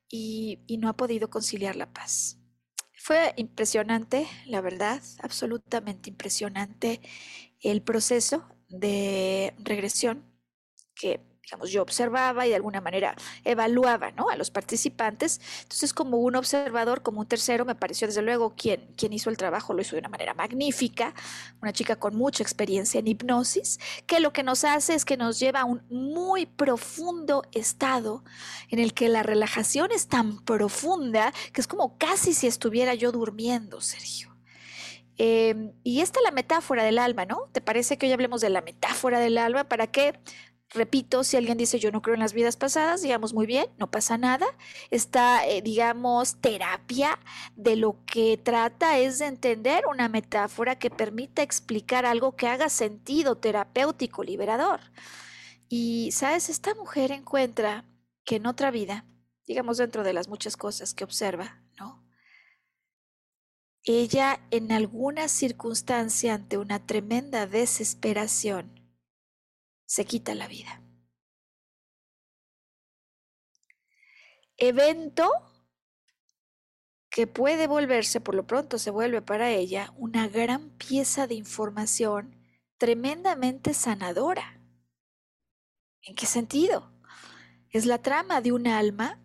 y, 0.10 0.60
y 0.68 0.78
no 0.78 0.90
ha 0.90 0.94
podido 0.94 1.30
conciliar 1.32 1.76
la 1.76 1.92
paz. 1.92 2.43
Fue 3.06 3.34
impresionante, 3.36 4.28
la 4.46 4.62
verdad, 4.62 5.02
absolutamente 5.22 6.10
impresionante 6.10 7.02
el 7.60 7.82
proceso 7.82 8.48
de 8.70 9.54
regresión 9.60 10.24
que 10.96 11.20
digamos, 11.54 11.70
yo 11.70 11.84
observaba 11.84 12.48
y 12.48 12.50
de 12.50 12.56
alguna 12.56 12.82
manera 12.82 13.16
evaluaba 13.44 14.12
¿no? 14.12 14.30
a 14.30 14.36
los 14.36 14.50
participantes. 14.50 15.40
Entonces, 15.62 15.94
como 15.94 16.18
un 16.18 16.36
observador, 16.36 17.04
como 17.04 17.20
un 17.20 17.28
tercero, 17.28 17.64
me 17.64 17.76
pareció 17.76 18.08
desde 18.08 18.24
luego 18.24 18.56
quien, 18.56 18.88
quien 18.98 19.14
hizo 19.14 19.30
el 19.30 19.38
trabajo 19.38 19.74
lo 19.74 19.82
hizo 19.82 19.96
de 19.96 20.00
una 20.00 20.10
manera 20.10 20.34
magnífica, 20.34 21.14
una 21.62 21.72
chica 21.72 21.96
con 21.96 22.16
mucha 22.16 22.42
experiencia 22.42 23.00
en 23.00 23.08
hipnosis, 23.08 23.80
que 24.08 24.20
lo 24.20 24.34
que 24.34 24.42
nos 24.42 24.64
hace 24.64 24.96
es 24.96 25.06
que 25.06 25.16
nos 25.16 25.40
lleva 25.40 25.62
a 25.62 25.66
un 25.66 25.84
muy 25.90 26.48
profundo 26.48 27.44
estado 27.52 28.24
en 28.70 28.80
el 28.80 28.96
que 28.96 29.08
la 29.08 29.22
relajación 29.22 29.92
es 29.92 30.08
tan 30.08 30.40
profunda 30.40 31.34
que 31.52 31.62
es 31.62 31.68
como 31.68 32.00
casi 32.00 32.34
si 32.34 32.48
estuviera 32.48 32.96
yo 32.96 33.12
durmiendo, 33.12 33.80
Sergio. 33.80 34.34
Em, 35.18 35.74
y 35.84 36.02
esta 36.02 36.20
es 36.20 36.24
la 36.24 36.32
metáfora 36.32 36.84
del 36.84 36.98
alma, 36.98 37.26
¿no? 37.26 37.48
¿Te 37.52 37.62
parece 37.62 37.98
que 37.98 38.08
hoy 38.08 38.12
hablemos 38.12 38.42
de 38.42 38.50
la 38.50 38.62
metáfora 38.62 39.20
del 39.20 39.38
alma? 39.38 39.66
¿Para 39.66 39.88
qué? 39.88 40.20
Repito, 40.74 41.24
si 41.24 41.38
alguien 41.38 41.58
dice 41.58 41.78
yo 41.78 41.92
no 41.92 42.02
creo 42.02 42.16
en 42.16 42.20
las 42.20 42.34
vidas 42.34 42.58
pasadas, 42.58 43.04
digamos 43.04 43.34
muy 43.34 43.46
bien, 43.46 43.68
no 43.78 43.92
pasa 43.92 44.18
nada. 44.18 44.48
Esta, 44.90 45.46
eh, 45.48 45.62
digamos, 45.62 46.38
terapia 46.42 47.20
de 47.56 47.76
lo 47.76 48.04
que 48.06 48.38
trata 48.38 48.98
es 48.98 49.20
de 49.20 49.28
entender 49.28 49.86
una 49.88 50.10
metáfora 50.10 50.80
que 50.80 50.90
permita 50.90 51.44
explicar 51.44 52.06
algo 52.08 52.36
que 52.36 52.48
haga 52.48 52.70
sentido 52.70 53.38
terapéutico, 53.38 54.24
liberador. 54.24 54.80
Y, 55.70 56.12
¿sabes? 56.12 56.50
Esta 56.50 56.74
mujer 56.76 57.12
encuentra 57.12 57.86
que 58.26 58.38
en 58.38 58.48
otra 58.48 58.72
vida, 58.72 59.06
digamos 59.46 59.78
dentro 59.78 60.04
de 60.04 60.14
las 60.14 60.28
muchas 60.28 60.58
cosas 60.58 60.94
que 60.94 61.04
observa, 61.04 61.62
¿no? 61.78 62.04
Ella 63.84 64.40
en 64.50 64.72
alguna 64.72 65.28
circunstancia 65.28 66.34
ante 66.36 66.58
una 66.58 66.86
tremenda 66.86 67.48
desesperación, 67.48 68.83
se 69.94 70.06
quita 70.06 70.34
la 70.34 70.48
vida. 70.48 70.82
Evento 74.58 75.30
que 77.12 77.28
puede 77.28 77.68
volverse, 77.68 78.20
por 78.20 78.34
lo 78.34 78.48
pronto 78.48 78.80
se 78.80 78.90
vuelve 78.90 79.22
para 79.22 79.52
ella, 79.52 79.94
una 79.96 80.28
gran 80.28 80.72
pieza 80.78 81.28
de 81.28 81.36
información 81.36 82.36
tremendamente 82.80 83.76
sanadora. 83.76 84.60
¿En 86.02 86.16
qué 86.16 86.26
sentido? 86.26 86.92
Es 87.70 87.86
la 87.86 88.00
trama 88.00 88.42
de 88.42 88.52
un 88.52 88.66
alma 88.66 89.22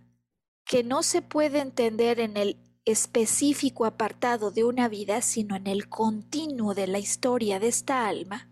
que 0.66 0.84
no 0.84 1.02
se 1.02 1.22
puede 1.22 1.60
entender 1.60 2.20
en 2.20 2.36
el 2.36 2.58
específico 2.84 3.86
apartado 3.86 4.50
de 4.50 4.64
una 4.64 4.90
vida, 4.90 5.22
sino 5.22 5.56
en 5.56 5.66
el 5.66 5.88
continuo 5.88 6.74
de 6.74 6.88
la 6.88 6.98
historia 6.98 7.58
de 7.58 7.68
esta 7.68 8.06
alma 8.06 8.47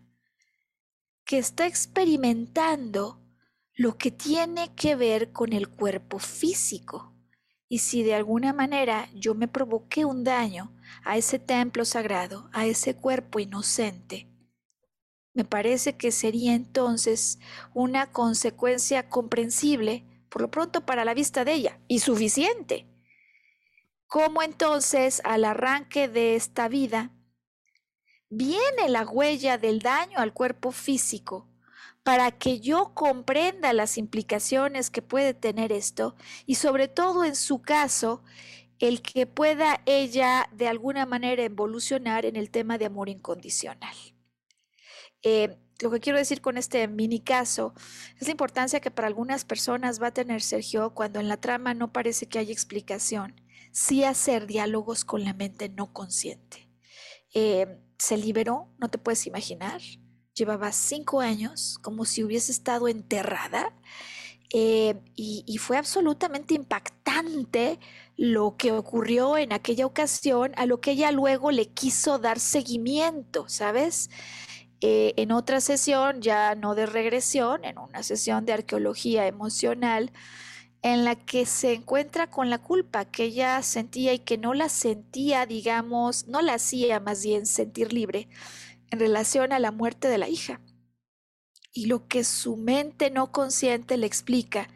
que 1.26 1.38
está 1.38 1.66
experimentando 1.66 3.20
lo 3.74 3.98
que 3.98 4.12
tiene 4.12 4.74
que 4.74 4.94
ver 4.94 5.32
con 5.32 5.52
el 5.52 5.68
cuerpo 5.68 6.20
físico. 6.20 7.12
Y 7.68 7.80
si 7.80 8.04
de 8.04 8.14
alguna 8.14 8.52
manera 8.52 9.10
yo 9.12 9.34
me 9.34 9.48
provoqué 9.48 10.04
un 10.04 10.22
daño 10.22 10.72
a 11.04 11.16
ese 11.16 11.40
templo 11.40 11.84
sagrado, 11.84 12.48
a 12.52 12.64
ese 12.64 12.94
cuerpo 12.94 13.40
inocente, 13.40 14.28
me 15.34 15.44
parece 15.44 15.96
que 15.96 16.12
sería 16.12 16.54
entonces 16.54 17.40
una 17.74 18.12
consecuencia 18.12 19.10
comprensible, 19.10 20.04
por 20.30 20.42
lo 20.42 20.50
pronto 20.50 20.86
para 20.86 21.04
la 21.04 21.12
vista 21.12 21.44
de 21.44 21.54
ella, 21.54 21.80
y 21.88 21.98
suficiente. 21.98 22.86
¿Cómo 24.06 24.42
entonces 24.42 25.20
al 25.24 25.44
arranque 25.44 26.06
de 26.08 26.36
esta 26.36 26.68
vida 26.68 27.10
viene 28.28 28.88
la 28.88 29.04
huella 29.04 29.58
del 29.58 29.80
daño 29.80 30.18
al 30.18 30.32
cuerpo 30.32 30.72
físico 30.72 31.48
para 32.02 32.30
que 32.30 32.60
yo 32.60 32.94
comprenda 32.94 33.72
las 33.72 33.98
implicaciones 33.98 34.90
que 34.90 35.02
puede 35.02 35.34
tener 35.34 35.72
esto 35.72 36.14
y 36.46 36.54
sobre 36.54 36.86
todo 36.86 37.24
en 37.24 37.34
su 37.34 37.62
caso, 37.62 38.22
el 38.78 39.02
que 39.02 39.26
pueda 39.26 39.82
ella 39.86 40.48
de 40.52 40.68
alguna 40.68 41.06
manera 41.06 41.42
evolucionar 41.42 42.24
en 42.24 42.36
el 42.36 42.50
tema 42.50 42.78
de 42.78 42.86
amor 42.86 43.08
incondicional. 43.08 43.96
Eh, 45.22 45.56
lo 45.80 45.90
que 45.90 46.00
quiero 46.00 46.18
decir 46.18 46.40
con 46.40 46.56
este 46.58 46.86
mini 46.88 47.20
caso 47.20 47.74
es 48.20 48.28
la 48.28 48.32
importancia 48.32 48.80
que 48.80 48.90
para 48.90 49.08
algunas 49.08 49.44
personas 49.44 50.00
va 50.00 50.08
a 50.08 50.14
tener 50.14 50.42
Sergio 50.42 50.94
cuando 50.94 51.20
en 51.20 51.28
la 51.28 51.38
trama 51.38 51.74
no 51.74 51.92
parece 51.92 52.26
que 52.26 52.38
haya 52.38 52.52
explicación, 52.52 53.34
sí 53.72 54.04
hacer 54.04 54.46
diálogos 54.46 55.04
con 55.04 55.24
la 55.24 55.34
mente 55.34 55.68
no 55.68 55.92
consciente. 55.92 56.68
Eh, 57.34 57.80
se 57.98 58.16
liberó, 58.16 58.68
no 58.78 58.88
te 58.88 58.98
puedes 58.98 59.26
imaginar. 59.26 59.80
Llevaba 60.34 60.72
cinco 60.72 61.20
años 61.20 61.78
como 61.82 62.04
si 62.04 62.22
hubiese 62.22 62.52
estado 62.52 62.88
enterrada 62.88 63.72
eh, 64.52 64.94
y, 65.16 65.58
fue 65.58 65.76
absolutamente 65.76 66.54
impactante 66.54 67.80
lo 68.16 68.56
que 68.56 68.72
ocurrió 68.72 69.38
en 69.38 69.52
aquella 69.52 69.86
ocasión, 69.86 70.52
a 70.56 70.66
lo 70.66 70.80
que 70.80 70.92
ella 70.92 71.10
luego 71.10 71.50
le 71.50 71.68
quiso 71.68 72.18
dar 72.18 72.38
seguimiento, 72.38 73.48
¿sabes? 73.48 74.10
Eh, 74.80 75.14
en 75.16 75.32
otra 75.32 75.60
sesión, 75.60 76.20
ya 76.20 76.54
no 76.54 76.74
de 76.74 76.86
regresión, 76.86 77.64
en 77.64 77.78
una 77.78 78.02
sesión 78.02 78.44
de 78.46 78.52
arqueología 78.52 79.26
emocional, 79.26 80.12
en 80.92 81.04
la 81.04 81.16
que 81.16 81.46
se 81.46 81.72
encuentra 81.72 82.30
con 82.30 82.48
la 82.48 82.58
culpa 82.58 83.06
que 83.06 83.24
ella 83.24 83.60
sentía 83.62 84.12
y 84.12 84.20
que 84.20 84.38
no 84.38 84.54
la 84.54 84.68
sentía, 84.68 85.44
digamos, 85.44 86.28
no 86.28 86.42
la 86.42 86.54
hacía 86.54 87.00
más 87.00 87.24
bien 87.24 87.46
sentir 87.46 87.92
libre 87.92 88.28
en 88.92 89.00
relación 89.00 89.52
a 89.52 89.58
la 89.58 89.72
muerte 89.72 90.06
de 90.06 90.18
la 90.18 90.28
hija. 90.28 90.60
Y 91.72 91.86
lo 91.86 92.06
que 92.06 92.22
su 92.22 92.56
mente 92.56 93.10
no 93.10 93.32
consciente 93.32 93.96
le 93.96 94.06
explica, 94.06 94.68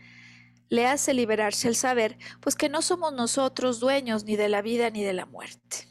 le 0.68 0.88
hace 0.88 1.14
liberarse 1.14 1.68
al 1.68 1.76
saber, 1.76 2.18
pues 2.40 2.56
que 2.56 2.68
no 2.68 2.82
somos 2.82 3.12
nosotros 3.12 3.78
dueños 3.78 4.24
ni 4.24 4.34
de 4.34 4.48
la 4.48 4.62
vida 4.62 4.90
ni 4.90 5.04
de 5.04 5.12
la 5.12 5.26
muerte. 5.26 5.86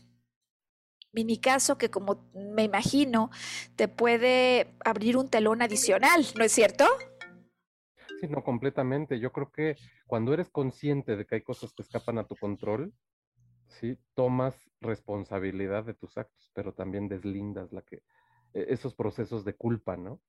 Mini 1.13 1.37
caso 1.37 1.77
que 1.77 1.89
como 1.89 2.29
me 2.33 2.63
imagino 2.63 3.31
te 3.77 3.87
puede 3.87 4.75
abrir 4.83 5.15
un 5.15 5.29
telón 5.29 5.61
adicional, 5.61 6.25
¿no 6.35 6.43
es 6.43 6.51
cierto? 6.51 6.85
Sí, 8.19 8.27
no, 8.27 8.43
completamente. 8.43 9.19
Yo 9.19 9.31
creo 9.31 9.51
que 9.51 9.75
cuando 10.05 10.33
eres 10.33 10.49
consciente 10.49 11.15
de 11.15 11.25
que 11.25 11.35
hay 11.35 11.41
cosas 11.41 11.73
que 11.73 11.83
escapan 11.83 12.17
a 12.17 12.27
tu 12.27 12.35
control, 12.35 12.93
sí, 13.67 13.97
tomas 14.13 14.69
responsabilidad 14.81 15.85
de 15.85 15.93
tus 15.93 16.17
actos, 16.17 16.51
pero 16.53 16.73
también 16.73 17.07
deslindas 17.07 17.71
la 17.71 17.81
que, 17.81 17.97
e, 18.53 18.65
esos 18.69 18.93
procesos 18.95 19.45
de 19.45 19.53
culpa, 19.53 19.95
¿no? 19.95 20.19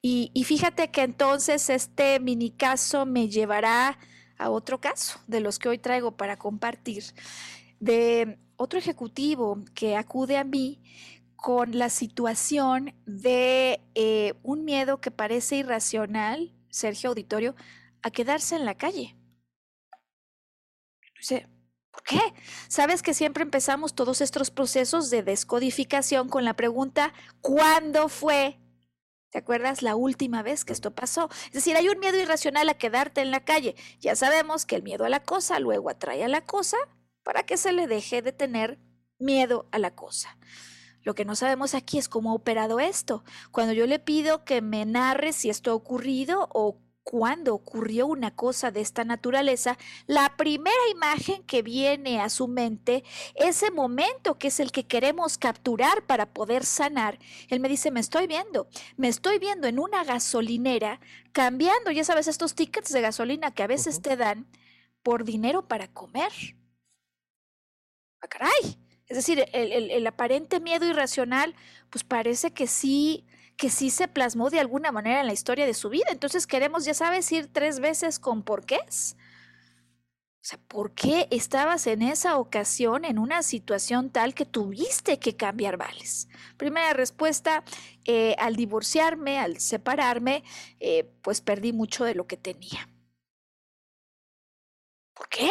Y, 0.00 0.30
y 0.34 0.44
fíjate 0.44 0.90
que 0.90 1.02
entonces 1.02 1.68
este 1.68 2.20
mini 2.20 2.52
caso 2.52 3.04
me 3.04 3.28
llevará 3.28 3.98
a 4.38 4.50
otro 4.50 4.80
caso 4.80 5.20
de 5.26 5.40
los 5.40 5.58
que 5.58 5.68
hoy 5.68 5.78
traigo 5.78 6.16
para 6.16 6.38
compartir, 6.38 7.02
de 7.80 8.38
otro 8.56 8.78
ejecutivo 8.78 9.64
que 9.74 9.96
acude 9.96 10.36
a 10.36 10.44
mí 10.44 10.80
con 11.36 11.78
la 11.78 11.88
situación 11.88 12.94
de 13.06 13.80
eh, 13.94 14.34
un 14.42 14.64
miedo 14.64 15.00
que 15.00 15.10
parece 15.10 15.56
irracional, 15.56 16.52
Sergio 16.70 17.10
Auditorio, 17.10 17.54
a 18.02 18.10
quedarse 18.10 18.56
en 18.56 18.64
la 18.64 18.76
calle. 18.76 19.16
Dice, 21.18 21.48
¿por 21.90 22.02
qué? 22.02 22.20
Sabes 22.68 23.02
que 23.02 23.14
siempre 23.14 23.42
empezamos 23.42 23.94
todos 23.94 24.20
estos 24.20 24.50
procesos 24.50 25.10
de 25.10 25.22
descodificación 25.22 26.28
con 26.28 26.44
la 26.44 26.54
pregunta, 26.54 27.12
¿cuándo 27.40 28.08
fue? 28.08 28.58
¿Te 29.30 29.38
acuerdas 29.38 29.82
la 29.82 29.94
última 29.94 30.42
vez 30.42 30.64
que 30.64 30.72
esto 30.72 30.94
pasó? 30.94 31.28
Es 31.46 31.52
decir, 31.52 31.76
hay 31.76 31.88
un 31.88 31.98
miedo 31.98 32.16
irracional 32.16 32.68
a 32.68 32.78
quedarte 32.78 33.20
en 33.20 33.30
la 33.30 33.44
calle. 33.44 33.74
Ya 34.00 34.16
sabemos 34.16 34.64
que 34.64 34.76
el 34.76 34.82
miedo 34.82 35.04
a 35.04 35.10
la 35.10 35.22
cosa 35.22 35.58
luego 35.60 35.90
atrae 35.90 36.24
a 36.24 36.28
la 36.28 36.40
cosa 36.40 36.78
para 37.22 37.44
que 37.44 37.58
se 37.58 37.72
le 37.72 37.86
deje 37.86 38.22
de 38.22 38.32
tener 38.32 38.78
miedo 39.18 39.68
a 39.70 39.78
la 39.78 39.94
cosa. 39.94 40.38
Lo 41.08 41.14
que 41.14 41.24
no 41.24 41.36
sabemos 41.36 41.74
aquí 41.74 41.96
es 41.96 42.06
cómo 42.06 42.32
ha 42.32 42.34
operado 42.34 42.80
esto. 42.80 43.24
Cuando 43.50 43.72
yo 43.72 43.86
le 43.86 43.98
pido 43.98 44.44
que 44.44 44.60
me 44.60 44.84
narre 44.84 45.32
si 45.32 45.48
esto 45.48 45.70
ha 45.70 45.74
ocurrido 45.74 46.50
o 46.52 46.82
cuando 47.02 47.54
ocurrió 47.54 48.06
una 48.06 48.36
cosa 48.36 48.70
de 48.72 48.82
esta 48.82 49.04
naturaleza, 49.04 49.78
la 50.06 50.36
primera 50.36 50.76
imagen 50.92 51.44
que 51.44 51.62
viene 51.62 52.20
a 52.20 52.28
su 52.28 52.46
mente, 52.46 53.04
ese 53.36 53.70
momento 53.70 54.38
que 54.38 54.48
es 54.48 54.60
el 54.60 54.70
que 54.70 54.86
queremos 54.86 55.38
capturar 55.38 56.04
para 56.04 56.34
poder 56.34 56.66
sanar, 56.66 57.18
él 57.48 57.58
me 57.60 57.70
dice, 57.70 57.90
me 57.90 58.00
estoy 58.00 58.26
viendo, 58.26 58.68
me 58.98 59.08
estoy 59.08 59.38
viendo 59.38 59.66
en 59.66 59.78
una 59.78 60.04
gasolinera 60.04 61.00
cambiando, 61.32 61.90
ya 61.90 62.04
sabes, 62.04 62.28
estos 62.28 62.54
tickets 62.54 62.92
de 62.92 63.00
gasolina 63.00 63.54
que 63.54 63.62
a 63.62 63.66
veces 63.66 64.02
te 64.02 64.18
dan 64.18 64.46
por 65.02 65.24
dinero 65.24 65.68
para 65.68 65.88
comer. 65.88 66.32
¡Ah, 68.20 68.28
caray! 68.28 68.87
Es 69.08 69.16
decir, 69.16 69.46
el, 69.52 70.06
aparente 70.06 70.60
miedo 70.60 70.86
irracional, 70.86 71.54
pues 71.90 72.04
parece 72.04 72.52
que 72.52 72.66
sí 72.66 73.24
que 73.56 73.70
sí 73.70 73.90
se 73.90 74.06
plasmó 74.06 74.50
de 74.50 74.60
alguna 74.60 74.92
manera 74.92 75.20
en 75.20 75.26
la 75.26 75.32
historia 75.32 75.66
de 75.66 75.74
su 75.74 75.88
vida. 75.88 76.06
Entonces 76.10 76.46
queremos, 76.46 76.84
ya 76.84 76.94
sabes, 76.94 77.30
ir 77.32 77.52
tres 77.52 77.80
veces 77.80 78.20
con 78.20 78.44
por 78.44 78.64
qué. 78.64 78.76
O 78.76 80.44
sea, 80.48 80.60
¿por 80.68 80.92
qué 80.92 81.26
estabas 81.32 81.88
en 81.88 82.02
esa 82.02 82.38
ocasión 82.38 83.04
en 83.04 83.18
una 83.18 83.42
situación 83.42 84.10
tal 84.10 84.32
que 84.32 84.46
tuviste 84.46 85.18
que 85.18 85.36
cambiar 85.36 85.76
vales? 85.76 86.28
Primera 86.56 86.92
respuesta, 86.92 87.64
eh, 88.04 88.36
al 88.38 88.54
divorciarme, 88.54 89.40
al 89.40 89.58
separarme, 89.58 90.44
eh, 90.78 91.10
pues 91.22 91.40
perdí 91.40 91.72
mucho 91.72 92.04
de 92.04 92.14
lo 92.14 92.28
que 92.28 92.36
tenía. 92.36 92.88
¿Por 95.14 95.28
qué? 95.28 95.50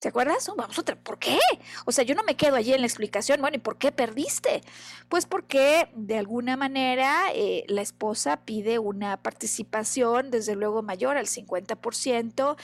¿Te 0.00 0.08
acuerdas? 0.08 0.48
Vamos 0.56 0.78
otra. 0.78 0.96
¿Por 0.96 1.18
qué? 1.18 1.38
O 1.84 1.90
sea, 1.90 2.04
yo 2.04 2.14
no 2.14 2.22
me 2.22 2.36
quedo 2.36 2.54
allí 2.54 2.72
en 2.72 2.80
la 2.80 2.86
explicación. 2.86 3.40
Bueno, 3.40 3.56
¿y 3.56 3.60
por 3.60 3.78
qué 3.78 3.90
perdiste? 3.90 4.62
Pues 5.08 5.26
porque 5.26 5.88
de 5.96 6.16
alguna 6.16 6.56
manera 6.56 7.32
eh, 7.34 7.64
la 7.68 7.82
esposa 7.82 8.44
pide 8.44 8.78
una 8.78 9.20
participación, 9.22 10.30
desde 10.30 10.54
luego 10.54 10.82
mayor 10.82 11.16
al 11.16 11.26
50%, 11.26 12.56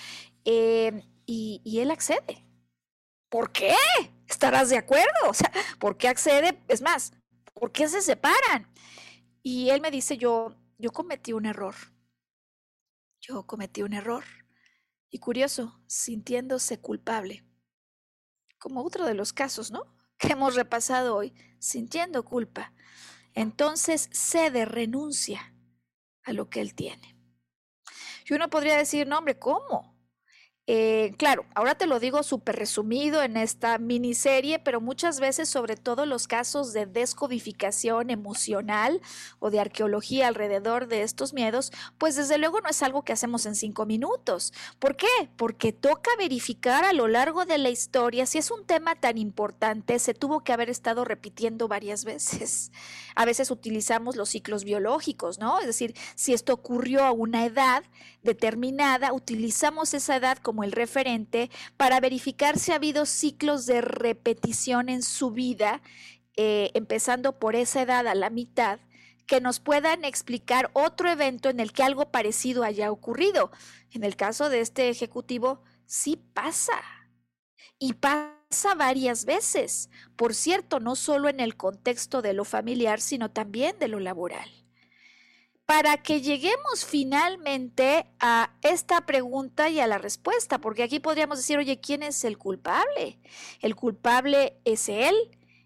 eh, 0.44 1.02
y, 1.26 1.60
y 1.64 1.80
él 1.80 1.90
accede. 1.90 2.46
¿Por 3.30 3.52
qué? 3.52 3.74
¿Estarás 4.28 4.70
de 4.70 4.78
acuerdo? 4.78 5.28
O 5.28 5.34
sea, 5.34 5.50
¿por 5.80 5.96
qué 5.96 6.08
accede? 6.08 6.62
Es 6.68 6.82
más, 6.82 7.12
¿por 7.54 7.72
qué 7.72 7.88
se 7.88 8.02
separan? 8.02 8.68
Y 9.42 9.70
él 9.70 9.80
me 9.80 9.90
dice, 9.90 10.16
yo, 10.18 10.54
yo 10.78 10.92
cometí 10.92 11.32
un 11.32 11.46
error. 11.46 11.74
Yo 13.20 13.44
cometí 13.46 13.82
un 13.82 13.94
error 13.94 14.24
y 15.14 15.20
curioso, 15.20 15.80
sintiéndose 15.86 16.80
culpable. 16.80 17.44
Como 18.58 18.82
otro 18.82 19.06
de 19.06 19.14
los 19.14 19.32
casos, 19.32 19.70
¿no? 19.70 19.94
Que 20.18 20.32
hemos 20.32 20.56
repasado 20.56 21.14
hoy, 21.14 21.32
sintiendo 21.60 22.24
culpa. 22.24 22.72
Entonces 23.32 24.08
cede, 24.10 24.64
renuncia 24.64 25.54
a 26.24 26.32
lo 26.32 26.50
que 26.50 26.60
él 26.60 26.74
tiene. 26.74 27.16
Y 28.28 28.34
uno 28.34 28.50
podría 28.50 28.76
decir, 28.76 29.06
no, 29.06 29.18
hombre, 29.18 29.38
¿cómo? 29.38 29.93
Eh, 30.66 31.12
claro, 31.18 31.44
ahora 31.54 31.74
te 31.74 31.86
lo 31.86 32.00
digo 32.00 32.22
súper 32.22 32.56
resumido 32.56 33.22
en 33.22 33.36
esta 33.36 33.76
miniserie, 33.76 34.58
pero 34.58 34.80
muchas 34.80 35.20
veces, 35.20 35.50
sobre 35.50 35.76
todo 35.76 36.06
los 36.06 36.26
casos 36.26 36.72
de 36.72 36.86
descodificación 36.86 38.08
emocional 38.08 39.02
o 39.40 39.50
de 39.50 39.60
arqueología 39.60 40.26
alrededor 40.26 40.88
de 40.88 41.02
estos 41.02 41.34
miedos, 41.34 41.70
pues 41.98 42.16
desde 42.16 42.38
luego 42.38 42.62
no 42.62 42.70
es 42.70 42.82
algo 42.82 43.02
que 43.02 43.12
hacemos 43.12 43.44
en 43.44 43.56
cinco 43.56 43.84
minutos. 43.84 44.54
¿Por 44.78 44.96
qué? 44.96 45.06
Porque 45.36 45.72
toca 45.72 46.10
verificar 46.16 46.86
a 46.86 46.94
lo 46.94 47.08
largo 47.08 47.44
de 47.44 47.58
la 47.58 47.68
historia 47.68 48.24
si 48.24 48.38
es 48.38 48.50
un 48.50 48.64
tema 48.64 48.94
tan 48.94 49.18
importante, 49.18 49.98
se 49.98 50.14
tuvo 50.14 50.44
que 50.44 50.54
haber 50.54 50.70
estado 50.70 51.04
repitiendo 51.04 51.68
varias 51.68 52.06
veces. 52.06 52.72
A 53.16 53.26
veces 53.26 53.50
utilizamos 53.50 54.16
los 54.16 54.30
ciclos 54.30 54.64
biológicos, 54.64 55.38
¿no? 55.38 55.60
Es 55.60 55.66
decir, 55.66 55.94
si 56.14 56.32
esto 56.32 56.54
ocurrió 56.54 57.04
a 57.04 57.12
una 57.12 57.44
edad 57.44 57.84
determinada, 58.22 59.12
utilizamos 59.12 59.92
esa 59.92 60.16
edad 60.16 60.38
como 60.38 60.53
como 60.54 60.62
el 60.62 60.70
referente 60.70 61.50
para 61.76 61.98
verificar 61.98 62.60
si 62.60 62.70
ha 62.70 62.76
habido 62.76 63.06
ciclos 63.06 63.66
de 63.66 63.80
repetición 63.80 64.88
en 64.88 65.02
su 65.02 65.32
vida, 65.32 65.82
eh, 66.36 66.70
empezando 66.74 67.40
por 67.40 67.56
esa 67.56 67.82
edad 67.82 68.06
a 68.06 68.14
la 68.14 68.30
mitad, 68.30 68.78
que 69.26 69.40
nos 69.40 69.58
puedan 69.58 70.04
explicar 70.04 70.70
otro 70.72 71.10
evento 71.10 71.48
en 71.48 71.58
el 71.58 71.72
que 71.72 71.82
algo 71.82 72.12
parecido 72.12 72.62
haya 72.62 72.92
ocurrido. 72.92 73.50
En 73.90 74.04
el 74.04 74.14
caso 74.14 74.48
de 74.48 74.60
este 74.60 74.90
ejecutivo, 74.90 75.60
sí 75.86 76.22
pasa. 76.32 76.80
Y 77.80 77.94
pasa 77.94 78.76
varias 78.76 79.24
veces. 79.24 79.90
Por 80.14 80.34
cierto, 80.34 80.78
no 80.78 80.94
solo 80.94 81.28
en 81.28 81.40
el 81.40 81.56
contexto 81.56 82.22
de 82.22 82.32
lo 82.32 82.44
familiar, 82.44 83.00
sino 83.00 83.28
también 83.32 83.76
de 83.80 83.88
lo 83.88 83.98
laboral 83.98 84.63
para 85.66 85.96
que 85.98 86.20
lleguemos 86.20 86.84
finalmente 86.84 88.06
a 88.20 88.50
esta 88.62 89.06
pregunta 89.06 89.70
y 89.70 89.80
a 89.80 89.86
la 89.86 89.98
respuesta, 89.98 90.58
porque 90.58 90.82
aquí 90.82 91.00
podríamos 91.00 91.38
decir, 91.38 91.58
oye, 91.58 91.80
¿quién 91.80 92.02
es 92.02 92.24
el 92.24 92.38
culpable? 92.38 93.18
¿El 93.60 93.74
culpable 93.74 94.58
es 94.64 94.88
él? 94.88 95.14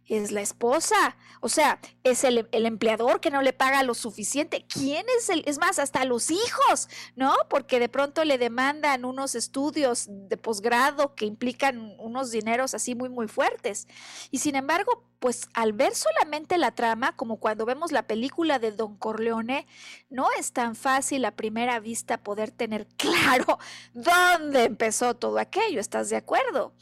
es 0.09 0.33
la 0.33 0.41
esposa, 0.41 1.17
o 1.41 1.49
sea, 1.49 1.81
es 2.05 2.25
el, 2.25 2.49
empleador 2.53 3.21
que 3.21 3.31
no 3.31 3.43
le 3.43 3.53
paga 3.53 3.83
lo 3.83 3.95
suficiente. 3.95 4.65
¿Quién 4.69 5.07
es 5.19 5.29
el? 5.29 5.43
Es 5.47 5.59
más, 5.59 5.79
hasta 5.79 6.05
los 6.05 6.31
hijos, 6.31 6.89
¿no? 7.17 7.35
Porque 7.49 7.79
de 7.79 7.89
pronto 7.89 8.25
le 8.25 8.39
demandan 8.39 9.05
unos 9.05 9.35
estudios 9.35 10.07
de 10.09 10.37
posgrado 10.37 11.15
que 11.15 11.27
implican 11.27 11.95
unos 11.99 12.31
dineros 12.31 12.75
así 12.75 12.95
muy, 12.95 13.09
muy 13.09 13.29
fuertes. 13.29 13.87
Y 14.31 14.39
sin 14.39 14.57
embargo, 14.57 15.05
pues 15.19 15.49
al 15.55 15.73
ver 15.73 15.95
solamente 15.95 16.59
la 16.59 16.75
trama, 16.75 17.17
como 17.17 17.39
cuando 17.39 17.67
vemos 17.67 17.93
la 17.93 18.07
película 18.07 18.59
de 18.59 18.73
Don 18.73 18.97
Corleone, 18.97 19.67
no 20.11 20.29
es 20.39 20.53
tan 20.53 20.77
fácil 20.77 21.25
a 21.25 21.37
primera 21.37 21.81
vista 21.81 22.23
poder 22.23 22.51
tener 22.51 22.87
claro 22.97 23.59
dónde 23.95 24.65
empezó 24.65 25.15
todo 25.15 25.39
aquello. 25.39 25.81
¿Estás 25.81 26.11
de 26.11 26.17
acuerdo? 26.17 26.73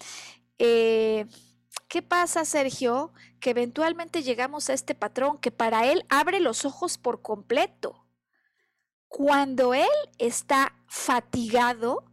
Eh, 0.59 1.27
¿Qué 1.89 2.03
pasa, 2.03 2.45
Sergio? 2.45 3.13
Que 3.41 3.51
eventualmente 3.51 4.23
llegamos 4.23 4.69
a 4.69 4.73
este 4.73 4.95
patrón 4.95 5.39
que 5.39 5.51
para 5.51 5.87
él 5.87 6.05
abre 6.09 6.41
los 6.41 6.65
ojos 6.65 6.99
por 6.99 7.23
completo. 7.23 8.07
Cuando 9.09 9.73
él 9.73 9.89
está 10.19 10.75
fatigado, 10.89 12.05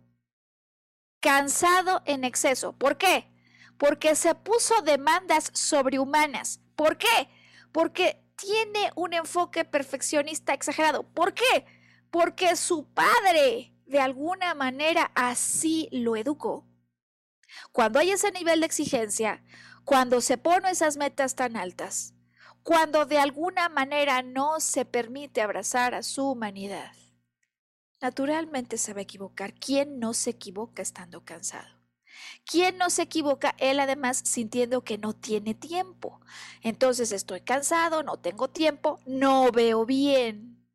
cansado 1.19 2.03
en 2.05 2.23
exceso. 2.23 2.73
¿Por 2.73 2.97
qué? 2.97 3.31
Porque 3.77 4.15
se 4.15 4.35
puso 4.35 4.81
demandas 4.81 5.49
sobrehumanas. 5.53 6.59
¿Por 6.75 6.97
qué? 6.97 7.29
Porque 7.71 8.21
tiene 8.35 8.91
un 8.95 9.13
enfoque 9.13 9.65
perfeccionista 9.65 10.53
exagerado. 10.53 11.03
¿Por 11.03 11.33
qué? 11.33 11.65
Porque 12.11 12.55
su 12.55 12.85
padre 12.93 13.73
de 13.85 13.99
alguna 13.99 14.53
manera 14.53 15.11
así 15.15 15.87
lo 15.91 16.15
educó. 16.15 16.67
Cuando 17.71 17.99
hay 17.99 18.11
ese 18.11 18.31
nivel 18.31 18.59
de 18.59 18.65
exigencia, 18.65 19.43
cuando 19.85 20.21
se 20.21 20.37
ponen 20.37 20.71
esas 20.71 20.97
metas 20.97 21.35
tan 21.35 21.57
altas, 21.57 22.13
cuando 22.63 23.05
de 23.05 23.19
alguna 23.19 23.67
manera 23.69 24.21
no 24.21 24.59
se 24.59 24.85
permite 24.85 25.41
abrazar 25.41 25.93
a 25.93 26.03
su 26.03 26.29
humanidad, 26.29 26.93
naturalmente 28.01 28.77
se 28.77 28.93
va 28.93 28.99
a 28.99 29.03
equivocar. 29.03 29.53
¿Quién 29.53 29.99
no 29.99 30.13
se 30.13 30.31
equivoca 30.31 30.81
estando 30.81 31.25
cansado? 31.25 31.83
¿Quién 32.45 32.77
no 32.77 32.89
se 32.89 33.03
equivoca? 33.03 33.55
Él 33.57 33.79
además 33.79 34.21
sintiendo 34.23 34.83
que 34.83 34.97
no 34.97 35.13
tiene 35.13 35.53
tiempo. 35.53 36.21
Entonces 36.61 37.11
estoy 37.11 37.41
cansado, 37.41 38.03
no 38.03 38.17
tengo 38.17 38.49
tiempo, 38.49 38.99
no 39.05 39.51
veo 39.51 39.85
bien. 39.85 40.65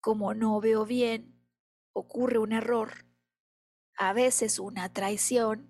Como 0.00 0.34
no 0.34 0.60
veo 0.60 0.84
bien, 0.84 1.38
ocurre 1.92 2.38
un 2.38 2.52
error 2.52 3.07
a 3.98 4.12
veces 4.12 4.58
una 4.58 4.92
traición 4.92 5.68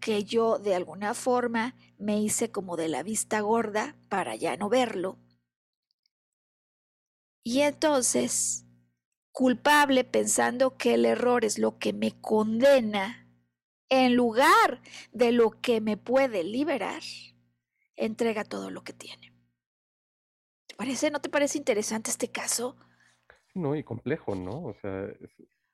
que 0.00 0.24
yo 0.24 0.58
de 0.58 0.74
alguna 0.74 1.14
forma 1.14 1.74
me 1.98 2.20
hice 2.20 2.50
como 2.50 2.76
de 2.76 2.88
la 2.88 3.02
vista 3.02 3.40
gorda 3.40 3.96
para 4.08 4.36
ya 4.36 4.56
no 4.56 4.68
verlo. 4.68 5.18
Y 7.42 7.60
entonces, 7.60 8.66
culpable 9.30 10.04
pensando 10.04 10.76
que 10.76 10.94
el 10.94 11.04
error 11.04 11.44
es 11.44 11.58
lo 11.58 11.78
que 11.78 11.92
me 11.92 12.20
condena, 12.20 13.22
en 13.88 14.16
lugar 14.16 14.82
de 15.12 15.30
lo 15.30 15.52
que 15.52 15.80
me 15.80 15.96
puede 15.96 16.42
liberar, 16.42 17.02
entrega 17.94 18.44
todo 18.44 18.70
lo 18.70 18.82
que 18.82 18.92
tiene. 18.92 19.32
¿Te 20.66 20.74
parece? 20.74 21.12
¿No 21.12 21.20
te 21.20 21.28
parece 21.28 21.58
interesante 21.58 22.10
este 22.10 22.28
caso? 22.28 22.76
No, 23.54 23.76
y 23.76 23.84
complejo, 23.84 24.34
¿no? 24.34 24.64
O 24.64 24.74
sea, 24.82 25.06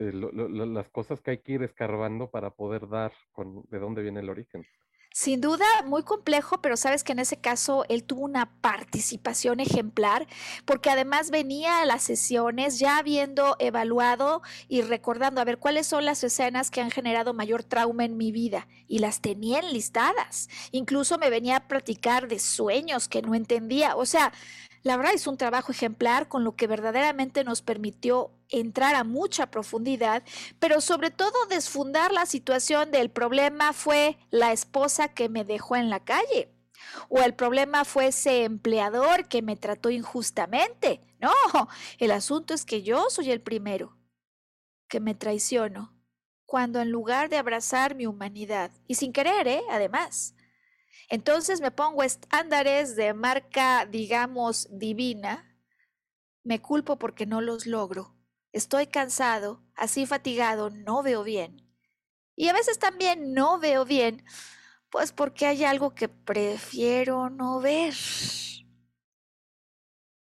este, 0.09 0.27
las 0.67 0.89
cosas 0.89 1.21
que 1.21 1.33
hay 1.33 1.39
que 1.39 1.53
ir 1.53 1.63
escarbando 1.63 2.31
para 2.31 2.51
poder 2.51 2.89
dar 2.89 3.13
con 3.33 3.65
de 3.71 3.79
dónde 3.79 4.03
viene 4.03 4.21
el 4.21 4.31
origen. 4.31 4.67
Sin 5.15 5.43
duda, 5.43 5.67
muy 5.85 6.05
complejo, 6.05 6.63
pero 6.63 6.75
sabes 6.75 7.05
que 7.05 7.13
en 7.13 7.19
ese 7.19 7.37
caso 7.37 7.85
él 7.91 8.03
tuvo 8.03 8.23
una 8.23 8.51
participación 8.63 9.61
ejemplar, 9.61 10.27
porque 10.65 10.89
además 10.89 11.31
venía 11.31 11.83
a 11.83 11.85
las 11.85 12.03
sesiones 12.03 12.79
ya 12.79 12.97
habiendo 12.97 13.57
evaluado 13.59 14.41
y 14.69 14.81
recordando 14.81 15.43
a 15.43 15.45
ver 15.45 15.59
cuáles 15.59 15.87
son 15.87 16.07
las 16.07 16.25
escenas 16.25 16.71
que 16.71 16.81
han 16.81 16.91
generado 16.91 17.35
mayor 17.35 17.63
trauma 17.63 18.07
en 18.07 18.17
mi 18.17 18.33
vida, 18.33 18.69
y 18.89 19.01
las 19.01 19.21
tenía 19.21 19.59
enlistadas. 19.59 20.49
Incluso 20.71 21.19
me 21.19 21.29
venía 21.29 21.57
a 21.57 21.69
platicar 21.69 22.27
de 22.27 22.39
sueños 22.39 23.07
que 23.07 23.21
no 23.21 23.35
entendía. 23.35 23.97
O 23.97 24.07
sea, 24.07 24.33
la 24.83 24.97
verdad 24.97 25.15
es 25.15 25.27
un 25.27 25.37
trabajo 25.37 25.73
ejemplar 25.73 26.29
con 26.29 26.45
lo 26.45 26.57
que 26.57 26.67
verdaderamente 26.67 27.45
nos 27.45 27.63
permitió 27.63 28.33
entrar 28.49 28.95
a 28.95 29.05
mucha 29.05 29.51
profundidad, 29.51 30.23
pero 30.59 30.81
sobre 30.81 31.11
todo 31.11 31.47
desfundar 31.47 32.13
la 32.13 32.27
situación 32.27 32.91
del 32.91 33.11
problema 33.11 33.73
fue 33.73 34.19
la 34.31 34.53
esposa 34.53 35.09
que 35.09 35.29
me 35.29 35.45
dejó 35.45 35.77
en 35.77 35.89
la 35.89 36.01
calle. 36.01 36.51
O 37.09 37.21
el 37.21 37.35
problema 37.35 37.85
fue 37.85 38.09
ese 38.09 38.45
empleador 38.45 39.29
que 39.29 39.41
me 39.41 39.57
trató 39.57 39.91
injustamente. 39.91 41.01
No, 41.21 41.33
el 41.99 42.11
asunto 42.11 42.53
es 42.53 42.65
que 42.65 42.83
yo 42.83 43.09
soy 43.09 43.31
el 43.31 43.41
primero 43.41 43.97
que 44.89 44.99
me 45.01 45.15
traiciono, 45.15 45.95
cuando 46.45 46.81
en 46.81 46.91
lugar 46.91 47.31
de 47.31 47.39
abrazar 47.39 47.95
mi 47.95 48.07
humanidad, 48.07 48.73
y 48.87 48.97
sin 48.97 49.13
querer, 49.13 49.47
¿eh? 49.49 49.63
además, 49.71 50.35
Entonces 51.09 51.61
me 51.61 51.71
pongo 51.71 52.03
estándares 52.03 52.97
de 52.97 53.15
marca, 53.15 53.87
digamos, 53.87 54.69
divina. 54.71 55.59
Me 56.45 56.61
culpo 56.61 56.99
porque 56.99 57.27
no 57.27 57.41
los 57.41 57.67
logro. 57.67 58.17
Estoy 58.53 58.87
cansado, 58.87 59.63
así 59.75 60.07
fatigado, 60.07 60.71
no 60.71 61.03
veo 61.03 61.23
bien. 61.25 61.63
Y 62.37 62.49
a 62.49 62.53
veces 62.53 62.79
también 62.79 63.33
no 63.35 63.59
veo 63.59 63.85
bien, 63.85 64.25
pues 64.91 65.13
porque 65.13 65.47
hay 65.47 65.65
algo 65.65 65.95
que 65.95 66.09
prefiero 66.09 67.31
no 67.31 67.61
ver. 67.61 67.95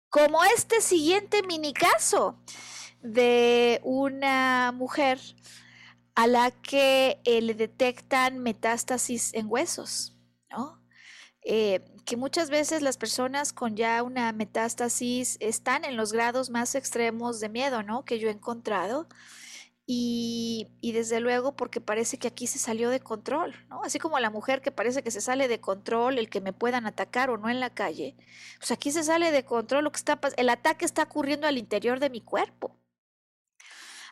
Como 0.09 0.45
este 0.45 0.81
siguiente 0.81 1.43
mini 1.43 1.73
caso 1.73 2.43
de 3.03 3.81
una 3.83 4.73
mujer 4.73 5.19
a 6.15 6.27
la 6.27 6.51
que 6.51 7.21
eh, 7.25 7.41
le 7.41 7.55
detectan 7.55 8.39
metástasis 8.39 9.33
en 9.35 9.47
huesos, 9.49 10.19
¿no? 10.53 10.83
Eh, 11.45 11.81
que 12.05 12.17
muchas 12.17 12.51
veces 12.51 12.83
las 12.83 12.97
personas 12.97 13.53
con 13.53 13.77
ya 13.77 14.03
una 14.03 14.33
metástasis 14.33 15.37
están 15.41 15.85
en 15.85 15.97
los 15.97 16.13
grados 16.13 16.51
más 16.51 16.75
extremos 16.77 17.41
de 17.41 17.49
miedo, 17.49 17.83
¿no? 17.83 18.05
Que 18.05 18.19
yo 18.19 18.29
he 18.29 18.33
encontrado. 18.33 19.09
Y, 19.85 20.69
y, 20.81 20.93
desde 20.93 21.19
luego 21.21 21.57
porque 21.57 21.81
parece 21.81 22.17
que 22.19 22.29
aquí 22.29 22.47
se 22.47 22.59
salió 22.59 22.89
de 22.91 23.01
control, 23.01 23.55
¿no? 23.69 23.83
Así 23.83 23.99
como 23.99 24.19
la 24.21 24.31
mujer 24.31 24.63
que 24.63 24.71
parece 24.71 25.03
que 25.03 25.11
se 25.11 25.21
sale 25.21 25.49
de 25.49 25.61
control, 25.61 26.19
el 26.19 26.31
que 26.31 26.41
me 26.41 26.53
puedan 26.53 26.87
atacar 26.87 27.31
o 27.31 27.37
no 27.37 27.51
en 27.51 27.59
la 27.61 27.71
calle, 27.71 28.15
pues 28.59 28.71
aquí 28.71 28.93
se 28.93 29.03
sale 29.03 29.33
de 29.33 29.45
control 29.45 29.85
lo 29.85 29.93
que 29.93 29.99
está 29.99 30.21
el 30.37 30.49
ataque 30.51 30.85
está 30.85 31.03
ocurriendo 31.03 31.49
al 31.49 31.59
interior 31.59 31.99
de 32.01 32.11
mi 32.11 32.21
cuerpo. 32.21 32.79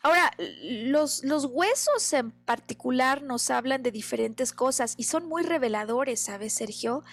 Ahora, 0.02 0.30
los, 0.62 1.22
los 1.24 1.44
huesos 1.44 2.12
en 2.14 2.30
particular 2.30 3.22
nos 3.22 3.50
hablan 3.50 3.82
de 3.82 3.90
diferentes 3.90 4.52
cosas 4.52 4.94
y 4.96 5.04
son 5.04 5.26
muy 5.26 5.42
reveladores, 5.42 6.20
¿sabes, 6.20 6.54
Sergio? 6.54 7.04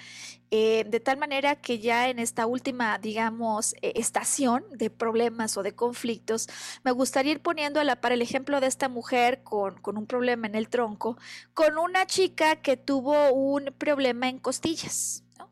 Eh, 0.51 0.85
de 0.87 1.01
tal 1.01 1.17
manera 1.17 1.57
que 1.57 1.79
ya 1.79 2.07
en 2.09 2.19
esta 2.19 2.45
última, 2.45 2.97
digamos, 2.97 3.73
eh, 3.81 3.93
estación 3.95 4.63
de 4.71 4.89
problemas 4.89 5.57
o 5.57 5.63
de 5.63 5.75
conflictos, 5.75 6.47
me 6.85 6.91
gustaría 6.91 7.33
ir 7.33 7.41
poniendo 7.41 7.81
a 7.81 7.83
la 7.83 7.99
par 7.99 8.13
el 8.13 8.21
ejemplo 8.21 8.61
de 8.61 8.67
esta 8.67 8.87
mujer 8.87 9.43
con, 9.43 9.81
con 9.81 9.97
un 9.97 10.07
problema 10.07 10.47
en 10.47 10.55
el 10.55 10.69
tronco, 10.69 11.17
con 11.53 11.77
una 11.77 12.05
chica 12.05 12.55
que 12.61 12.77
tuvo 12.77 13.33
un 13.33 13.73
problema 13.77 14.29
en 14.29 14.39
costillas, 14.39 15.25
¿no? 15.37 15.51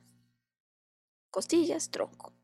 Costillas, 1.32 1.90
tronco. 1.92 2.35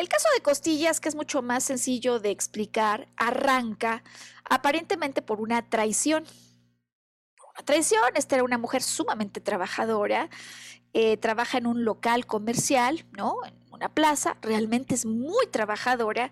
El 0.00 0.08
caso 0.08 0.28
de 0.34 0.40
costillas, 0.40 0.98
que 0.98 1.10
es 1.10 1.14
mucho 1.14 1.42
más 1.42 1.62
sencillo 1.62 2.20
de 2.20 2.30
explicar, 2.30 3.06
arranca 3.18 4.02
aparentemente 4.48 5.20
por 5.20 5.42
una 5.42 5.68
traición. 5.68 6.24
Una 7.54 7.64
traición, 7.66 8.10
esta 8.14 8.36
era 8.36 8.44
una 8.44 8.56
mujer 8.56 8.82
sumamente 8.82 9.42
trabajadora, 9.42 10.30
eh, 10.92 11.16
trabaja 11.16 11.58
en 11.58 11.66
un 11.66 11.84
local 11.84 12.26
comercial, 12.26 13.04
¿no? 13.12 13.36
una 13.80 13.88
plaza, 13.88 14.36
realmente 14.42 14.94
es 14.94 15.06
muy 15.06 15.46
trabajadora. 15.50 16.30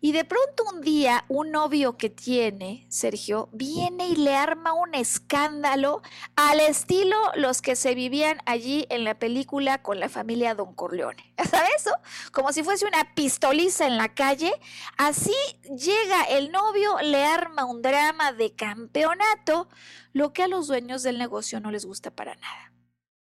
Y 0.00 0.12
de 0.12 0.24
pronto 0.24 0.64
un 0.72 0.80
día 0.80 1.24
un 1.28 1.50
novio 1.50 1.96
que 1.96 2.08
tiene, 2.08 2.86
Sergio, 2.88 3.48
viene 3.52 4.08
y 4.08 4.16
le 4.16 4.36
arma 4.36 4.74
un 4.74 4.94
escándalo 4.94 6.02
al 6.36 6.60
estilo 6.60 7.16
los 7.34 7.62
que 7.62 7.74
se 7.74 7.96
vivían 7.96 8.38
allí 8.46 8.86
en 8.90 9.02
la 9.02 9.18
película 9.18 9.82
con 9.82 9.98
la 9.98 10.08
familia 10.08 10.54
Don 10.54 10.72
Corleone. 10.72 11.34
¿Sabes 11.50 11.70
eso? 11.78 11.90
Como 12.32 12.52
si 12.52 12.62
fuese 12.62 12.86
una 12.86 13.12
pistoliza 13.14 13.88
en 13.88 13.96
la 13.96 14.14
calle. 14.14 14.52
Así 14.96 15.34
llega 15.64 16.22
el 16.30 16.52
novio, 16.52 16.98
le 17.02 17.24
arma 17.24 17.64
un 17.64 17.82
drama 17.82 18.32
de 18.32 18.52
campeonato, 18.52 19.68
lo 20.12 20.32
que 20.32 20.44
a 20.44 20.48
los 20.48 20.68
dueños 20.68 21.02
del 21.02 21.18
negocio 21.18 21.58
no 21.58 21.72
les 21.72 21.86
gusta 21.86 22.12
para 22.12 22.36
nada. 22.36 22.73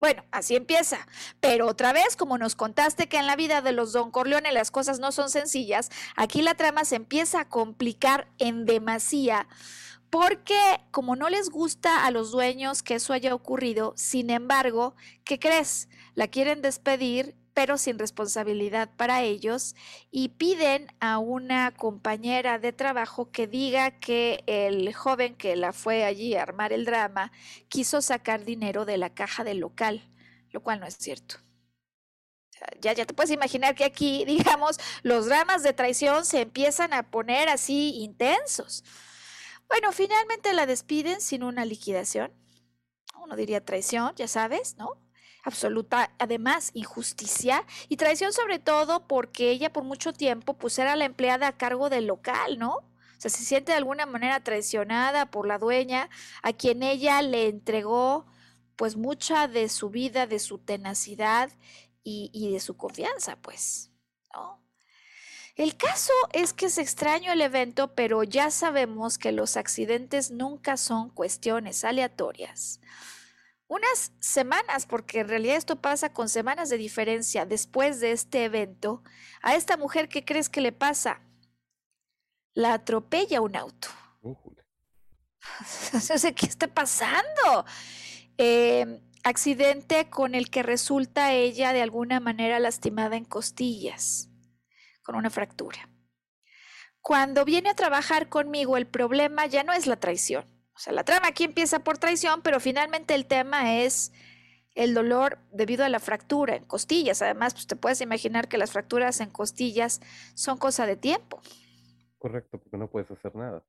Bueno, 0.01 0.25
así 0.31 0.57
empieza. 0.57 1.07
Pero 1.41 1.67
otra 1.67 1.93
vez, 1.93 2.17
como 2.17 2.39
nos 2.39 2.57
contaste 2.57 3.07
que 3.09 3.19
en 3.19 3.27
la 3.27 3.37
vida 3.37 3.61
de 3.61 3.73
los 3.73 3.93
Don 3.93 4.11
Corleone 4.11 4.51
las 4.51 4.71
cosas 4.71 4.99
no 4.99 5.13
son 5.13 5.29
sencillas, 5.29 5.91
aquí 6.17 6.41
la 6.41 6.55
trama 6.55 6.87
se 6.87 6.97
empieza 6.97 7.41
a 7.41 7.49
complicar 7.49 8.27
en 8.39 8.65
demasía. 8.65 9.47
Porque 10.09 10.59
como 10.91 11.17
no 11.17 11.29
les 11.29 11.51
gusta 11.51 12.07
a 12.07 12.11
los 12.11 12.33
dueños 12.33 12.83
que 12.83 12.95
eso 12.95 13.13
haya 13.13 13.35
ocurrido, 13.35 13.93
sin 13.97 14.31
embargo, 14.31 14.95
¿qué 15.25 15.39
crees? 15.39 15.89
La 16.15 16.29
quieren 16.29 16.63
despedir 16.63 17.37
pero 17.55 17.79
sin 17.79 17.99
responsabilidad 17.99 18.91
para 18.97 19.23
ellos, 19.23 19.75
y 20.11 20.31
piden 20.31 20.89
a 21.01 21.19
una 21.19 21.73
compañera 21.73 22.59
de 22.59 22.73
trabajo 22.73 23.31
que 23.31 23.47
diga 23.47 23.99
que 24.01 24.43
el 24.47 24.93
joven 24.95 25.35
que 25.35 25.57
la 25.57 25.73
fue 25.73 26.05
allí 26.05 26.35
a 26.35 26.43
armar 26.43 26.73
el 26.73 26.85
drama 26.85 27.33
quiso 27.69 28.03
sacar 28.03 28.45
dinero 28.45 28.85
de 28.85 28.99
la 28.99 29.11
caja 29.11 29.45
del 29.45 29.59
local, 29.59 30.03
lo 30.51 30.63
cual 30.63 30.81
no 30.81 30.87
es 30.87 30.97
cierto. 30.97 31.37
Ya, 32.81 32.93
ya 32.93 33.07
te 33.07 33.15
puedes 33.15 33.31
imaginar 33.31 33.75
que 33.75 33.85
aquí, 33.85 34.25
digamos, 34.27 34.79
los 35.03 35.27
dramas 35.27 35.63
de 35.63 35.73
traición 35.73 36.25
se 36.25 36.43
empiezan 36.43 36.93
a 36.93 37.11
poner 37.11 37.49
así 37.49 37.95
intensos. 38.03 38.85
Bueno, 39.69 39.93
finalmente 39.93 40.53
la 40.53 40.67
despiden 40.67 41.21
sin 41.21 41.43
una 41.45 41.65
liquidación. 41.65 42.33
Uno 43.23 43.37
diría 43.37 43.65
traición, 43.65 44.15
ya 44.17 44.29
sabes, 44.29 44.77
¿no? 44.77 44.97
Absoluta, 45.43 46.13
además 46.19 46.71
injusticia 46.75 47.65
y 47.89 47.97
traición 47.97 48.33
sobre 48.33 48.59
todo 48.59 49.07
porque 49.07 49.51
ella 49.51 49.73
por 49.73 49.85
mucho 49.85 50.13
tiempo 50.13 50.55
pues 50.55 50.79
era 50.79 50.97
la 50.97 51.05
empleada 51.05 51.49
a 51.49 51.57
cargo 51.57 51.91
del 51.91 52.07
local, 52.07 52.59
¿no? 52.59 52.75
O 52.75 53.21
sea, 53.23 53.31
se 53.31 53.45
siente 53.45 53.73
de 53.73 53.79
alguna 53.79 54.07
manera 54.07 54.43
traicionada 54.43 55.31
por 55.31 55.47
la 55.47 55.59
dueña 55.59 56.09
a 56.43 56.53
quien 56.53 56.83
ella 56.83 57.21
le 57.23 57.49
entregó 57.49 58.27
pues 58.77 58.97
mucha 58.97 59.47
de 59.47 59.69
su 59.69 59.91
vida, 59.91 60.27
de 60.27 60.39
su 60.39 60.59
tenacidad 60.59 61.51
y, 62.03 62.31
y 62.33 62.51
de 62.53 62.61
su 62.61 62.79
confianza, 62.79 63.37
pues, 63.37 63.91
¿no? 64.33 64.65
El 65.55 65.77
caso 65.77 66.15
es 66.33 66.55
que 66.55 66.67
es 66.67 66.79
extraño 66.79 67.33
el 67.33 67.43
evento, 67.43 67.95
pero 67.95 68.23
ya 68.23 68.51
sabemos 68.51 69.19
que 69.19 69.33
los 69.33 69.59
accidentes 69.59 70.31
nunca 70.31 70.79
son 70.79 71.11
cuestiones 71.11 71.85
aleatorias 71.85 72.81
unas 73.71 74.13
semanas, 74.19 74.85
porque 74.85 75.21
en 75.21 75.29
realidad 75.29 75.57
esto 75.57 75.77
pasa 75.77 76.13
con 76.13 76.29
semanas 76.29 76.71
de 76.71 76.77
diferencia 76.77 77.47
después 77.47 78.01
de 78.01 78.11
este 78.11 78.45
evento, 78.45 79.05
a 79.43 79.55
esta 79.55 79.77
mujer, 79.77 80.09
¿qué 80.09 80.25
crees 80.25 80.49
que 80.49 80.61
le 80.61 80.73
pasa? 80.73 81.21
La 82.53 82.75
atropella 82.75 83.41
un 83.41 83.55
auto. 83.55 83.89
¿qué 86.35 86.47
está 86.47 86.67
pasando? 86.67 87.65
Em, 88.37 89.01
accidente 89.23 90.11
con 90.11 90.35
el 90.35 90.51
que 90.51 90.65
resulta 90.65 91.33
ella 91.33 91.73
de 91.73 91.83
alguna 91.83 92.19
manera 92.19 92.59
lastimada 92.59 93.15
en 93.15 93.25
costillas, 93.25 94.29
con 95.05 95.15
una 95.15 95.31
fractura. 95.31 95.89
Cuando 97.01 97.45
viene 97.45 97.71
a 97.71 97.75
trabajar 97.75 98.29
conmigo, 98.29 98.77
el 98.77 98.89
problema 98.89 99.47
ya 99.47 99.63
no 99.63 99.73
es 99.73 99.87
la 99.87 99.95
traición 99.95 100.60
o 100.81 100.83
sea, 100.83 100.95
la 100.95 101.05
trama 101.05 101.29
aquí 101.29 101.45
empieza 101.45 101.81
por 101.81 101.99
traición, 101.99 102.41
pero 102.41 102.59
finalmente 102.59 103.15
el 103.15 103.27
tema 103.27 103.77
es 103.77 104.13
el 104.75 104.95
dolor 104.95 105.39
debido 105.53 105.85
a 105.85 105.91
la 105.91 106.01
fractura 106.01 106.57
en 106.57 106.65
costillas. 106.65 107.21
Además, 107.21 107.53
pues 107.53 107.67
te 107.67 107.77
puedes 107.77 108.01
imaginar 108.01 108.49
que 108.49 108.57
las 108.57 108.73
fracturas 108.73 109.21
en 109.21 109.29
costillas 109.29 110.01
son 110.33 110.57
cosa 110.57 110.87
de 110.87 110.97
tiempo. 110.97 111.43
Correcto, 112.17 112.59
porque 112.59 112.79
no 112.79 112.89
puedes 112.89 113.11
hacer 113.11 113.37
nada. 113.37 113.63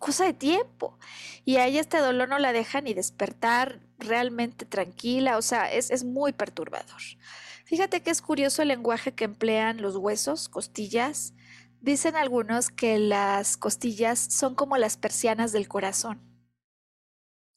Cosa 0.00 0.26
de 0.26 0.34
tiempo. 0.34 0.98
Y 1.46 1.56
ahí 1.56 1.78
este 1.78 1.96
dolor 1.96 2.28
no 2.28 2.38
la 2.38 2.52
deja 2.52 2.82
ni 2.82 2.92
despertar 2.92 3.80
realmente 3.96 4.66
tranquila. 4.66 5.38
O 5.38 5.42
sea, 5.42 5.72
es, 5.72 5.90
es 5.90 6.04
muy 6.04 6.34
perturbador. 6.34 7.00
Fíjate 7.64 8.02
que 8.02 8.10
es 8.10 8.20
curioso 8.20 8.60
el 8.60 8.68
lenguaje 8.68 9.14
que 9.14 9.24
emplean 9.24 9.80
los 9.80 9.96
huesos, 9.96 10.50
costillas. 10.50 11.32
Dicen 11.80 12.16
algunos 12.16 12.68
que 12.68 12.98
las 12.98 13.56
costillas 13.56 14.18
son 14.18 14.54
como 14.54 14.76
las 14.76 14.98
persianas 14.98 15.52
del 15.52 15.66
corazón. 15.66 16.29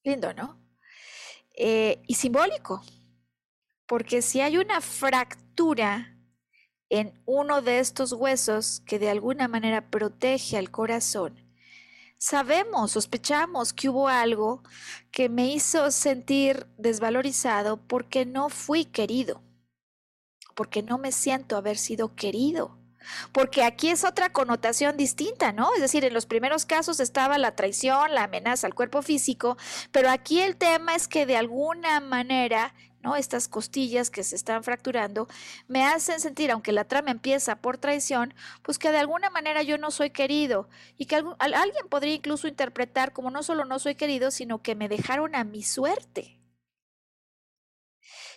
Lindo, 0.03 0.33
¿no? 0.33 0.59
Eh, 1.55 2.01
y 2.07 2.15
simbólico, 2.15 2.81
porque 3.87 4.21
si 4.21 4.41
hay 4.41 4.57
una 4.57 4.81
fractura 4.81 6.17
en 6.89 7.21
uno 7.25 7.61
de 7.61 7.79
estos 7.79 8.11
huesos 8.11 8.81
que 8.85 8.99
de 8.99 9.09
alguna 9.09 9.47
manera 9.47 9.89
protege 9.89 10.57
al 10.57 10.71
corazón, 10.71 11.39
sabemos, 12.17 12.91
sospechamos 12.91 13.71
que 13.71 13.87
hubo 13.89 14.09
algo 14.09 14.63
que 15.11 15.29
me 15.29 15.47
hizo 15.47 15.89
sentir 15.91 16.67
desvalorizado 16.77 17.77
porque 17.87 18.25
no 18.25 18.49
fui 18.49 18.85
querido, 18.85 19.41
porque 20.55 20.83
no 20.83 20.97
me 20.97 21.11
siento 21.11 21.55
haber 21.55 21.77
sido 21.77 22.15
querido 22.15 22.82
porque 23.31 23.63
aquí 23.63 23.89
es 23.89 24.03
otra 24.03 24.31
connotación 24.31 24.97
distinta, 24.97 25.51
¿no? 25.51 25.73
Es 25.75 25.81
decir, 25.81 26.05
en 26.05 26.13
los 26.13 26.25
primeros 26.25 26.65
casos 26.65 26.99
estaba 26.99 27.37
la 27.37 27.55
traición, 27.55 28.13
la 28.13 28.23
amenaza 28.23 28.67
al 28.67 28.75
cuerpo 28.75 29.01
físico, 29.01 29.57
pero 29.91 30.09
aquí 30.09 30.41
el 30.41 30.55
tema 30.55 30.95
es 30.95 31.07
que 31.07 31.25
de 31.25 31.37
alguna 31.37 31.99
manera 31.99 32.73
¿no? 33.03 33.17
Estas 33.17 33.47
costillas 33.47 34.09
que 34.09 34.23
se 34.23 34.35
están 34.35 34.63
fracturando 34.63 35.27
me 35.67 35.85
hacen 35.85 36.19
sentir, 36.19 36.49
aunque 36.51 36.71
la 36.71 36.85
trama 36.85 37.11
empieza 37.11 37.57
por 37.57 37.77
traición, 37.77 38.33
pues 38.63 38.79
que 38.79 38.91
de 38.91 38.97
alguna 38.97 39.29
manera 39.29 39.61
yo 39.61 39.77
no 39.77 39.91
soy 39.91 40.09
querido 40.09 40.69
y 40.97 41.05
que 41.05 41.17
alguien 41.17 41.89
podría 41.89 42.13
incluso 42.13 42.47
interpretar 42.47 43.11
como 43.11 43.29
no 43.29 43.43
solo 43.43 43.65
no 43.65 43.77
soy 43.77 43.95
querido, 43.95 44.31
sino 44.31 44.61
que 44.61 44.75
me 44.75 44.87
dejaron 44.87 45.35
a 45.35 45.43
mi 45.43 45.63
suerte. 45.63 46.39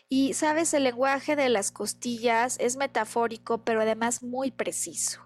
Y 0.09 0.35
sabes, 0.35 0.73
el 0.75 0.85
lenguaje 0.85 1.35
de 1.35 1.49
las 1.49 1.73
costillas 1.73 2.57
es 2.61 2.77
metafórico, 2.77 3.65
pero 3.65 3.81
además 3.83 4.23
muy 4.23 4.51
preciso. 4.53 5.21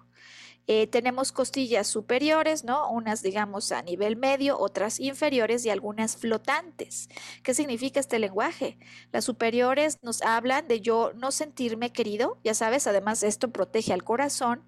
Eh, 0.67 0.87
tenemos 0.87 1.31
costillas 1.31 1.87
superiores, 1.87 2.63
¿no? 2.63 2.89
Unas, 2.91 3.21
digamos, 3.23 3.71
a 3.71 3.81
nivel 3.83 4.15
medio, 4.15 4.59
otras 4.59 4.99
inferiores 4.99 5.65
y 5.65 5.69
algunas 5.69 6.17
flotantes. 6.17 7.09
¿Qué 7.43 7.53
significa 7.53 7.99
este 7.99 8.19
lenguaje? 8.19 8.79
Las 9.11 9.25
superiores 9.25 9.97
nos 10.03 10.21
hablan 10.21 10.67
de 10.67 10.81
yo 10.81 11.11
no 11.15 11.31
sentirme 11.31 11.91
querido, 11.91 12.39
ya 12.43 12.53
sabes, 12.53 12.87
además 12.87 13.23
esto 13.23 13.51
protege 13.51 13.93
al 13.93 14.03
corazón, 14.03 14.65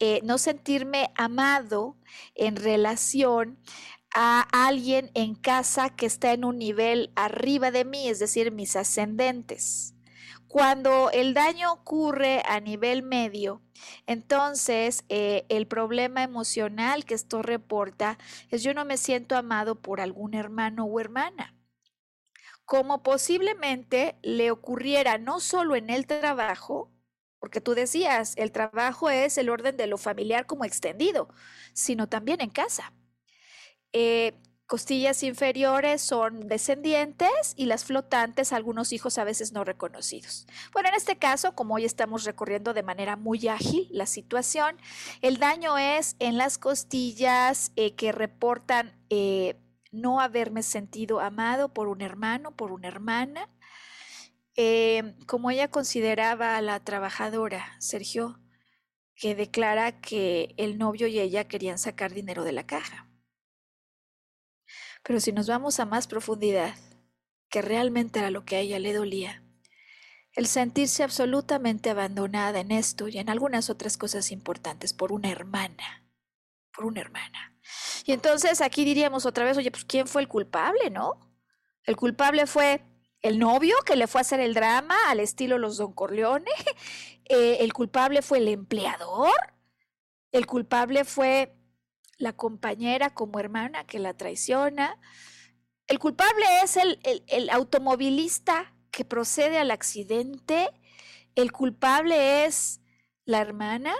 eh, 0.00 0.20
no 0.24 0.38
sentirme 0.38 1.12
amado 1.16 1.96
en 2.34 2.56
relación 2.56 3.58
a 4.14 4.46
alguien 4.52 5.10
en 5.14 5.34
casa 5.34 5.90
que 5.90 6.06
está 6.06 6.32
en 6.32 6.44
un 6.44 6.58
nivel 6.58 7.10
arriba 7.16 7.72
de 7.72 7.84
mí, 7.84 8.08
es 8.08 8.20
decir, 8.20 8.52
mis 8.52 8.76
ascendentes. 8.76 9.94
Cuando 10.46 11.10
el 11.10 11.34
daño 11.34 11.72
ocurre 11.72 12.40
a 12.46 12.60
nivel 12.60 13.02
medio, 13.02 13.60
entonces 14.06 15.04
eh, 15.08 15.44
el 15.48 15.66
problema 15.66 16.22
emocional 16.22 17.04
que 17.04 17.14
esto 17.14 17.42
reporta 17.42 18.18
es 18.50 18.62
yo 18.62 18.72
no 18.72 18.84
me 18.84 18.96
siento 18.96 19.36
amado 19.36 19.82
por 19.82 20.00
algún 20.00 20.34
hermano 20.34 20.84
o 20.84 21.00
hermana. 21.00 21.56
Como 22.64 23.02
posiblemente 23.02 24.16
le 24.22 24.52
ocurriera 24.52 25.18
no 25.18 25.40
solo 25.40 25.74
en 25.74 25.90
el 25.90 26.06
trabajo, 26.06 26.92
porque 27.40 27.60
tú 27.60 27.74
decías, 27.74 28.34
el 28.36 28.52
trabajo 28.52 29.10
es 29.10 29.36
el 29.38 29.50
orden 29.50 29.76
de 29.76 29.88
lo 29.88 29.98
familiar 29.98 30.46
como 30.46 30.64
extendido, 30.64 31.28
sino 31.72 32.08
también 32.08 32.40
en 32.40 32.50
casa. 32.50 32.92
Eh, 33.96 34.34
costillas 34.66 35.22
inferiores 35.22 36.02
son 36.02 36.48
descendientes 36.48 37.54
y 37.54 37.66
las 37.66 37.84
flotantes 37.84 38.52
algunos 38.52 38.92
hijos 38.92 39.18
a 39.18 39.24
veces 39.24 39.52
no 39.52 39.62
reconocidos. 39.62 40.48
Bueno, 40.72 40.88
en 40.88 40.96
este 40.96 41.16
caso, 41.16 41.54
como 41.54 41.74
hoy 41.74 41.84
estamos 41.84 42.24
recorriendo 42.24 42.74
de 42.74 42.82
manera 42.82 43.14
muy 43.14 43.46
ágil 43.46 43.86
la 43.92 44.06
situación, 44.06 44.76
el 45.22 45.38
daño 45.38 45.78
es 45.78 46.16
en 46.18 46.38
las 46.38 46.58
costillas 46.58 47.70
eh, 47.76 47.94
que 47.94 48.10
reportan 48.10 49.00
eh, 49.10 49.60
no 49.92 50.20
haberme 50.20 50.64
sentido 50.64 51.20
amado 51.20 51.72
por 51.72 51.86
un 51.86 52.00
hermano, 52.00 52.50
por 52.50 52.72
una 52.72 52.88
hermana. 52.88 53.48
como 55.26 55.50
ella 55.50 55.68
consideraba 55.70 56.56
a 56.56 56.62
la 56.62 56.80
trabajadora, 56.80 57.76
Sergio, 57.78 58.40
que 59.14 59.36
declara 59.36 60.00
que 60.00 60.54
el 60.56 60.78
novio 60.78 61.06
y 61.06 61.20
ella 61.20 61.44
querían 61.46 61.78
sacar 61.78 62.12
dinero 62.12 62.42
de 62.42 62.52
la 62.52 62.66
caja. 62.66 63.03
Pero 65.04 65.20
si 65.20 65.32
nos 65.32 65.46
vamos 65.46 65.78
a 65.78 65.84
más 65.84 66.06
profundidad, 66.06 66.74
que 67.50 67.62
realmente 67.62 68.18
era 68.18 68.30
lo 68.30 68.44
que 68.44 68.56
a 68.56 68.60
ella 68.60 68.78
le 68.80 68.92
dolía, 68.92 69.44
el 70.32 70.46
sentirse 70.46 71.04
absolutamente 71.04 71.90
abandonada 71.90 72.58
en 72.58 72.72
esto 72.72 73.06
y 73.06 73.18
en 73.18 73.30
algunas 73.30 73.70
otras 73.70 73.96
cosas 73.96 74.32
importantes 74.32 74.92
por 74.92 75.12
una 75.12 75.30
hermana, 75.30 76.04
por 76.74 76.86
una 76.86 77.00
hermana. 77.00 77.56
Y 78.04 78.12
entonces 78.12 78.60
aquí 78.60 78.84
diríamos 78.84 79.26
otra 79.26 79.44
vez, 79.44 79.56
oye, 79.56 79.70
pues 79.70 79.84
¿quién 79.84 80.08
fue 80.08 80.22
el 80.22 80.28
culpable, 80.28 80.90
no? 80.90 81.36
El 81.84 81.96
culpable 81.96 82.46
fue 82.46 82.82
el 83.22 83.38
novio 83.38 83.76
que 83.86 83.96
le 83.96 84.06
fue 84.06 84.20
a 84.20 84.22
hacer 84.22 84.40
el 84.40 84.54
drama 84.54 84.96
al 85.08 85.20
estilo 85.20 85.58
los 85.58 85.76
Don 85.76 85.92
Corleone, 85.92 86.50
eh, 87.26 87.58
el 87.60 87.72
culpable 87.72 88.22
fue 88.22 88.38
el 88.38 88.48
empleador, 88.48 89.32
el 90.32 90.46
culpable 90.46 91.04
fue 91.04 91.54
la 92.18 92.32
compañera 92.32 93.10
como 93.14 93.38
hermana 93.38 93.84
que 93.84 93.98
la 93.98 94.14
traiciona. 94.14 95.00
El 95.86 95.98
culpable 95.98 96.44
es 96.62 96.76
el, 96.76 97.00
el, 97.26 97.50
automovilista 97.50 98.74
que 98.90 99.04
procede 99.04 99.58
al 99.58 99.70
accidente. 99.70 100.70
El 101.34 101.52
culpable 101.52 102.46
es 102.46 102.80
la 103.24 103.40
hermana 103.40 103.94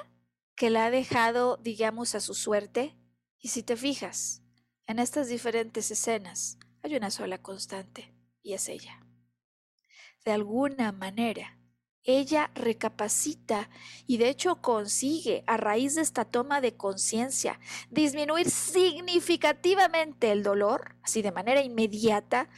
que 0.57 0.71
la 0.71 0.87
ha 0.87 0.91
dejado, 0.91 1.57
digamos, 1.59 2.15
a 2.15 2.21
su 2.21 2.35
suerte. 2.35 2.97
Y 3.39 3.49
si 3.49 3.63
te 3.63 3.77
fijas, 3.77 4.43
en 4.87 4.99
estas 4.99 5.29
diferentes 5.29 5.91
escenas 5.91 6.59
hay 6.83 6.97
una 6.97 7.11
sola 7.11 7.39
constante, 7.39 8.15
y 8.43 8.53
es 8.53 8.69
ella. 8.69 9.01
De 10.25 10.33
alguna 10.33 10.93
manera, 10.93 11.59
ella 12.05 12.51
recapacita 12.55 13.71
y 14.07 14.19
de 14.19 14.29
hecho 14.29 14.61
consigue, 14.61 15.43
a 15.47 15.57
raíz 15.57 15.95
de 15.95 16.03
esta 16.03 16.25
toma 16.25 16.61
de 16.61 16.77
conciencia, 16.77 17.59
disminuir 17.91 18.51
significativamente 18.51 20.31
el 20.31 20.43
dolor, 20.43 20.97
así 21.03 21.23
de 21.23 21.33
manera 21.33 21.63
inmediata, 21.63 22.49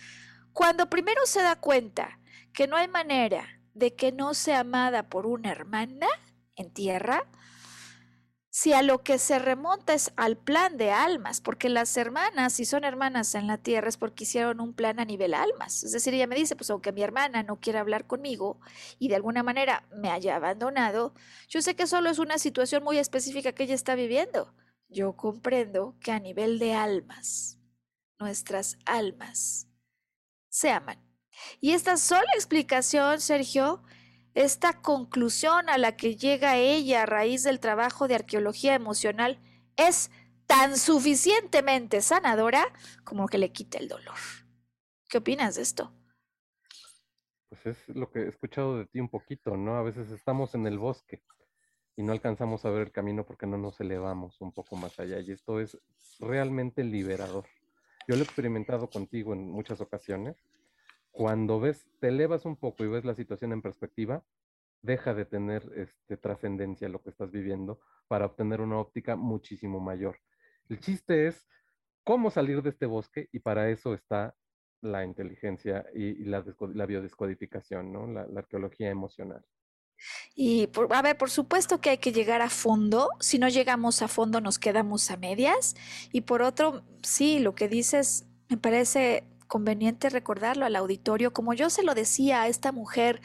cuando 0.52 0.90
primero 0.90 1.20
se 1.26 1.42
da 1.42 1.56
cuenta 1.56 2.18
que 2.52 2.66
no 2.66 2.76
hay 2.76 2.88
manera 2.88 3.60
de 3.74 3.94
que 3.94 4.10
no 4.10 4.34
sea 4.34 4.60
amada 4.60 5.08
por 5.08 5.26
una 5.26 5.52
hermana 5.52 6.08
en 6.56 6.72
tierra, 6.72 7.24
si 8.56 8.72
a 8.72 8.80
lo 8.80 9.02
que 9.02 9.18
se 9.18 9.38
remonta 9.38 9.92
es 9.92 10.14
al 10.16 10.38
plan 10.38 10.78
de 10.78 10.90
almas, 10.90 11.42
porque 11.42 11.68
las 11.68 11.94
hermanas, 11.98 12.54
si 12.54 12.64
son 12.64 12.84
hermanas 12.84 13.34
en 13.34 13.46
la 13.46 13.58
tierra, 13.58 13.90
es 13.90 13.98
porque 13.98 14.24
hicieron 14.24 14.62
un 14.62 14.72
plan 14.72 14.98
a 14.98 15.04
nivel 15.04 15.34
almas. 15.34 15.84
Es 15.84 15.92
decir, 15.92 16.14
ella 16.14 16.26
me 16.26 16.36
dice, 16.36 16.56
pues 16.56 16.70
aunque 16.70 16.90
mi 16.90 17.02
hermana 17.02 17.42
no 17.42 17.60
quiera 17.60 17.80
hablar 17.80 18.06
conmigo 18.06 18.58
y 18.98 19.08
de 19.08 19.16
alguna 19.16 19.42
manera 19.42 19.86
me 19.94 20.08
haya 20.08 20.36
abandonado, 20.36 21.12
yo 21.48 21.60
sé 21.60 21.76
que 21.76 21.86
solo 21.86 22.08
es 22.08 22.18
una 22.18 22.38
situación 22.38 22.82
muy 22.82 22.96
específica 22.96 23.52
que 23.52 23.64
ella 23.64 23.74
está 23.74 23.94
viviendo. 23.94 24.54
Yo 24.88 25.16
comprendo 25.16 25.94
que 26.00 26.12
a 26.12 26.18
nivel 26.18 26.58
de 26.58 26.72
almas, 26.72 27.58
nuestras 28.18 28.78
almas 28.86 29.68
se 30.48 30.70
aman. 30.70 30.98
Y 31.60 31.72
esta 31.72 31.98
sola 31.98 32.30
explicación, 32.34 33.20
Sergio, 33.20 33.82
esta 34.36 34.82
conclusión 34.82 35.70
a 35.70 35.78
la 35.78 35.96
que 35.96 36.14
llega 36.14 36.58
ella 36.58 37.02
a 37.02 37.06
raíz 37.06 37.42
del 37.42 37.58
trabajo 37.58 38.06
de 38.06 38.16
arqueología 38.16 38.74
emocional 38.74 39.40
es 39.76 40.10
tan 40.46 40.76
suficientemente 40.76 42.02
sanadora 42.02 42.66
como 43.02 43.28
que 43.28 43.38
le 43.38 43.50
quite 43.50 43.78
el 43.78 43.88
dolor. 43.88 44.14
¿Qué 45.08 45.18
opinas 45.18 45.54
de 45.54 45.62
esto? 45.62 45.90
Pues 47.48 47.64
es 47.64 47.88
lo 47.88 48.10
que 48.10 48.20
he 48.20 48.28
escuchado 48.28 48.76
de 48.76 48.84
ti 48.84 49.00
un 49.00 49.08
poquito, 49.08 49.56
¿no? 49.56 49.76
A 49.78 49.82
veces 49.82 50.10
estamos 50.10 50.54
en 50.54 50.66
el 50.66 50.78
bosque 50.78 51.22
y 51.96 52.02
no 52.02 52.12
alcanzamos 52.12 52.66
a 52.66 52.70
ver 52.70 52.88
el 52.88 52.92
camino 52.92 53.24
porque 53.24 53.46
no 53.46 53.56
nos 53.56 53.80
elevamos 53.80 54.38
un 54.42 54.52
poco 54.52 54.76
más 54.76 55.00
allá 55.00 55.18
y 55.20 55.32
esto 55.32 55.60
es 55.60 55.78
realmente 56.20 56.84
liberador. 56.84 57.46
Yo 58.06 58.16
lo 58.16 58.20
he 58.20 58.24
experimentado 58.24 58.90
contigo 58.90 59.32
en 59.32 59.50
muchas 59.50 59.80
ocasiones 59.80 60.36
cuando 61.16 61.58
ves, 61.58 61.86
te 61.98 62.08
elevas 62.08 62.44
un 62.44 62.56
poco 62.56 62.84
y 62.84 62.88
ves 62.88 63.06
la 63.06 63.14
situación 63.14 63.50
en 63.54 63.62
perspectiva, 63.62 64.22
deja 64.82 65.14
de 65.14 65.24
tener 65.24 65.62
este, 65.74 66.18
trascendencia 66.18 66.90
lo 66.90 67.02
que 67.02 67.08
estás 67.08 67.30
viviendo 67.30 67.80
para 68.06 68.26
obtener 68.26 68.60
una 68.60 68.78
óptica 68.78 69.16
muchísimo 69.16 69.80
mayor. 69.80 70.18
El 70.68 70.78
chiste 70.78 71.26
es 71.26 71.48
cómo 72.04 72.30
salir 72.30 72.60
de 72.60 72.68
este 72.68 72.84
bosque 72.84 73.30
y 73.32 73.38
para 73.38 73.70
eso 73.70 73.94
está 73.94 74.36
la 74.82 75.06
inteligencia 75.06 75.86
y, 75.94 76.22
la, 76.24 76.42
biodescodificación, 76.86 77.90
¿no? 77.90 78.06
La, 78.06 78.26
arqueología 78.36 78.90
emocional. 78.90 79.42
Y 80.34 80.68
a 80.90 81.00
ver, 81.00 81.16
por 81.16 81.30
supuesto 81.30 81.80
que 81.80 81.88
hay 81.88 81.98
que 81.98 82.12
llegar 82.12 82.42
a 82.42 82.50
fondo. 82.50 83.08
Si 83.20 83.38
no 83.38 83.48
llegamos 83.48 84.02
a 84.02 84.08
fondo, 84.08 84.42
nos 84.42 84.58
quedamos 84.58 85.10
a 85.10 85.16
medias. 85.16 85.76
Y 86.12 86.20
por 86.20 86.42
otro, 86.42 86.84
sí, 87.02 87.38
lo 87.38 87.54
que 87.54 87.68
dices 87.68 88.26
me 88.50 88.58
parece 88.58 89.24
conveniente 89.46 90.10
recordarlo 90.10 90.66
al 90.66 90.76
auditorio, 90.76 91.32
como 91.32 91.54
yo 91.54 91.70
se 91.70 91.82
lo 91.82 91.94
decía 91.94 92.42
a 92.42 92.48
esta 92.48 92.72
mujer 92.72 93.20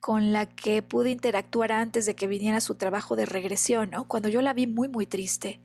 con 0.00 0.32
la 0.32 0.46
que 0.46 0.82
pude 0.82 1.10
interactuar 1.10 1.72
antes 1.72 2.06
de 2.06 2.14
que 2.14 2.26
viniera 2.26 2.60
su 2.60 2.76
trabajo 2.76 3.16
de 3.16 3.26
regresión, 3.26 3.90
¿no? 3.90 4.06
Cuando 4.06 4.28
yo 4.28 4.42
la 4.42 4.52
vi 4.52 4.66
muy, 4.66 4.88
muy 4.88 5.06
triste, 5.06 5.60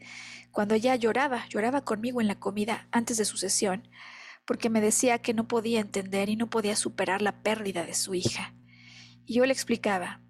cuando 0.51 0.75
ella 0.75 0.95
lloraba, 0.95 1.47
lloraba 1.49 1.81
conmigo 1.81 2.21
en 2.21 2.27
la 2.27 2.39
comida 2.39 2.87
antes 2.91 3.17
de 3.17 3.25
su 3.25 3.37
sesión, 3.37 3.87
porque 4.45 4.69
me 4.69 4.81
decía 4.81 5.19
que 5.19 5.33
no 5.33 5.47
podía 5.47 5.79
entender 5.79 6.29
y 6.29 6.35
no 6.35 6.49
podía 6.49 6.75
superar 6.75 7.21
la 7.21 7.41
pérdida 7.43 7.85
de 7.85 7.93
su 7.93 8.13
hija. 8.13 8.53
Y 9.25 9.35
yo 9.35 9.45
le 9.45 9.53
explicaba 9.53 10.21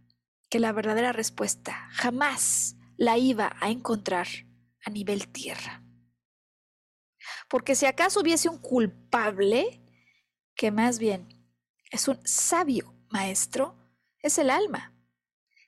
que 0.50 0.60
la 0.60 0.72
verdadera 0.72 1.14
respuesta 1.14 1.88
jamás 1.92 2.76
la 2.96 3.18
iba 3.18 3.56
a 3.60 3.70
encontrar 3.70 4.28
a 4.86 4.90
nivel 4.90 5.28
tierra. 5.28 5.83
Porque 7.54 7.76
si 7.76 7.86
acaso 7.86 8.22
hubiese 8.22 8.50
un 8.50 8.58
culpable, 8.58 9.80
que 10.56 10.72
más 10.72 10.98
bien 10.98 11.28
es 11.92 12.08
un 12.08 12.20
sabio 12.26 12.96
maestro, 13.12 13.76
es 14.24 14.40
el 14.40 14.50
alma, 14.50 14.92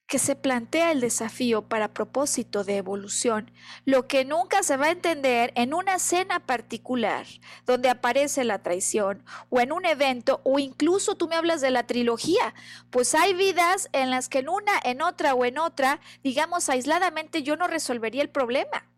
que 0.08 0.18
se 0.18 0.36
plantea 0.36 0.92
el 0.92 1.00
desafío 1.00 1.70
para 1.70 1.94
propósito 1.94 2.64
de 2.64 2.78
evolución, 2.78 3.52
lo 3.86 4.08
que 4.08 4.26
nunca 4.26 4.64
se 4.64 4.78
va 4.78 4.88
a 4.88 4.92
entender 4.94 5.54
en 5.56 5.76
una 5.76 6.00
cena 6.00 6.48
particular 6.48 7.28
donde 7.68 7.90
aparece 7.90 8.44
la 8.46 8.64
traición 8.64 9.24
o 9.50 9.60
en 9.60 9.72
un 9.72 9.86
evento 9.86 10.42
o 10.44 10.58
incluso 10.58 11.14
tú 11.14 11.28
me 11.28 11.36
hablas 11.36 11.62
de 11.62 11.70
la 11.70 11.86
trilogía, 11.86 12.56
pues 12.90 13.14
hay 13.14 13.36
vidas 13.36 13.90
en 13.92 14.10
las 14.10 14.28
que 14.28 14.40
en 14.40 14.50
una, 14.50 14.72
en 14.86 15.04
otra 15.04 15.36
o 15.36 15.46
en 15.46 15.60
otra, 15.60 16.02
digamos 16.24 16.68
aisladamente, 16.68 17.44
yo 17.44 17.56
no 17.56 17.68
resolvería 17.68 18.24
el 18.24 18.32
problema 18.32 18.90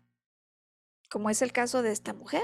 como 1.08 1.30
es 1.30 1.42
el 1.42 1.52
caso 1.52 1.82
de 1.82 1.92
esta 1.92 2.12
mujer. 2.12 2.42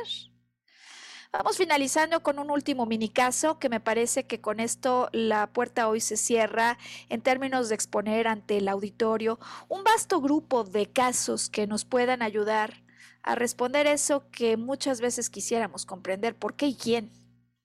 Vamos 1.37 1.57
finalizando 1.57 2.23
con 2.23 2.39
un 2.39 2.49
último 2.49 2.87
mini 2.87 3.09
caso 3.09 3.59
que 3.59 3.69
me 3.69 3.81
parece 3.81 4.25
que 4.25 4.41
con 4.41 4.61
esto 4.61 5.09
la 5.11 5.49
puerta 5.49 5.89
hoy 5.89 6.01
se 6.01 6.17
cierra 6.17 6.79
en 7.09 7.23
términos 7.23 7.69
de 7.69 7.75
exponer 7.75 8.29
ante 8.29 8.59
el 8.59 8.69
auditorio 8.69 9.41
un 9.69 9.83
vasto 9.83 10.21
grupo 10.21 10.63
de 10.63 10.87
casos 10.87 11.51
que 11.51 11.67
nos 11.67 11.85
puedan 11.85 12.23
ayudar 12.23 12.85
a 13.25 13.35
responder 13.35 13.89
eso 13.89 14.31
que 14.31 14.57
muchas 14.57 15.01
veces 15.01 15.29
quisiéramos 15.29 15.87
comprender 15.87 16.37
por 16.37 16.55
qué 16.55 16.67
y 16.67 16.77
quién, 16.77 17.11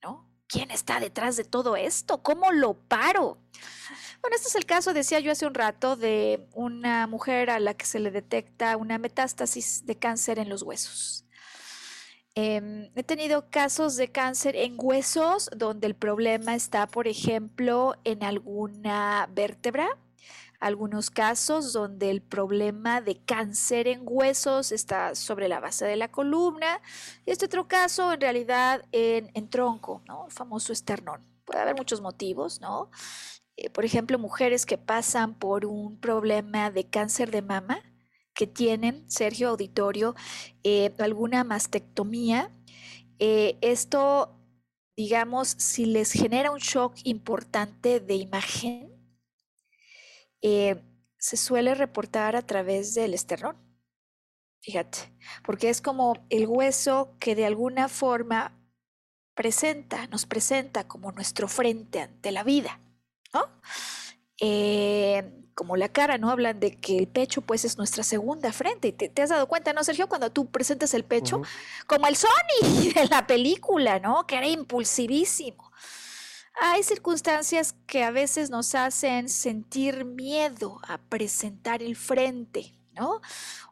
¿no? 0.02 0.28
¿Quién 0.48 0.72
está 0.72 1.00
detrás 1.00 1.38
de 1.38 1.44
todo 1.44 1.76
esto? 1.76 2.24
¿Cómo 2.24 2.52
lo 2.52 2.74
paro? 2.74 3.38
Bueno, 4.22 4.36
este 4.36 4.48
es 4.48 4.56
el 4.56 4.66
caso, 4.66 4.96
decía 4.96 5.20
yo 5.20 5.32
hace 5.32 5.46
un 5.46 5.54
rato, 5.54 5.96
de 5.96 6.50
una 6.56 7.06
mujer 7.06 7.52
a 7.52 7.60
la 7.60 7.76
que 7.76 7.86
se 7.86 8.00
le 8.00 8.10
detecta 8.10 8.78
una 8.78 8.98
metástasis 8.98 9.86
de 9.86 9.96
cáncer 9.96 10.40
en 10.40 10.50
los 10.50 10.64
huesos. 10.64 11.29
Em, 12.42 12.90
he 12.96 13.04
tenido 13.04 13.50
casos 13.50 13.98
de 13.98 14.14
cáncer 14.14 14.56
en 14.56 14.76
huesos 14.78 15.50
donde 15.54 15.88
el 15.88 15.94
problema 15.94 16.56
está, 16.56 16.88
por 16.88 17.10
ejemplo, 17.10 17.96
en 18.06 18.24
alguna 18.24 19.28
vértebra, 19.34 19.90
algunos 20.62 21.10
casos 21.10 21.74
donde 21.74 22.10
el 22.10 22.22
problema 22.22 23.02
de 23.02 23.18
cáncer 23.18 23.90
en 23.90 24.04
huesos 24.06 24.72
está 24.72 25.16
sobre 25.16 25.50
la 25.50 25.60
base 25.60 25.84
de 25.84 25.98
la 25.98 26.12
columna 26.12 26.82
y 27.26 27.32
este 27.32 27.48
otro 27.48 27.68
caso 27.68 28.14
en 28.14 28.22
realidad 28.22 28.86
en, 28.94 29.50
tronco, 29.50 30.02
¿no? 30.08 30.28
el 30.28 30.32
famoso 30.32 30.72
esternón. 30.72 31.22
Puede 31.44 31.60
haber 31.60 31.76
muchos 31.76 32.00
motivos, 32.00 32.62
¿no? 32.62 32.90
Eh, 33.58 33.70
por 33.70 33.84
ejemplo, 33.84 34.18
mujeres 34.18 34.66
que 34.66 34.78
pasan 34.78 35.34
por 35.34 35.66
un 35.66 36.00
problema 36.00 36.72
de 36.72 36.86
cáncer 36.86 37.32
de 37.32 37.42
mama, 37.42 37.84
que 38.40 38.48
tienen, 38.48 39.04
Sergio 39.12 39.50
Auditorio, 39.50 40.16
eh, 40.64 40.96
alguna 41.00 41.44
mastectomía. 41.44 42.50
Eh, 43.20 43.58
esto, 43.60 44.40
digamos, 44.96 45.50
si 45.58 45.86
les 45.86 46.14
genera 46.14 46.50
un 46.50 46.60
shock 46.60 46.96
importante 47.04 48.00
de 48.00 48.16
imagen, 48.16 48.94
eh, 50.42 50.82
se 51.18 51.36
suele 51.36 51.76
reportar 51.76 52.38
a 52.38 52.42
través 52.42 52.94
del 52.94 53.14
esternón. 53.14 53.58
Fíjate, 54.62 55.00
porque 55.44 55.70
es 55.70 55.82
como 55.82 56.26
el 56.30 56.48
hueso 56.48 57.18
que 57.20 57.36
de 57.36 57.46
alguna 57.46 57.90
forma 57.90 58.58
presenta, 59.34 60.08
nos 60.08 60.26
presenta 60.26 60.88
como 60.88 61.12
nuestro 61.12 61.50
frente 61.50 62.00
ante 62.00 62.32
la 62.32 62.46
vida, 62.46 62.80
¿no? 63.34 63.50
Como 65.60 65.76
la 65.76 65.90
cara, 65.90 66.18
¿no? 66.18 66.32
Hablan 66.32 66.60
de 66.60 66.72
que 66.72 66.98
el 66.98 67.08
pecho 67.08 67.42
pues 67.42 67.66
es 67.66 67.78
nuestra 67.78 68.04
segunda 68.04 68.54
frente. 68.54 68.94
¿Te, 68.94 69.10
te 69.10 69.22
has 69.22 69.30
dado 69.30 69.48
cuenta, 69.48 69.74
no, 69.74 69.84
Sergio? 69.84 70.08
Cuando 70.08 70.32
tú 70.32 70.50
presentas 70.50 70.94
el 70.94 71.04
pecho, 71.04 71.42
como 71.86 72.08
el 72.08 72.16
Sony 72.16 72.92
de 72.96 73.08
la 73.08 73.28
película, 73.28 74.00
¿no? 74.00 74.26
Que 74.26 74.38
era 74.38 74.48
impulsivísimo. 74.48 75.70
Hay 76.62 76.84
circunstancias 76.84 77.74
que 77.88 78.04
a 78.04 78.12
veces 78.12 78.50
nos 78.50 78.76
hacen 78.76 79.30
sentir 79.30 80.06
miedo 80.06 80.80
a 80.88 80.98
presentar 80.98 81.82
el 81.82 81.96
frente, 81.96 82.74
¿no? 82.94 83.22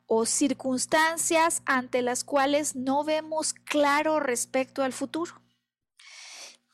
O 0.06 0.26
circunstancias 0.26 1.62
ante 1.66 2.02
las 2.02 2.24
cuales 2.24 2.76
no 2.76 3.04
vemos 3.04 3.54
claro 3.54 4.20
respecto 4.20 4.84
al 4.84 4.94
futuro. 4.94 5.42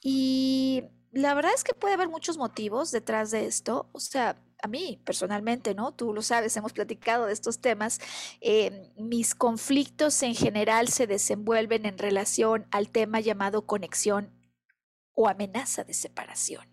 Y 0.01 0.83
la 1.13 1.35
verdad 1.35 1.51
es 1.55 1.63
que 1.63 1.75
puede 1.75 1.93
haber 1.93 2.09
muchos 2.09 2.37
motivos 2.37 2.91
detrás 2.91 3.29
de 3.31 3.45
esto. 3.45 3.87
O 3.91 3.99
sea, 3.99 4.35
a 4.63 4.67
mí 4.67 4.99
personalmente, 5.05 5.75
¿no? 5.75 5.93
Tú 5.93 6.13
lo 6.13 6.23
sabes, 6.23 6.57
hemos 6.57 6.73
platicado 6.73 7.27
de 7.27 7.33
estos 7.33 7.59
temas. 7.59 7.99
Eh, 8.41 8.91
mis 8.97 9.35
conflictos 9.35 10.23
en 10.23 10.33
general 10.33 10.87
se 10.87 11.05
desenvuelven 11.05 11.85
en 11.85 11.99
relación 11.99 12.65
al 12.71 12.89
tema 12.89 13.19
llamado 13.19 13.67
conexión 13.67 14.31
o 15.13 15.27
amenaza 15.27 15.83
de 15.83 15.93
separación. 15.93 16.67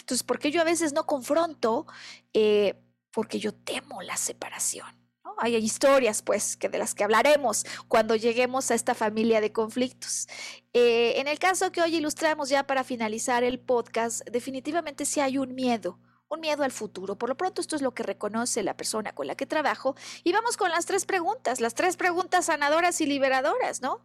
Entonces, 0.00 0.24
¿por 0.24 0.40
qué 0.40 0.50
yo 0.50 0.60
a 0.60 0.64
veces 0.64 0.92
no 0.92 1.06
confronto? 1.06 1.86
Eh, 2.32 2.74
porque 3.12 3.38
yo 3.38 3.54
temo 3.54 4.02
la 4.02 4.16
separación. 4.16 4.95
Hay 5.38 5.56
historias, 5.56 6.22
pues, 6.22 6.56
que 6.56 6.68
de 6.68 6.78
las 6.78 6.94
que 6.94 7.04
hablaremos 7.04 7.64
cuando 7.88 8.16
lleguemos 8.16 8.70
a 8.70 8.74
esta 8.74 8.94
familia 8.94 9.40
de 9.40 9.52
conflictos. 9.52 10.28
Eh, 10.72 11.14
en 11.20 11.28
el 11.28 11.38
caso 11.38 11.72
que 11.72 11.82
hoy 11.82 11.96
ilustramos 11.96 12.48
ya 12.48 12.66
para 12.66 12.84
finalizar 12.84 13.44
el 13.44 13.58
podcast, 13.58 14.26
definitivamente 14.30 15.04
sí 15.04 15.20
hay 15.20 15.38
un 15.38 15.54
miedo 15.54 15.98
un 16.28 16.40
miedo 16.40 16.64
al 16.64 16.72
futuro. 16.72 17.16
Por 17.16 17.28
lo 17.28 17.36
pronto, 17.36 17.60
esto 17.60 17.76
es 17.76 17.82
lo 17.82 17.94
que 17.94 18.02
reconoce 18.02 18.62
la 18.62 18.76
persona 18.76 19.14
con 19.14 19.26
la 19.26 19.36
que 19.36 19.46
trabajo. 19.46 19.94
Y 20.24 20.32
vamos 20.32 20.56
con 20.56 20.70
las 20.70 20.86
tres 20.86 21.06
preguntas, 21.06 21.60
las 21.60 21.74
tres 21.74 21.96
preguntas 21.96 22.46
sanadoras 22.46 23.00
y 23.00 23.06
liberadoras, 23.06 23.80
¿no? 23.80 24.04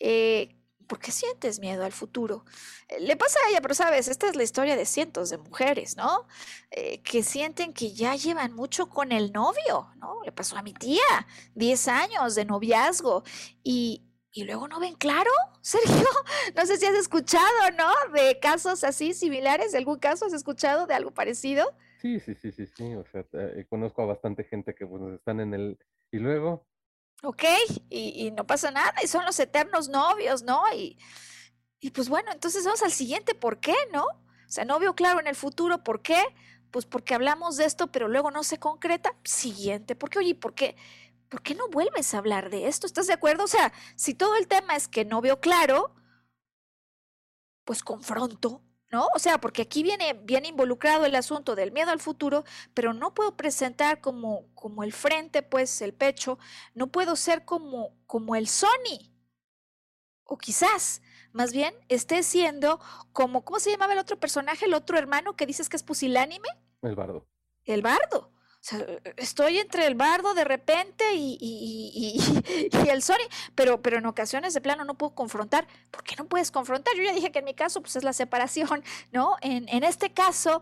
Eh, 0.00 0.56
¿Por 0.86 0.98
qué 0.98 1.10
sientes 1.10 1.58
miedo 1.60 1.84
al 1.84 1.92
futuro? 1.92 2.44
Eh, 2.88 3.00
le 3.00 3.16
pasa 3.16 3.38
a 3.44 3.50
ella, 3.50 3.60
pero 3.60 3.74
sabes, 3.74 4.08
esta 4.08 4.28
es 4.28 4.36
la 4.36 4.42
historia 4.42 4.76
de 4.76 4.86
cientos 4.86 5.30
de 5.30 5.38
mujeres, 5.38 5.96
¿no? 5.96 6.26
Eh, 6.70 7.02
que 7.02 7.22
sienten 7.22 7.72
que 7.72 7.92
ya 7.92 8.14
llevan 8.14 8.52
mucho 8.52 8.88
con 8.88 9.12
el 9.12 9.32
novio, 9.32 9.88
¿no? 9.96 10.22
Le 10.24 10.32
pasó 10.32 10.56
a 10.56 10.62
mi 10.62 10.72
tía, 10.72 11.26
10 11.54 11.88
años 11.88 12.34
de 12.34 12.44
noviazgo 12.44 13.24
y, 13.62 14.02
y 14.32 14.44
luego 14.44 14.68
no 14.68 14.78
ven 14.78 14.94
claro, 14.94 15.30
Sergio. 15.60 16.08
No 16.54 16.66
sé 16.66 16.76
si 16.76 16.86
has 16.86 16.94
escuchado, 16.94 17.70
¿no? 17.76 17.90
De 18.12 18.38
casos 18.38 18.84
así 18.84 19.14
similares, 19.14 19.72
¿de 19.72 19.78
algún 19.78 19.98
caso 19.98 20.26
has 20.26 20.32
escuchado 20.32 20.86
de 20.86 20.94
algo 20.94 21.12
parecido? 21.12 21.72
Sí, 22.00 22.20
sí, 22.20 22.34
sí, 22.34 22.52
sí, 22.52 22.66
sí. 22.66 22.94
O 22.94 23.04
sea, 23.10 23.24
eh, 23.32 23.66
conozco 23.68 24.02
a 24.02 24.06
bastante 24.06 24.44
gente 24.44 24.74
que 24.74 24.86
pues, 24.86 25.02
están 25.14 25.40
en 25.40 25.54
el... 25.54 25.78
Y 26.12 26.18
luego... 26.18 26.66
Ok, 27.28 27.42
y, 27.90 28.30
no 28.30 28.46
pasa 28.46 28.70
nada, 28.70 28.94
y 29.02 29.08
son 29.08 29.24
los 29.24 29.40
eternos 29.40 29.88
novios, 29.88 30.42
¿no? 30.44 30.62
Y, 30.72 30.96
pues 31.92 32.08
bueno, 32.08 32.30
entonces 32.32 32.64
vamos 32.64 32.82
al 32.82 32.92
siguiente, 32.92 33.34
¿por 33.34 33.58
qué, 33.58 33.74
no? 33.92 34.04
O 34.04 34.48
sea, 34.48 34.64
no 34.64 34.78
veo 34.78 34.94
claro 34.94 35.18
en 35.18 35.26
el 35.26 35.34
futuro, 35.34 35.82
¿por 35.82 36.02
qué? 36.02 36.22
Pues 36.70 36.86
porque 36.86 37.14
hablamos 37.14 37.56
de 37.56 37.64
esto, 37.64 37.88
pero 37.90 38.06
luego 38.06 38.30
no 38.30 38.44
se 38.44 38.58
concreta. 38.58 39.12
Siguiente, 39.24 39.96
¿por 39.96 40.08
qué? 40.08 40.20
Oye, 40.20 40.34
¿por 40.36 40.54
qué? 40.54 40.76
¿por 41.28 41.42
qué 41.42 41.56
no 41.56 41.68
vuelves 41.68 42.14
a 42.14 42.18
hablar 42.18 42.48
de 42.50 42.68
esto? 42.68 42.86
¿Estás 42.86 43.08
de 43.08 43.14
acuerdo? 43.14 43.44
O 43.44 43.48
sea, 43.48 43.72
si 43.96 44.14
todo 44.14 44.36
el 44.36 44.46
tema 44.46 44.76
es 44.76 44.86
que 44.86 45.04
no 45.04 45.20
veo 45.20 45.40
claro, 45.40 45.94
pues 47.64 47.82
confronto, 47.82 48.62
¿no? 48.96 49.08
O 49.14 49.18
sea, 49.18 49.38
porque 49.38 49.60
aquí 49.60 49.82
viene 49.82 50.14
bien 50.14 50.46
involucrado 50.46 51.04
el 51.04 51.14
asunto 51.16 51.54
del 51.54 51.70
miedo 51.70 51.90
al 51.90 52.00
futuro, 52.00 52.44
pero 52.72 52.94
no 52.94 53.12
puedo 53.12 53.36
presentar 53.36 54.00
como, 54.00 54.46
como 54.54 54.82
el 54.84 54.94
frente, 54.94 55.42
pues 55.42 55.82
el 55.82 55.92
pecho, 55.92 56.38
no 56.72 56.86
puedo 56.86 57.14
ser 57.14 57.44
como, 57.44 57.94
como 58.06 58.36
el 58.36 58.48
Sony. 58.48 59.12
O 60.24 60.38
quizás, 60.38 61.02
más 61.32 61.52
bien, 61.52 61.74
esté 61.90 62.22
siendo 62.22 62.80
como, 63.12 63.44
¿cómo 63.44 63.60
se 63.60 63.70
llamaba 63.70 63.92
el 63.92 63.98
otro 63.98 64.18
personaje, 64.18 64.64
el 64.64 64.72
otro 64.72 64.96
hermano 64.96 65.36
que 65.36 65.44
dices 65.44 65.68
que 65.68 65.76
es 65.76 65.82
pusilánime? 65.82 66.48
El 66.80 66.94
bardo. 66.94 67.28
El 67.66 67.82
bardo 67.82 68.32
estoy 69.16 69.58
entre 69.58 69.86
el 69.86 69.94
bardo 69.94 70.34
de 70.34 70.44
repente 70.44 71.04
y, 71.14 72.18
el 72.88 73.02
Sony, 73.02 73.26
pero, 73.54 73.82
pero 73.82 73.98
en 73.98 74.06
ocasiones 74.06 74.54
de 74.54 74.60
plano 74.60 74.84
no 74.84 74.94
puedo 74.94 75.14
confrontar. 75.14 75.66
¿Por 75.90 76.02
qué 76.02 76.16
no 76.16 76.26
puedes 76.26 76.50
confrontar? 76.50 76.94
Yo 76.96 77.02
ya 77.02 77.12
dije 77.12 77.32
que 77.32 77.40
en 77.40 77.44
mi 77.44 77.54
caso 77.54 77.80
pues 77.80 77.96
es 77.96 78.04
la 78.04 78.12
separación, 78.12 78.82
¿no? 79.12 79.36
En, 79.40 79.68
en 79.68 79.84
este 79.84 80.12
caso, 80.12 80.60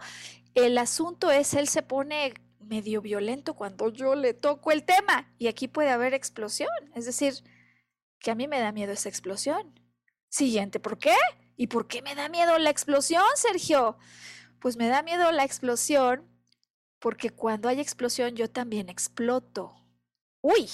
el 0.55 0.79
asunto 0.79 1.31
es, 1.31 1.55
él 1.55 1.69
se 1.69 1.83
pone 1.83 2.35
medio 2.61 3.03
violento 3.03 3.55
cuando 3.55 3.91
yo 3.91 4.15
le 4.15 4.35
toco 4.35 4.73
el 4.73 4.85
tema 4.85 5.33
y 5.39 5.49
aquí 5.49 5.69
puede 5.69 5.91
haber 5.91 6.15
explosión. 6.15 6.71
Es 6.95 7.05
decir, 7.05 7.35
que 8.19 8.31
a 8.31 8.35
mí 8.35 8.49
me 8.49 8.61
da 8.61 8.73
miedo 8.73 8.93
esa 8.93 9.09
explosión. 9.09 9.79
Siguiente, 10.31 10.81
¿por 10.81 10.99
qué? 10.99 11.15
¿Y 11.57 11.69
por 11.69 11.87
qué 11.87 12.03
me 12.03 12.15
da 12.15 12.29
miedo 12.29 12.59
la 12.59 12.71
explosión, 12.71 13.25
Sergio? 13.37 13.97
Pues 14.61 14.77
me 14.77 14.89
da 14.89 15.03
miedo 15.03 15.31
la 15.31 15.45
explosión 15.45 16.34
porque 17.05 17.29
cuando 17.29 17.69
hay 17.69 17.81
explosión 17.81 18.35
yo 18.35 18.49
también 18.49 18.89
exploto. 18.89 19.75
Uy, 20.41 20.71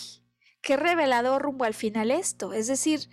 qué 0.62 0.77
revelador 0.77 1.43
rumbo 1.43 1.65
al 1.65 1.74
final 1.74 2.12
esto. 2.12 2.52
Es 2.52 2.69
decir, 2.69 3.11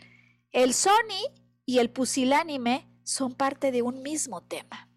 el 0.52 0.76
Sony 0.76 1.34
y 1.66 1.80
el 1.80 1.90
pusilánime 1.90 2.88
son 3.02 3.34
parte 3.34 3.72
de 3.72 3.82
un 3.82 4.04
mismo 4.04 4.44
tema. 4.44 4.88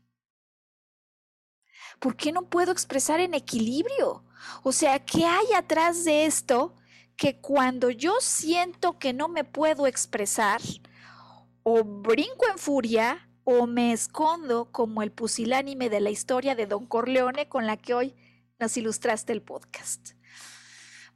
¿Por 1.99 2.15
qué 2.15 2.31
no 2.31 2.51
puedo 2.51 2.73
expresar 2.73 3.21
en 3.21 3.33
equilibrio? 3.33 4.27
O 4.65 4.73
sea, 4.73 5.03
¿qué 5.03 5.25
hay 5.25 5.55
atrás 5.57 6.05
de 6.05 6.27
esto 6.27 6.75
que 7.17 7.41
cuando 7.41 7.89
yo 7.89 8.17
siento 8.21 8.99
que 8.99 9.15
no 9.15 9.29
me 9.29 9.45
puedo 9.45 9.87
expresar, 9.87 10.61
o 11.63 11.83
brinco 11.85 12.47
en 12.51 12.59
furia, 12.59 13.30
o 13.45 13.67
me 13.67 13.93
escondo 13.93 14.71
como 14.73 15.03
el 15.03 15.13
pusilánime 15.13 15.91
de 15.91 16.01
la 16.01 16.11
historia 16.11 16.55
de 16.55 16.67
Don 16.67 16.87
Corleone 16.87 17.49
con 17.49 17.67
la 17.67 17.77
que 17.77 17.95
hoy 17.95 18.15
nos 18.59 18.77
ilustraste 18.77 19.33
el 19.33 19.43
podcast. 19.43 20.13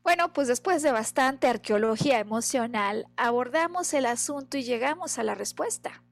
Bueno, 0.02 0.32
pues 0.32 0.48
después 0.48 0.82
de 0.82 0.92
bastante 0.92 1.46
arqueología 1.46 2.18
emocional, 2.18 3.06
abordamos 3.16 3.94
el 3.94 4.06
asunto 4.06 4.58
y 4.58 4.62
llegamos 4.62 5.18
a 5.18 5.22
la 5.22 5.34
respuesta. 5.34 6.02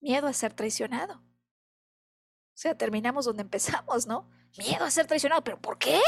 Miedo 0.00 0.28
a 0.28 0.32
ser 0.32 0.52
traicionado. 0.52 1.14
O 1.16 2.56
sea, 2.56 2.76
terminamos 2.76 3.24
donde 3.24 3.42
empezamos, 3.42 4.06
¿no? 4.06 4.30
Miedo 4.56 4.84
a 4.84 4.90
ser 4.90 5.06
traicionado, 5.06 5.42
pero 5.42 5.60
¿por 5.60 5.78
qué? 5.78 6.00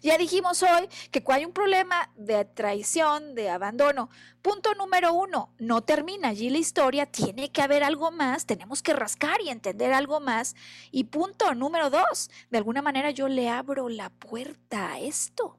Ya 0.00 0.16
dijimos 0.16 0.62
hoy 0.62 0.88
que 1.10 1.24
cuando 1.24 1.40
hay 1.40 1.44
un 1.46 1.52
problema 1.52 2.10
de 2.14 2.44
traición, 2.44 3.34
de 3.34 3.50
abandono, 3.50 4.10
punto 4.42 4.74
número 4.74 5.12
uno, 5.12 5.52
no 5.58 5.82
termina 5.82 6.28
allí 6.28 6.50
la 6.50 6.58
historia, 6.58 7.06
tiene 7.06 7.50
que 7.50 7.62
haber 7.62 7.82
algo 7.82 8.12
más, 8.12 8.46
tenemos 8.46 8.80
que 8.82 8.92
rascar 8.92 9.40
y 9.40 9.48
entender 9.48 9.92
algo 9.92 10.20
más. 10.20 10.54
Y 10.92 11.04
punto 11.04 11.52
número 11.54 11.90
dos, 11.90 12.30
de 12.50 12.58
alguna 12.58 12.80
manera 12.80 13.10
yo 13.10 13.26
le 13.26 13.48
abro 13.48 13.88
la 13.88 14.10
puerta 14.10 14.92
a 14.92 15.00
esto. 15.00 15.58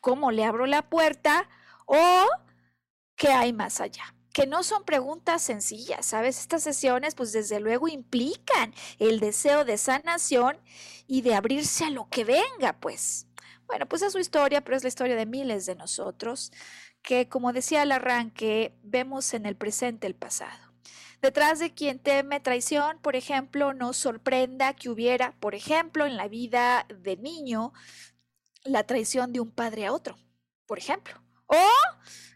¿Cómo 0.00 0.32
le 0.32 0.44
abro 0.44 0.66
la 0.66 0.82
puerta? 0.82 1.48
¿O 1.86 2.26
qué 3.14 3.28
hay 3.28 3.52
más 3.52 3.80
allá? 3.80 4.13
Que 4.34 4.46
no 4.48 4.64
son 4.64 4.84
preguntas 4.84 5.42
sencillas, 5.42 6.04
¿sabes? 6.04 6.40
Estas 6.40 6.64
sesiones 6.64 7.14
pues 7.14 7.32
desde 7.32 7.60
luego 7.60 7.86
implican 7.86 8.74
el 8.98 9.20
deseo 9.20 9.64
de 9.64 9.78
sanación 9.78 10.58
y 11.06 11.22
de 11.22 11.36
abrirse 11.36 11.84
a 11.84 11.90
lo 11.90 12.08
que 12.08 12.24
venga, 12.24 12.74
pues. 12.80 13.28
Bueno, 13.66 13.86
pues 13.86 14.02
es 14.02 14.12
su 14.12 14.18
historia, 14.18 14.62
pero 14.62 14.76
es 14.76 14.82
la 14.82 14.88
historia 14.88 15.14
de 15.14 15.24
miles 15.24 15.66
de 15.66 15.76
nosotros 15.76 16.52
que, 17.00 17.28
como 17.28 17.52
decía 17.52 17.82
al 17.82 17.92
arranque, 17.92 18.74
vemos 18.82 19.34
en 19.34 19.46
el 19.46 19.56
presente 19.56 20.08
el 20.08 20.16
pasado. 20.16 20.74
Detrás 21.22 21.60
de 21.60 21.72
quien 21.72 22.00
teme 22.00 22.40
traición, 22.40 22.98
por 22.98 23.14
ejemplo, 23.14 23.72
nos 23.72 23.96
sorprenda 23.96 24.74
que 24.74 24.88
hubiera, 24.88 25.32
por 25.38 25.54
ejemplo, 25.54 26.06
en 26.06 26.16
la 26.16 26.26
vida 26.26 26.86
de 26.88 27.16
niño, 27.16 27.72
la 28.64 28.84
traición 28.84 29.32
de 29.32 29.38
un 29.38 29.52
padre 29.52 29.86
a 29.86 29.92
otro, 29.92 30.18
por 30.66 30.78
ejemplo. 30.78 31.14
O 31.46 31.68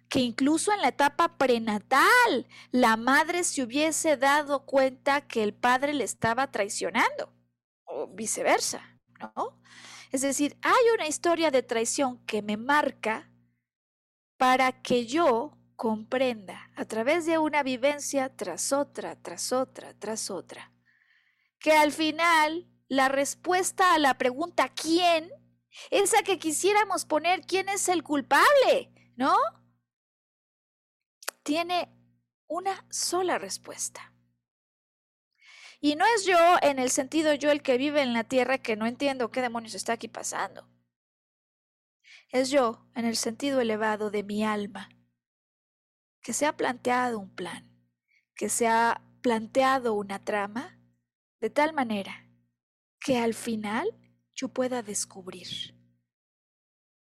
que 0.09 0.21
incluso 0.21 0.73
en 0.73 0.81
la 0.81 0.89
etapa 0.89 1.37
prenatal 1.37 2.47
la 2.71 2.97
madre 2.97 3.45
se 3.45 3.63
hubiese 3.63 4.17
dado 4.17 4.65
cuenta 4.65 5.27
que 5.27 5.43
el 5.43 5.55
padre 5.55 5.93
le 5.93 6.05
estaba 6.05 6.51
traicionando 6.51 7.33
o 7.85 8.09
viceversa, 8.09 8.99
¿no? 9.21 9.61
Es 10.11 10.23
decir, 10.23 10.57
hay 10.63 10.85
una 10.95 11.07
historia 11.07 11.51
de 11.51 11.63
traición 11.63 12.25
que 12.25 12.41
me 12.41 12.57
marca 12.57 13.31
para 14.39 14.81
que 14.81 15.07
yo 15.07 15.59
comprenda 15.77 16.71
a 16.77 16.85
través 16.87 17.27
de 17.27 17.39
una 17.39 17.63
vivencia 17.63 18.35
tras 18.35 18.73
otra, 18.73 19.17
tras 19.21 19.53
otra, 19.53 19.95
tras 19.99 20.31
otra, 20.31 20.73
que 21.61 21.73
al 21.73 21.93
final 21.93 22.69
la 22.89 23.09
respuesta 23.09 23.95
a 23.95 23.99
la 23.99 24.15
pregunta 24.15 24.71
¿quién? 24.71 25.31
Esa 25.91 26.23
que 26.23 26.39
quisiéramos 26.39 27.05
poner, 27.05 27.43
¿quién 27.43 27.69
es 27.69 27.89
el 27.89 28.03
culpable? 28.03 28.93
¿No? 29.17 29.37
Tiene 31.49 31.89
una 32.47 32.85
sola 32.91 33.39
respuesta. 33.39 34.13
Y 35.81 35.97
no 35.97 36.05
es 36.05 36.27
yo 36.27 36.37
en 36.61 36.79
el 36.79 36.91
sentido 36.91 37.33
yo 37.33 37.51
el 37.51 37.63
que 37.63 37.79
vive 37.79 38.03
en 38.03 38.13
la 38.13 38.25
tierra 38.25 38.59
que 38.59 38.77
no 38.77 38.85
entiendo 38.85 39.31
qué 39.31 39.41
demonios 39.41 39.75
está 39.75 39.95
aquí 39.95 40.09
pasando. 40.09 40.69
Es 42.29 42.51
yo 42.51 42.87
en 42.95 43.07
el 43.07 43.17
sentido 43.17 43.63
elevado 43.63 44.11
de 44.11 44.25
mi 44.25 44.45
alma, 44.45 44.91
que 46.21 46.35
se 46.35 46.45
ha 46.45 46.55
planteado 46.55 47.19
un 47.19 47.35
plan, 47.35 47.67
que 48.35 48.51
se 48.51 48.69
ha 48.69 49.01
planteado 49.23 49.95
una 49.95 50.23
trama, 50.23 50.79
de 51.41 51.49
tal 51.49 51.73
manera 51.73 52.29
que 53.01 53.17
al 53.17 53.33
final 53.33 53.89
yo 54.35 54.49
pueda 54.51 54.83
descubrir 54.83 55.49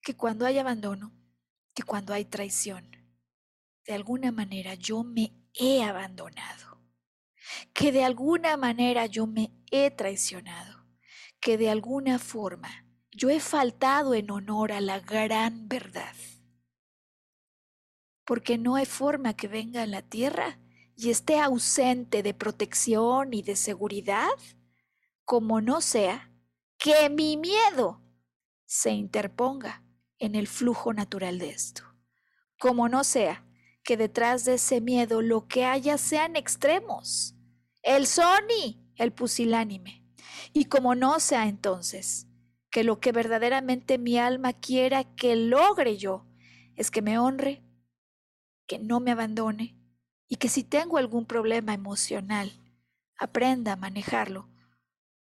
que 0.01 0.17
cuando 0.17 0.47
hay 0.47 0.57
abandono, 0.57 1.13
que 1.75 1.83
cuando 1.83 2.11
hay 2.11 2.25
traición, 2.25 3.00
de 3.85 3.93
alguna 3.93 4.31
manera 4.31 4.75
yo 4.75 5.03
me 5.03 5.33
he 5.53 5.83
abandonado, 5.83 6.81
que 7.73 7.91
de 7.91 8.03
alguna 8.03 8.57
manera 8.57 9.05
yo 9.05 9.27
me 9.27 9.51
he 9.71 9.91
traicionado, 9.91 10.85
que 11.39 11.57
de 11.57 11.69
alguna 11.69 12.19
forma 12.19 12.85
yo 13.11 13.29
he 13.29 13.39
faltado 13.39 14.13
en 14.13 14.31
honor 14.31 14.71
a 14.71 14.81
la 14.81 14.99
gran 14.99 15.67
verdad. 15.67 16.15
Porque 18.25 18.57
no 18.57 18.75
hay 18.75 18.85
forma 18.85 19.35
que 19.35 19.47
venga 19.47 19.83
a 19.83 19.87
la 19.87 20.01
tierra 20.01 20.59
y 20.95 21.09
esté 21.09 21.39
ausente 21.39 22.23
de 22.23 22.33
protección 22.33 23.33
y 23.33 23.41
de 23.41 23.55
seguridad, 23.55 24.29
como 25.25 25.59
no 25.59 25.81
sea 25.81 26.31
que 26.77 27.09
mi 27.09 27.35
miedo 27.35 28.01
se 28.65 28.91
interponga 28.91 29.83
en 30.19 30.35
el 30.35 30.47
flujo 30.47 30.93
natural 30.93 31.39
de 31.39 31.49
esto, 31.49 31.83
como 32.59 32.87
no 32.87 33.03
sea 33.03 33.45
que 33.83 33.97
detrás 33.97 34.45
de 34.45 34.55
ese 34.55 34.81
miedo 34.81 35.21
lo 35.21 35.47
que 35.47 35.65
haya 35.65 35.97
sean 35.97 36.35
extremos. 36.35 37.35
El 37.81 38.07
Sony, 38.07 38.77
el 38.95 39.11
pusilánime. 39.11 40.05
Y 40.53 40.65
como 40.65 40.95
no 40.95 41.19
sea 41.19 41.47
entonces 41.47 42.27
que 42.69 42.83
lo 42.83 42.99
que 42.99 43.11
verdaderamente 43.11 43.97
mi 43.97 44.17
alma 44.17 44.53
quiera 44.53 45.03
que 45.03 45.35
logre 45.35 45.97
yo 45.97 46.25
es 46.75 46.89
que 46.89 47.01
me 47.01 47.19
honre, 47.19 47.63
que 48.67 48.79
no 48.79 48.99
me 48.99 49.11
abandone 49.11 49.75
y 50.27 50.37
que 50.37 50.47
si 50.47 50.63
tengo 50.63 50.97
algún 50.97 51.25
problema 51.25 51.73
emocional, 51.73 52.51
aprenda 53.17 53.73
a 53.73 53.75
manejarlo, 53.75 54.47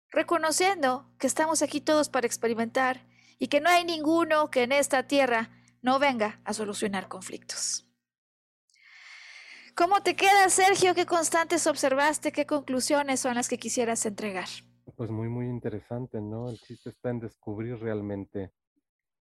reconociendo 0.09 1.11
que 1.19 1.27
estamos 1.27 1.61
aquí 1.61 1.81
todos 1.81 2.09
para 2.09 2.25
experimentar 2.27 3.05
y 3.37 3.47
que 3.47 3.59
no 3.59 3.69
hay 3.69 3.83
ninguno 3.83 4.49
que 4.49 4.63
en 4.63 4.71
esta 4.71 5.07
tierra 5.07 5.49
no 5.81 5.99
venga 5.99 6.39
a 6.45 6.53
solucionar 6.53 7.09
conflictos. 7.09 7.85
¿Cómo 9.75 10.03
te 10.03 10.15
queda, 10.15 10.49
Sergio? 10.49 10.93
¿Qué 10.93 11.07
constantes 11.07 11.65
observaste? 11.65 12.31
¿Qué 12.31 12.45
conclusiones 12.45 13.19
son 13.21 13.33
las 13.33 13.49
que 13.49 13.57
quisieras 13.57 14.05
entregar? 14.05 14.45
Pues 14.95 15.09
muy, 15.09 15.29
muy 15.29 15.47
interesante, 15.47 16.21
¿no? 16.21 16.51
El 16.51 16.59
chiste 16.59 16.91
está 16.91 17.09
en 17.09 17.19
descubrir 17.19 17.79
realmente 17.79 18.51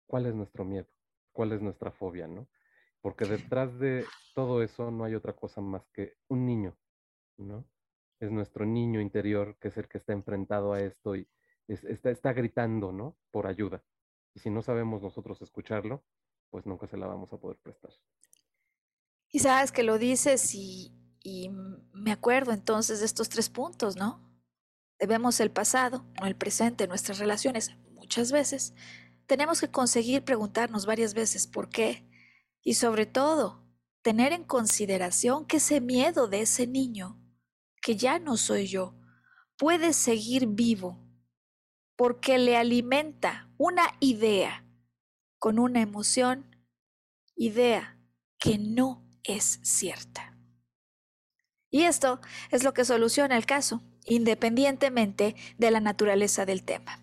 cuál 0.07 0.25
es 0.25 0.33
nuestro 0.33 0.65
miedo, 0.65 0.87
cuál 1.31 1.51
es 1.51 1.61
nuestra 1.61 1.91
fobia, 1.91 2.27
¿no? 2.27 2.47
Porque 2.99 3.25
detrás 3.25 3.77
de 3.77 4.05
todo 4.33 4.63
eso 4.63 4.89
no 4.89 5.03
hay 5.03 5.13
otra 5.13 5.33
cosa 5.33 5.61
más 5.61 5.87
que 5.93 6.15
un 6.29 6.47
niño, 6.47 6.75
¿no? 7.37 7.63
Es 8.19 8.31
nuestro 8.31 8.65
niño 8.65 9.01
interior 9.01 9.55
que 9.59 9.67
es 9.67 9.77
el 9.77 9.87
que 9.87 9.99
está 9.99 10.13
enfrentado 10.13 10.73
a 10.73 10.81
esto 10.81 11.15
y 11.15 11.29
está, 11.67 12.09
está 12.09 12.33
gritando, 12.33 12.91
¿no? 12.91 13.17
Por 13.29 13.45
ayuda. 13.45 13.83
Y 14.33 14.39
si 14.39 14.49
no 14.49 14.63
sabemos 14.63 15.03
nosotros 15.03 15.39
escucharlo, 15.43 16.03
pues 16.49 16.65
nunca 16.65 16.87
se 16.87 16.97
la 16.97 17.05
vamos 17.05 17.31
a 17.33 17.37
poder 17.37 17.59
prestar. 17.61 17.91
Y 19.31 19.39
sabes 19.39 19.71
que 19.71 19.83
lo 19.83 19.97
dices 19.97 20.53
y, 20.55 20.95
me 21.93 22.11
acuerdo 22.11 22.53
entonces 22.53 23.01
de 23.01 23.05
estos 23.05 23.29
tres 23.29 23.49
puntos, 23.49 23.95
¿no? 23.95 24.25
Debemos 24.97 25.39
el 25.41 25.51
pasado, 25.51 26.05
no 26.19 26.25
el 26.25 26.35
presente, 26.35 26.87
nuestras 26.87 27.19
relaciones, 27.19 27.75
muchas 27.91 28.31
veces. 28.31 28.73
Tenemos 29.27 29.59
que 29.59 29.69
conseguir 29.69 30.23
preguntarnos 30.23 30.85
varias 30.85 31.13
veces 31.13 31.45
por 31.45 31.69
qué. 31.69 32.09
Y 32.63 32.75
sobre 32.75 33.05
todo, 33.05 33.63
tener 34.01 34.31
en 34.31 34.43
consideración 34.43 35.45
que 35.45 35.57
ese 35.57 35.81
miedo 35.81 36.27
de 36.27 36.41
ese 36.41 36.65
niño, 36.65 37.21
que 37.81 37.95
ya 37.95 38.17
no 38.17 38.37
soy 38.37 38.65
yo, 38.65 38.97
puede 39.57 39.93
seguir 39.93 40.47
vivo 40.47 41.05
porque 41.95 42.37
le 42.37 42.55
alimenta 42.55 43.51
una 43.57 43.83
idea 43.99 44.65
con 45.37 45.59
una 45.59 45.81
emoción, 45.81 46.55
idea 47.35 47.99
que 48.39 48.57
no 48.57 49.08
es 49.23 49.59
cierta. 49.63 50.35
Y 51.71 51.83
esto 51.83 52.19
es 52.51 52.63
lo 52.63 52.73
que 52.73 52.85
soluciona 52.85 53.37
el 53.37 53.45
caso, 53.45 53.81
independientemente 54.05 55.35
de 55.57 55.71
la 55.71 55.79
naturaleza 55.79 56.45
del 56.45 56.63
tema. 56.63 56.99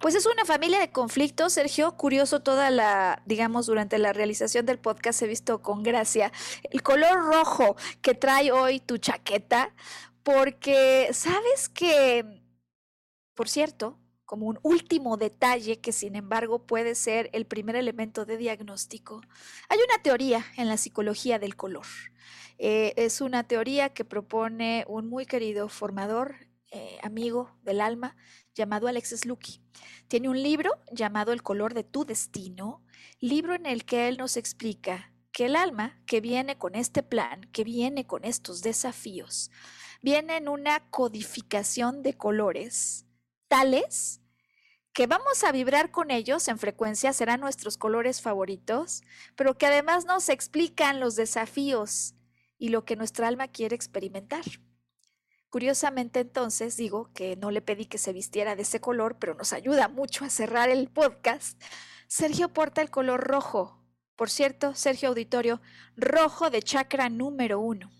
Pues 0.00 0.14
es 0.14 0.26
una 0.26 0.44
familia 0.44 0.78
de 0.78 0.90
conflictos, 0.90 1.54
Sergio. 1.54 1.96
Curioso 1.96 2.40
toda 2.40 2.70
la, 2.70 3.22
digamos, 3.24 3.66
durante 3.66 3.98
la 3.98 4.12
realización 4.12 4.66
del 4.66 4.78
podcast 4.78 5.22
he 5.22 5.26
visto 5.26 5.62
con 5.62 5.82
gracia 5.82 6.32
el 6.70 6.82
color 6.82 7.24
rojo 7.24 7.76
que 8.02 8.14
trae 8.14 8.52
hoy 8.52 8.80
tu 8.80 8.98
chaqueta, 8.98 9.74
porque 10.22 11.08
sabes 11.12 11.68
que, 11.68 12.42
por 13.34 13.48
cierto, 13.48 13.98
como 14.34 14.46
un 14.46 14.58
último 14.64 15.16
detalle 15.16 15.78
que 15.78 15.92
sin 15.92 16.16
embargo 16.16 16.66
puede 16.66 16.96
ser 16.96 17.30
el 17.32 17.46
primer 17.46 17.76
elemento 17.76 18.24
de 18.24 18.36
diagnóstico. 18.36 19.20
Hay 19.68 19.78
una 19.78 20.02
teoría 20.02 20.44
en 20.56 20.66
la 20.66 20.76
psicología 20.76 21.38
del 21.38 21.54
color. 21.54 21.86
Eh, 22.58 22.94
es 22.96 23.20
una 23.20 23.44
teoría 23.44 23.90
que 23.90 24.04
propone 24.04 24.86
un 24.88 25.08
muy 25.08 25.24
querido 25.24 25.68
formador, 25.68 26.34
eh, 26.72 26.98
amigo 27.04 27.56
del 27.62 27.80
alma, 27.80 28.16
llamado 28.56 28.88
Alexis 28.88 29.24
Lucky. 29.24 29.62
Tiene 30.08 30.28
un 30.28 30.42
libro 30.42 30.72
llamado 30.90 31.30
El 31.30 31.44
color 31.44 31.72
de 31.72 31.84
tu 31.84 32.04
destino, 32.04 32.82
libro 33.20 33.54
en 33.54 33.66
el 33.66 33.84
que 33.84 34.08
él 34.08 34.16
nos 34.16 34.36
explica 34.36 35.12
que 35.30 35.46
el 35.46 35.54
alma 35.54 36.02
que 36.06 36.20
viene 36.20 36.58
con 36.58 36.74
este 36.74 37.04
plan, 37.04 37.42
que 37.52 37.62
viene 37.62 38.04
con 38.04 38.24
estos 38.24 38.62
desafíos, 38.62 39.52
viene 40.02 40.38
en 40.38 40.48
una 40.48 40.90
codificación 40.90 42.02
de 42.02 42.14
colores 42.14 43.06
tales 43.46 44.20
que 44.94 45.08
vamos 45.08 45.42
a 45.42 45.50
vibrar 45.50 45.90
con 45.90 46.12
ellos 46.12 46.46
en 46.46 46.58
frecuencia, 46.58 47.12
serán 47.12 47.40
nuestros 47.40 47.76
colores 47.76 48.22
favoritos, 48.22 49.02
pero 49.34 49.58
que 49.58 49.66
además 49.66 50.06
nos 50.06 50.28
explican 50.28 51.00
los 51.00 51.16
desafíos 51.16 52.14
y 52.58 52.68
lo 52.68 52.84
que 52.84 52.94
nuestra 52.94 53.26
alma 53.26 53.48
quiere 53.48 53.74
experimentar. 53.74 54.44
Curiosamente 55.50 56.20
entonces 56.20 56.76
digo 56.76 57.12
que 57.12 57.34
no 57.34 57.50
le 57.50 57.60
pedí 57.60 57.86
que 57.86 57.98
se 57.98 58.12
vistiera 58.12 58.54
de 58.54 58.62
ese 58.62 58.80
color, 58.80 59.18
pero 59.18 59.34
nos 59.34 59.52
ayuda 59.52 59.88
mucho 59.88 60.24
a 60.24 60.30
cerrar 60.30 60.68
el 60.68 60.88
podcast. 60.88 61.60
Sergio 62.06 62.48
porta 62.50 62.80
el 62.80 62.90
color 62.90 63.20
rojo. 63.20 63.84
Por 64.14 64.30
cierto, 64.30 64.76
Sergio 64.76 65.08
Auditorio, 65.08 65.60
rojo 65.96 66.50
de 66.50 66.62
chakra 66.62 67.08
número 67.08 67.58
uno. 67.58 67.90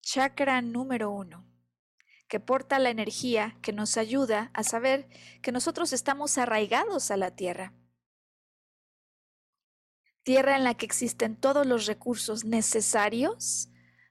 Chakra 0.00 0.62
número 0.62 1.10
uno, 1.10 1.46
que 2.28 2.40
porta 2.40 2.78
la 2.78 2.90
energía 2.90 3.56
que 3.62 3.72
nos 3.72 3.96
ayuda 3.96 4.50
a 4.54 4.62
saber 4.62 5.08
que 5.42 5.52
nosotros 5.52 5.92
estamos 5.92 6.38
arraigados 6.38 7.10
a 7.10 7.16
la 7.16 7.30
tierra. 7.30 7.72
Tierra 10.22 10.56
en 10.56 10.64
la 10.64 10.74
que 10.74 10.86
existen 10.86 11.36
todos 11.36 11.66
los 11.66 11.86
recursos 11.86 12.44
necesarios 12.44 13.68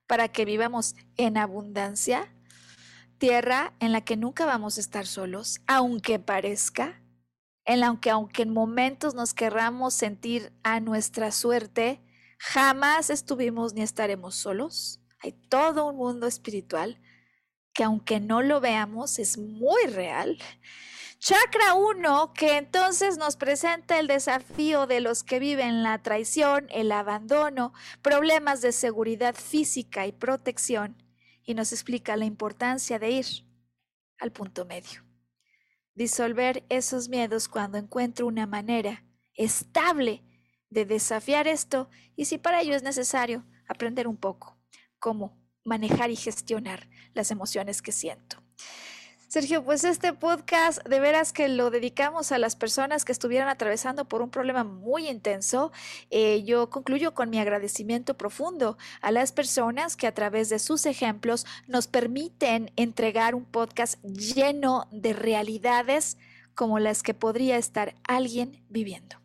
para 0.08 0.30
que 0.30 0.46
vivamos 0.46 0.96
en 1.18 1.38
abundancia. 1.38 2.32
Tierra 3.18 3.74
en 3.80 3.92
la 3.92 4.02
que 4.02 4.16
nunca 4.16 4.46
vamos 4.46 4.78
a 4.78 4.82
estar 4.82 5.08
solos, 5.08 5.60
aunque 5.68 6.20
parezca 6.20 7.02
en 7.66 7.80
la 7.80 7.98
que 8.00 8.12
aunque 8.12 8.44
en 8.44 8.54
momentos 8.54 9.16
nos 9.16 9.34
querramos 9.34 9.94
sentir 9.94 10.54
a 10.64 10.80
nuestra 10.80 11.32
suerte, 11.32 12.00
jamás 12.38 13.10
estuvimos 13.10 13.74
ni 13.74 13.82
estaremos 13.82 14.36
solos. 14.36 15.02
Hay 15.20 15.32
todo 15.32 15.88
un 15.88 15.98
mundo 15.98 16.28
espiritual 16.28 17.02
que 17.76 17.84
aunque 17.84 18.20
no 18.20 18.42
lo 18.42 18.60
veamos 18.60 19.20
es 19.20 19.38
muy 19.38 19.84
real. 19.86 20.40
Chakra 21.20 21.76
1, 21.76 22.34
que 22.34 22.58
entonces 22.58 23.18
nos 23.18 23.36
presenta 23.36 24.00
el 24.00 24.08
desafío 24.08 24.88
de 24.88 25.02
los 25.02 25.24
que 25.24 25.38
viven 25.38 25.84
la 25.84 26.02
traición, 26.02 26.68
el 26.72 26.92
abandono, 26.92 27.74
problemas 28.02 28.62
de 28.62 28.72
seguridad 28.72 29.36
física 29.36 30.08
y 30.08 30.12
protección, 30.12 31.04
y 31.44 31.54
nos 31.54 31.72
explica 31.72 32.18
la 32.18 32.26
importancia 32.26 32.98
de 32.98 33.12
ir 33.12 33.26
al 34.18 34.32
punto 34.32 34.66
medio 34.66 35.06
disolver 35.96 36.66
esos 36.70 37.10
miedos 37.10 37.48
cuando 37.48 37.78
encuentro 37.78 38.28
una 38.28 38.46
manera 38.46 39.04
estable 39.34 40.24
de 40.70 40.86
desafiar 40.86 41.48
esto 41.48 41.90
y 42.16 42.26
si 42.26 42.38
para 42.38 42.62
ello 42.62 42.76
es 42.76 42.84
necesario 42.84 43.46
aprender 43.68 44.08
un 44.08 44.18
poco 44.18 44.58
cómo 45.00 45.38
manejar 45.66 46.12
y 46.12 46.16
gestionar 46.16 46.88
las 47.14 47.32
emociones 47.32 47.82
que 47.82 47.92
siento. 47.92 48.38
Sergio, 49.28 49.66
pues 49.66 49.84
este 49.84 50.14
podcast 50.14 50.82
de 50.88 51.00
veras 51.02 51.34
que 51.34 51.50
lo 51.50 51.70
dedicamos 51.70 52.32
a 52.32 52.38
las 52.38 52.56
personas 52.56 53.04
que 53.04 53.12
estuvieran 53.12 53.50
atravesando 53.50 54.06
por 54.06 54.22
un 54.22 54.30
problema 54.30 54.64
muy 54.64 55.10
intenso. 55.10 55.74
Eh, 56.10 56.44
yo 56.44 56.70
concluyo 56.70 57.14
con 57.14 57.30
mi 57.32 57.40
agradecimiento 57.40 58.16
profundo 58.16 58.78
a 59.02 59.12
las 59.12 59.34
personas 59.34 59.98
que 59.98 60.08
a 60.08 60.14
través 60.14 60.48
de 60.48 60.60
sus 60.60 60.86
ejemplos 60.86 61.46
nos 61.68 61.88
permiten 61.88 62.72
entregar 62.78 63.36
un 63.36 63.44
podcast 63.44 64.02
lleno 64.04 64.88
de 64.92 65.12
realidades 65.12 66.18
como 66.54 66.80
las 66.80 67.04
que 67.04 67.14
podría 67.14 67.58
estar 67.58 67.96
alguien 68.08 68.64
viviendo. 68.70 69.18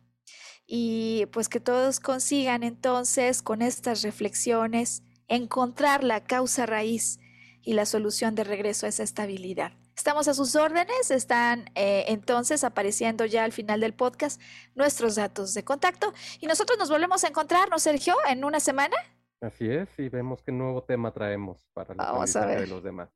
Y 0.67 1.27
pues 1.31 1.47
que 1.47 1.61
todos 1.61 2.01
consigan 2.01 2.63
entonces 2.63 3.41
con 3.41 3.61
estas 3.61 4.01
reflexiones 4.01 5.03
encontrar 5.31 6.03
la 6.03 6.23
causa 6.23 6.65
raíz 6.65 7.19
y 7.61 7.73
la 7.73 7.85
solución 7.85 8.35
de 8.35 8.43
regreso 8.43 8.85
a 8.85 8.89
esa 8.89 9.03
estabilidad. 9.03 9.71
Estamos 9.95 10.27
a 10.27 10.33
sus 10.33 10.55
órdenes, 10.55 11.11
están 11.11 11.69
eh, 11.75 12.05
entonces 12.07 12.63
apareciendo 12.63 13.25
ya 13.25 13.43
al 13.43 13.51
final 13.51 13.79
del 13.79 13.93
podcast 13.93 14.41
nuestros 14.75 15.15
datos 15.15 15.53
de 15.53 15.63
contacto 15.63 16.13
y 16.39 16.47
nosotros 16.47 16.77
nos 16.77 16.89
volvemos 16.89 17.23
a 17.23 17.27
encontrarnos, 17.27 17.83
Sergio, 17.83 18.15
en 18.27 18.43
una 18.43 18.59
semana. 18.59 18.95
Así 19.41 19.69
es, 19.69 19.89
y 19.97 20.09
vemos 20.09 20.43
qué 20.43 20.51
nuevo 20.51 20.83
tema 20.83 21.11
traemos 21.11 21.65
para 21.73 21.93
Vamos 21.93 22.35
a 22.35 22.45
ver. 22.45 22.61
de 22.61 22.67
los 22.67 22.83
demás. 22.83 23.09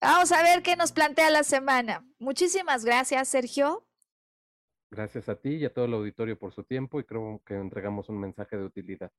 Vamos 0.00 0.32
a 0.32 0.42
ver 0.42 0.62
qué 0.62 0.76
nos 0.76 0.92
plantea 0.92 1.30
la 1.30 1.44
semana. 1.44 2.06
Muchísimas 2.18 2.84
gracias, 2.84 3.28
Sergio. 3.28 3.86
Gracias 4.90 5.28
a 5.28 5.36
ti 5.36 5.56
y 5.56 5.64
a 5.64 5.72
todo 5.72 5.86
el 5.86 5.94
auditorio 5.94 6.38
por 6.38 6.52
su 6.52 6.62
tiempo 6.62 7.00
y 7.00 7.04
creo 7.04 7.42
que 7.46 7.54
entregamos 7.54 8.08
un 8.08 8.20
mensaje 8.20 8.56
de 8.56 8.64
utilidad. 8.64 9.10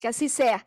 Que 0.00 0.08
así 0.08 0.28
sea. 0.28 0.66